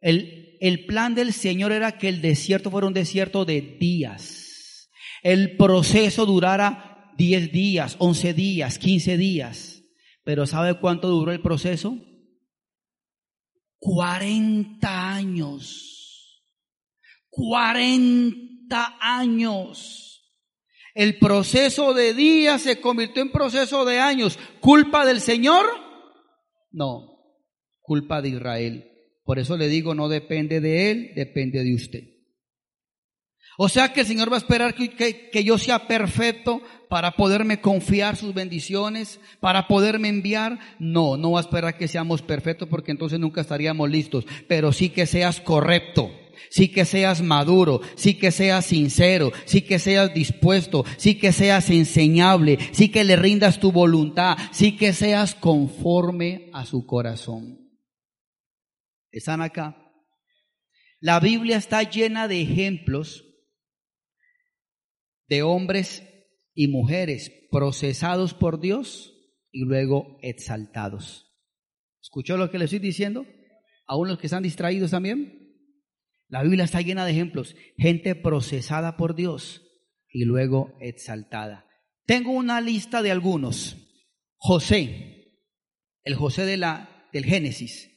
El, 0.00 0.49
el 0.60 0.84
plan 0.84 1.14
del 1.14 1.32
Señor 1.32 1.72
era 1.72 1.96
que 1.98 2.08
el 2.08 2.20
desierto 2.20 2.70
fuera 2.70 2.86
un 2.86 2.92
desierto 2.92 3.46
de 3.46 3.62
días. 3.62 4.90
El 5.22 5.56
proceso 5.56 6.26
durara 6.26 7.12
10 7.16 7.50
días, 7.50 7.96
11 7.98 8.34
días, 8.34 8.78
15 8.78 9.16
días. 9.16 9.82
Pero 10.22 10.46
¿sabe 10.46 10.78
cuánto 10.78 11.08
duró 11.08 11.32
el 11.32 11.40
proceso? 11.40 11.96
40 13.78 15.14
años. 15.14 16.44
40 17.30 18.98
años. 19.00 20.10
El 20.94 21.18
proceso 21.18 21.94
de 21.94 22.12
días 22.12 22.60
se 22.62 22.80
convirtió 22.82 23.22
en 23.22 23.32
proceso 23.32 23.86
de 23.86 23.98
años. 23.98 24.38
¿Culpa 24.60 25.06
del 25.06 25.20
Señor? 25.20 25.66
No, 26.70 27.24
culpa 27.80 28.20
de 28.20 28.28
Israel. 28.28 28.89
Por 29.30 29.38
eso 29.38 29.56
le 29.56 29.68
digo, 29.68 29.94
no 29.94 30.08
depende 30.08 30.60
de 30.60 30.90
Él, 30.90 31.12
depende 31.14 31.62
de 31.62 31.72
usted. 31.72 32.02
O 33.58 33.68
sea 33.68 33.92
que 33.92 34.00
el 34.00 34.06
Señor 34.08 34.28
va 34.28 34.34
a 34.34 34.38
esperar 34.38 34.74
que, 34.74 34.90
que, 35.30 35.44
yo 35.44 35.56
sea 35.56 35.86
perfecto 35.86 36.60
para 36.88 37.12
poderme 37.12 37.60
confiar 37.60 38.16
sus 38.16 38.34
bendiciones, 38.34 39.20
para 39.38 39.68
poderme 39.68 40.08
enviar. 40.08 40.58
No, 40.80 41.16
no 41.16 41.30
va 41.30 41.38
a 41.38 41.42
esperar 41.42 41.78
que 41.78 41.86
seamos 41.86 42.22
perfectos 42.22 42.68
porque 42.68 42.90
entonces 42.90 43.20
nunca 43.20 43.42
estaríamos 43.42 43.88
listos. 43.88 44.26
Pero 44.48 44.72
sí 44.72 44.88
que 44.88 45.06
seas 45.06 45.40
correcto, 45.40 46.10
sí 46.48 46.66
que 46.66 46.84
seas 46.84 47.22
maduro, 47.22 47.82
sí 47.94 48.14
que 48.14 48.32
seas 48.32 48.66
sincero, 48.66 49.30
sí 49.44 49.60
que 49.60 49.78
seas 49.78 50.12
dispuesto, 50.12 50.84
sí 50.96 51.14
que 51.14 51.30
seas 51.30 51.70
enseñable, 51.70 52.58
sí 52.72 52.88
que 52.88 53.04
le 53.04 53.14
rindas 53.14 53.60
tu 53.60 53.70
voluntad, 53.70 54.36
sí 54.50 54.76
que 54.76 54.92
seas 54.92 55.36
conforme 55.36 56.50
a 56.52 56.66
su 56.66 56.84
corazón. 56.84 57.59
¿Están 59.10 59.42
acá? 59.42 59.76
La 61.00 61.18
Biblia 61.20 61.56
está 61.56 61.82
llena 61.82 62.28
de 62.28 62.42
ejemplos 62.42 63.24
de 65.28 65.42
hombres 65.42 66.02
y 66.54 66.66
mujeres 66.68 67.32
procesados 67.50 68.34
por 68.34 68.60
Dios 68.60 69.16
y 69.52 69.64
luego 69.64 70.18
exaltados. 70.22 71.26
¿Escuchó 72.02 72.36
lo 72.36 72.50
que 72.50 72.58
le 72.58 72.64
estoy 72.64 72.80
diciendo? 72.80 73.26
¿Aún 73.86 74.08
los 74.08 74.18
que 74.18 74.26
están 74.26 74.42
distraídos 74.42 74.90
también? 74.90 75.40
La 76.28 76.42
Biblia 76.42 76.64
está 76.64 76.80
llena 76.80 77.04
de 77.04 77.12
ejemplos. 77.12 77.56
Gente 77.76 78.14
procesada 78.14 78.96
por 78.96 79.14
Dios 79.14 79.62
y 80.08 80.24
luego 80.24 80.76
exaltada. 80.80 81.66
Tengo 82.06 82.32
una 82.32 82.60
lista 82.60 83.02
de 83.02 83.10
algunos. 83.10 83.76
José, 84.36 85.32
el 86.02 86.14
José 86.14 86.44
de 86.44 86.56
la, 86.56 87.08
del 87.12 87.24
Génesis. 87.24 87.89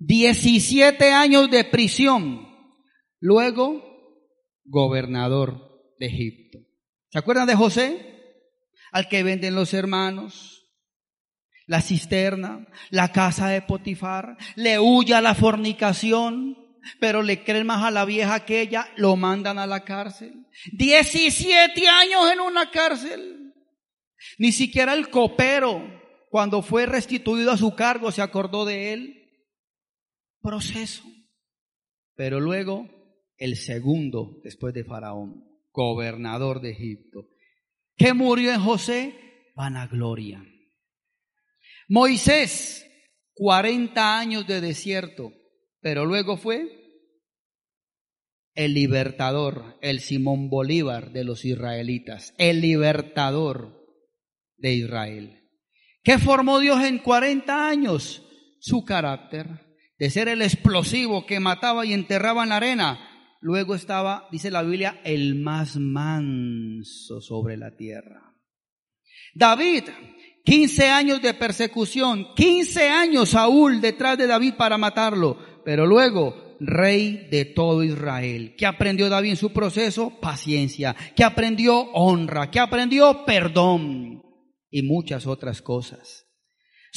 17 0.00 1.12
años 1.12 1.50
de 1.50 1.64
prisión. 1.64 2.48
Luego, 3.20 3.82
gobernador 4.64 5.94
de 5.98 6.06
Egipto. 6.06 6.58
¿Se 7.10 7.18
acuerdan 7.18 7.46
de 7.46 7.54
José? 7.54 8.06
Al 8.92 9.08
que 9.08 9.22
venden 9.22 9.54
los 9.54 9.74
hermanos, 9.74 10.66
la 11.66 11.82
cisterna, 11.82 12.66
la 12.88 13.12
casa 13.12 13.48
de 13.48 13.62
Potifar, 13.62 14.36
le 14.56 14.80
huye 14.80 15.14
a 15.14 15.20
la 15.20 15.34
fornicación, 15.34 16.56
pero 16.98 17.22
le 17.22 17.44
creen 17.44 17.66
más 17.66 17.84
a 17.84 17.90
la 17.90 18.06
vieja 18.06 18.46
que 18.46 18.62
ella, 18.62 18.88
lo 18.96 19.16
mandan 19.16 19.58
a 19.58 19.66
la 19.66 19.84
cárcel. 19.84 20.46
17 20.72 21.88
años 21.88 22.32
en 22.32 22.40
una 22.40 22.70
cárcel. 22.70 23.52
Ni 24.38 24.50
siquiera 24.50 24.94
el 24.94 25.10
copero, 25.10 25.82
cuando 26.30 26.62
fue 26.62 26.86
restituido 26.86 27.52
a 27.52 27.58
su 27.58 27.74
cargo, 27.74 28.10
se 28.10 28.22
acordó 28.22 28.64
de 28.64 28.92
él. 28.94 29.19
Proceso. 30.42 31.04
Pero 32.14 32.40
luego, 32.40 32.88
el 33.36 33.56
segundo, 33.56 34.40
después 34.42 34.74
de 34.74 34.84
Faraón, 34.84 35.44
gobernador 35.72 36.60
de 36.60 36.70
Egipto. 36.70 37.28
¿Qué 37.96 38.14
murió 38.14 38.52
en 38.52 38.60
José? 38.60 39.14
Vanagloria. 39.54 40.44
Moisés, 41.88 42.86
40 43.34 44.18
años 44.18 44.46
de 44.46 44.60
desierto, 44.60 45.32
pero 45.80 46.06
luego 46.06 46.36
fue 46.36 46.80
el 48.54 48.74
libertador, 48.74 49.78
el 49.80 50.00
Simón 50.00 50.50
Bolívar 50.50 51.12
de 51.12 51.24
los 51.24 51.44
israelitas, 51.44 52.34
el 52.38 52.60
libertador 52.60 53.86
de 54.56 54.74
Israel. 54.74 55.48
¿Qué 56.02 56.18
formó 56.18 56.58
Dios 56.58 56.82
en 56.84 56.98
40 56.98 57.68
años? 57.68 58.22
Su 58.60 58.84
carácter, 58.84 59.69
de 60.00 60.08
ser 60.08 60.28
el 60.28 60.40
explosivo 60.40 61.26
que 61.26 61.40
mataba 61.40 61.84
y 61.84 61.92
enterraba 61.92 62.42
en 62.42 62.48
la 62.48 62.56
arena. 62.56 63.36
Luego 63.42 63.74
estaba, 63.74 64.28
dice 64.32 64.50
la 64.50 64.62
Biblia, 64.62 65.00
el 65.04 65.34
más 65.34 65.76
manso 65.76 67.20
sobre 67.20 67.58
la 67.58 67.76
tierra. 67.76 68.34
David, 69.34 69.84
15 70.42 70.88
años 70.88 71.20
de 71.20 71.34
persecución, 71.34 72.34
15 72.34 72.88
años 72.88 73.28
Saúl 73.28 73.82
detrás 73.82 74.16
de 74.16 74.26
David 74.26 74.54
para 74.54 74.78
matarlo, 74.78 75.62
pero 75.66 75.86
luego 75.86 76.56
rey 76.60 77.28
de 77.30 77.44
todo 77.44 77.84
Israel. 77.84 78.54
¿Qué 78.56 78.64
aprendió 78.64 79.10
David 79.10 79.30
en 79.30 79.36
su 79.36 79.52
proceso? 79.52 80.18
Paciencia. 80.18 80.96
¿Qué 81.14 81.24
aprendió? 81.24 81.78
Honra. 81.92 82.50
¿Qué 82.50 82.58
aprendió? 82.58 83.26
Perdón. 83.26 84.22
Y 84.70 84.82
muchas 84.82 85.26
otras 85.26 85.60
cosas. 85.60 86.26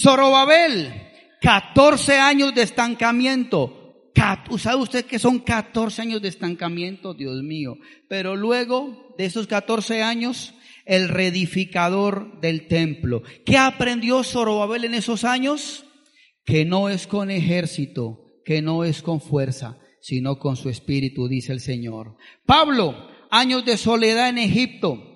Zorobabel, 0.02 1.13
14 1.44 2.20
años 2.20 2.56
de 2.56 2.62
estancamiento. 2.62 4.12
¿Sabe 4.58 4.82
usted 4.82 5.06
que 5.06 5.20
son 5.20 5.40
14 5.40 6.02
años 6.02 6.22
de 6.22 6.30
estancamiento? 6.30 7.14
Dios 7.14 7.44
mío. 7.44 7.78
Pero 8.08 8.38
luego 8.38 9.14
de 9.18 9.26
esos 9.26 9.48
14 9.48 10.02
años, 10.04 10.54
el 10.86 11.10
reedificador 11.10 12.40
del 12.40 12.68
templo. 12.70 13.24
¿Qué 13.46 13.58
aprendió 13.58 14.24
Zorobabel 14.24 14.86
en 14.86 14.94
esos 14.94 15.26
años? 15.26 15.84
Que 16.46 16.64
no 16.64 16.88
es 16.88 17.08
con 17.08 17.30
ejército, 17.30 18.40
que 18.46 18.62
no 18.62 18.86
es 18.86 19.02
con 19.02 19.20
fuerza, 19.20 19.78
sino 20.00 20.40
con 20.40 20.56
su 20.56 20.70
espíritu, 20.70 21.28
dice 21.28 21.52
el 21.52 21.60
Señor. 21.60 22.16
Pablo, 22.46 23.10
años 23.30 23.66
de 23.66 23.76
soledad 23.76 24.30
en 24.30 24.38
Egipto. 24.38 25.13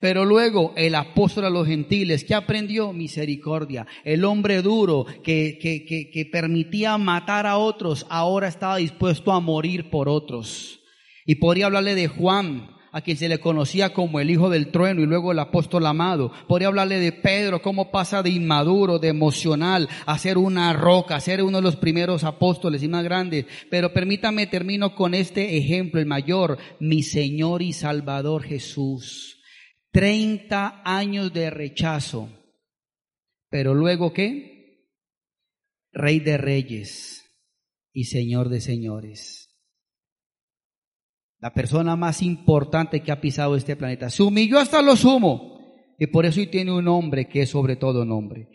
Pero 0.00 0.24
luego 0.24 0.72
el 0.76 0.94
apóstol 0.94 1.46
a 1.46 1.50
los 1.50 1.66
gentiles, 1.66 2.22
que 2.22 2.34
aprendió? 2.34 2.92
Misericordia. 2.92 3.86
El 4.04 4.24
hombre 4.24 4.62
duro 4.62 5.06
que, 5.24 5.58
que, 5.60 5.84
que, 5.84 6.10
que, 6.10 6.24
permitía 6.26 6.96
matar 6.98 7.46
a 7.46 7.58
otros, 7.58 8.06
ahora 8.08 8.46
estaba 8.46 8.76
dispuesto 8.76 9.32
a 9.32 9.40
morir 9.40 9.90
por 9.90 10.08
otros. 10.08 10.80
Y 11.26 11.36
podría 11.36 11.66
hablarle 11.66 11.96
de 11.96 12.06
Juan, 12.06 12.70
a 12.92 13.00
quien 13.00 13.16
se 13.16 13.28
le 13.28 13.38
conocía 13.38 13.92
como 13.92 14.20
el 14.20 14.30
hijo 14.30 14.48
del 14.50 14.70
trueno 14.70 15.02
y 15.02 15.06
luego 15.06 15.32
el 15.32 15.38
apóstol 15.40 15.84
amado. 15.84 16.32
Podría 16.46 16.68
hablarle 16.68 17.00
de 17.00 17.12
Pedro, 17.12 17.60
cómo 17.60 17.90
pasa 17.90 18.22
de 18.22 18.30
inmaduro, 18.30 19.00
de 19.00 19.08
emocional, 19.08 19.88
a 20.06 20.16
ser 20.16 20.38
una 20.38 20.72
roca, 20.72 21.16
a 21.16 21.20
ser 21.20 21.42
uno 21.42 21.58
de 21.58 21.62
los 21.62 21.76
primeros 21.76 22.22
apóstoles 22.22 22.82
y 22.84 22.88
más 22.88 23.02
grandes. 23.04 23.46
Pero 23.68 23.92
permítame, 23.92 24.46
termino 24.46 24.94
con 24.94 25.14
este 25.14 25.58
ejemplo, 25.58 26.00
el 26.00 26.06
mayor, 26.06 26.56
mi 26.78 27.02
Señor 27.02 27.62
y 27.62 27.72
Salvador 27.72 28.44
Jesús. 28.44 29.37
Treinta 29.90 30.82
años 30.84 31.32
de 31.32 31.50
rechazo. 31.50 32.28
Pero 33.50 33.74
luego 33.74 34.12
qué? 34.12 34.88
Rey 35.92 36.20
de 36.20 36.36
reyes 36.36 37.24
y 37.92 38.04
Señor 38.04 38.48
de 38.48 38.60
señores 38.60 39.48
la 41.40 41.54
persona 41.54 41.96
más 41.96 42.22
importante 42.22 43.00
que 43.00 43.12
ha 43.12 43.20
pisado 43.20 43.56
este 43.56 43.76
planeta. 43.76 44.10
Se 44.10 44.22
humilló 44.22 44.58
hasta 44.58 44.82
lo 44.82 44.96
sumo 44.96 45.58
y 45.98 46.06
por 46.08 46.26
eso 46.26 46.40
hoy 46.40 46.48
tiene 46.48 46.72
un 46.72 46.84
nombre 46.84 47.28
que 47.28 47.42
es 47.42 47.50
sobre 47.50 47.76
todo 47.76 48.04
nombre. 48.04 48.48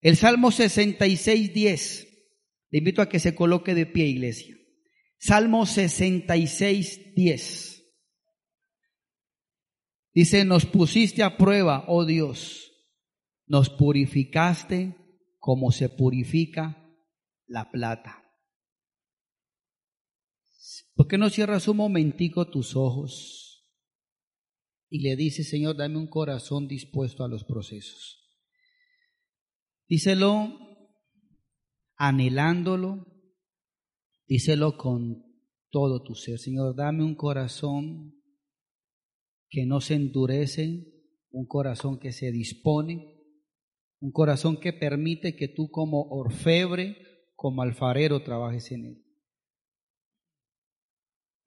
El 0.00 0.16
Salmo 0.16 0.50
66, 0.50 1.54
10. 1.54 2.08
Le 2.70 2.78
invito 2.78 3.02
a 3.02 3.08
que 3.08 3.18
se 3.18 3.34
coloque 3.34 3.74
de 3.74 3.86
pie, 3.86 4.06
iglesia. 4.06 4.56
Salmo 5.18 5.66
66, 5.66 7.14
10. 7.14 7.75
Dice, 10.16 10.46
nos 10.46 10.64
pusiste 10.64 11.22
a 11.22 11.36
prueba, 11.36 11.84
oh 11.88 12.06
Dios, 12.06 12.72
nos 13.46 13.68
purificaste 13.68 14.96
como 15.38 15.70
se 15.72 15.90
purifica 15.90 16.90
la 17.46 17.70
plata. 17.70 18.24
¿Por 20.94 21.06
qué 21.06 21.18
no 21.18 21.28
cierras 21.28 21.68
un 21.68 21.76
momentico 21.76 22.48
tus 22.48 22.76
ojos 22.76 23.68
y 24.88 25.00
le 25.00 25.16
dices, 25.16 25.50
Señor, 25.50 25.76
dame 25.76 25.98
un 25.98 26.06
corazón 26.06 26.66
dispuesto 26.66 27.22
a 27.22 27.28
los 27.28 27.44
procesos? 27.44 28.26
Díselo 29.86 30.58
anhelándolo, 31.96 33.04
díselo 34.26 34.78
con 34.78 35.26
todo 35.68 36.02
tu 36.02 36.14
ser. 36.14 36.38
Señor, 36.38 36.74
dame 36.74 37.04
un 37.04 37.16
corazón 37.16 38.15
que 39.56 39.64
no 39.64 39.80
se 39.80 39.94
endurece, 39.94 40.84
un 41.30 41.46
corazón 41.46 41.98
que 41.98 42.12
se 42.12 42.30
dispone, 42.30 43.22
un 44.00 44.12
corazón 44.12 44.60
que 44.60 44.74
permite 44.74 45.34
que 45.34 45.48
tú 45.48 45.70
como 45.70 46.02
orfebre, 46.10 46.98
como 47.34 47.62
alfarero 47.62 48.22
trabajes 48.22 48.70
en 48.70 48.84
él. 48.84 49.04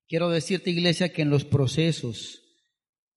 Quiero 0.07 0.31
decirte, 0.31 0.71
iglesia, 0.71 1.13
que 1.13 1.21
en 1.21 1.29
los 1.29 1.45
procesos 1.45 2.41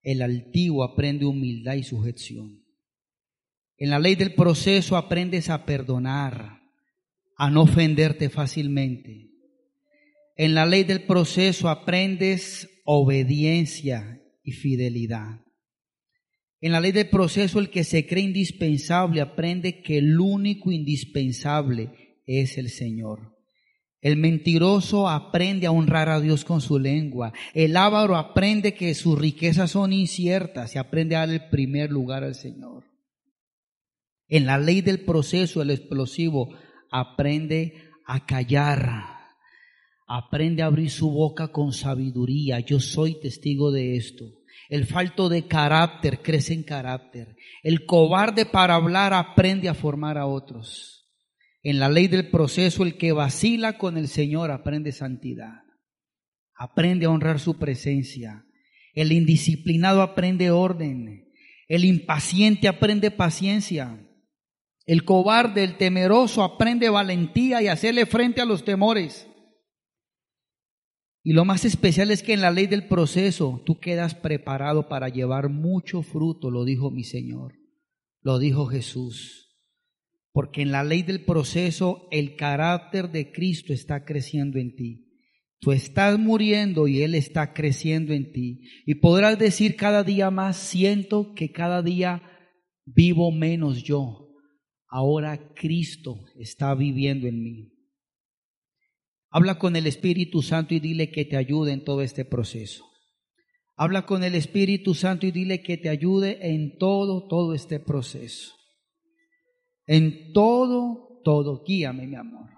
el 0.02 0.20
altivo 0.20 0.84
aprende 0.84 1.24
humildad 1.24 1.76
y 1.76 1.84
sujeción. 1.84 2.62
En 3.78 3.88
la 3.88 3.98
ley 3.98 4.14
del 4.14 4.34
proceso 4.34 4.98
aprendes 4.98 5.48
a 5.48 5.64
perdonar, 5.64 6.60
a 7.38 7.48
no 7.48 7.62
ofenderte 7.62 8.28
fácilmente. 8.28 9.30
En 10.36 10.54
la 10.54 10.66
ley 10.66 10.84
del 10.84 11.06
proceso 11.06 11.70
aprendes 11.70 12.68
obediencia 12.84 14.18
y 14.42 14.52
fidelidad. 14.52 15.40
En 16.60 16.72
la 16.72 16.80
ley 16.80 16.92
del 16.92 17.08
proceso 17.08 17.58
el 17.58 17.70
que 17.70 17.82
se 17.82 18.06
cree 18.06 18.24
indispensable 18.24 19.20
aprende 19.20 19.82
que 19.82 19.98
el 19.98 20.18
único 20.20 20.70
indispensable 20.70 22.18
es 22.24 22.56
el 22.56 22.70
Señor. 22.70 23.36
El 24.00 24.16
mentiroso 24.16 25.08
aprende 25.08 25.66
a 25.66 25.70
honrar 25.70 26.08
a 26.08 26.20
Dios 26.20 26.44
con 26.44 26.60
su 26.60 26.78
lengua. 26.78 27.32
El 27.54 27.76
avaro 27.76 28.16
aprende 28.16 28.74
que 28.74 28.94
sus 28.94 29.18
riquezas 29.18 29.72
son 29.72 29.92
inciertas 29.92 30.74
y 30.74 30.78
aprende 30.78 31.14
a 31.14 31.20
dar 31.20 31.30
el 31.30 31.48
primer 31.48 31.90
lugar 31.90 32.24
al 32.24 32.34
Señor. 32.34 32.84
En 34.28 34.46
la 34.46 34.58
ley 34.58 34.80
del 34.80 35.04
proceso, 35.04 35.62
el 35.62 35.70
explosivo 35.70 36.56
aprende 36.90 37.74
a 38.06 38.26
callar. 38.26 39.21
Aprende 40.14 40.62
a 40.62 40.66
abrir 40.66 40.90
su 40.90 41.10
boca 41.10 41.48
con 41.48 41.72
sabiduría. 41.72 42.60
Yo 42.60 42.80
soy 42.80 43.18
testigo 43.18 43.72
de 43.72 43.96
esto. 43.96 44.26
El 44.68 44.84
falto 44.84 45.30
de 45.30 45.46
carácter 45.46 46.20
crece 46.20 46.52
en 46.52 46.64
carácter. 46.64 47.34
El 47.62 47.86
cobarde 47.86 48.44
para 48.44 48.74
hablar 48.74 49.14
aprende 49.14 49.70
a 49.70 49.74
formar 49.74 50.18
a 50.18 50.26
otros. 50.26 51.08
En 51.62 51.78
la 51.78 51.88
ley 51.88 52.08
del 52.08 52.28
proceso, 52.28 52.82
el 52.82 52.98
que 52.98 53.12
vacila 53.12 53.78
con 53.78 53.96
el 53.96 54.06
Señor 54.06 54.50
aprende 54.50 54.92
santidad, 54.92 55.62
aprende 56.54 57.06
a 57.06 57.10
honrar 57.10 57.40
su 57.40 57.58
presencia. 57.58 58.44
El 58.92 59.12
indisciplinado 59.12 60.02
aprende 60.02 60.50
orden. 60.50 61.32
El 61.68 61.86
impaciente 61.86 62.68
aprende 62.68 63.10
paciencia. 63.12 63.98
El 64.84 65.06
cobarde, 65.06 65.64
el 65.64 65.78
temeroso 65.78 66.42
aprende 66.42 66.90
valentía 66.90 67.62
y 67.62 67.68
hacerle 67.68 68.04
frente 68.04 68.42
a 68.42 68.44
los 68.44 68.62
temores. 68.62 69.26
Y 71.24 71.34
lo 71.34 71.44
más 71.44 71.64
especial 71.64 72.10
es 72.10 72.22
que 72.22 72.32
en 72.32 72.40
la 72.40 72.50
ley 72.50 72.66
del 72.66 72.88
proceso 72.88 73.62
tú 73.64 73.78
quedas 73.78 74.14
preparado 74.14 74.88
para 74.88 75.08
llevar 75.08 75.48
mucho 75.48 76.02
fruto, 76.02 76.50
lo 76.50 76.64
dijo 76.64 76.90
mi 76.90 77.04
Señor, 77.04 77.54
lo 78.20 78.38
dijo 78.38 78.66
Jesús. 78.66 79.50
Porque 80.32 80.62
en 80.62 80.72
la 80.72 80.82
ley 80.82 81.02
del 81.02 81.24
proceso 81.24 82.08
el 82.10 82.36
carácter 82.36 83.10
de 83.10 83.30
Cristo 83.30 83.72
está 83.72 84.04
creciendo 84.04 84.58
en 84.58 84.74
ti. 84.74 85.12
Tú 85.60 85.70
estás 85.70 86.18
muriendo 86.18 86.88
y 86.88 87.02
Él 87.02 87.14
está 87.14 87.52
creciendo 87.52 88.12
en 88.14 88.32
ti. 88.32 88.62
Y 88.84 88.96
podrás 88.96 89.38
decir 89.38 89.76
cada 89.76 90.02
día 90.02 90.30
más, 90.30 90.56
siento 90.56 91.34
que 91.34 91.52
cada 91.52 91.82
día 91.82 92.22
vivo 92.84 93.30
menos 93.30 93.84
yo. 93.84 94.28
Ahora 94.88 95.52
Cristo 95.54 96.24
está 96.36 96.74
viviendo 96.74 97.28
en 97.28 97.42
mí. 97.42 97.72
Habla 99.32 99.58
con 99.58 99.76
el 99.76 99.86
Espíritu 99.86 100.42
Santo 100.42 100.74
y 100.74 100.80
dile 100.80 101.10
que 101.10 101.24
te 101.24 101.38
ayude 101.38 101.72
en 101.72 101.84
todo 101.84 102.02
este 102.02 102.26
proceso. 102.26 102.84
Habla 103.76 104.04
con 104.04 104.22
el 104.24 104.34
Espíritu 104.34 104.94
Santo 104.94 105.26
y 105.26 105.30
dile 105.30 105.62
que 105.62 105.78
te 105.78 105.88
ayude 105.88 106.38
en 106.52 106.76
todo, 106.76 107.26
todo 107.26 107.54
este 107.54 107.80
proceso. 107.80 108.52
En 109.86 110.34
todo, 110.34 111.22
todo. 111.24 111.64
Guíame, 111.64 112.06
mi 112.06 112.14
amor. 112.14 112.50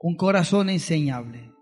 Un 0.00 0.16
corazón 0.16 0.68
enseñable. 0.68 1.53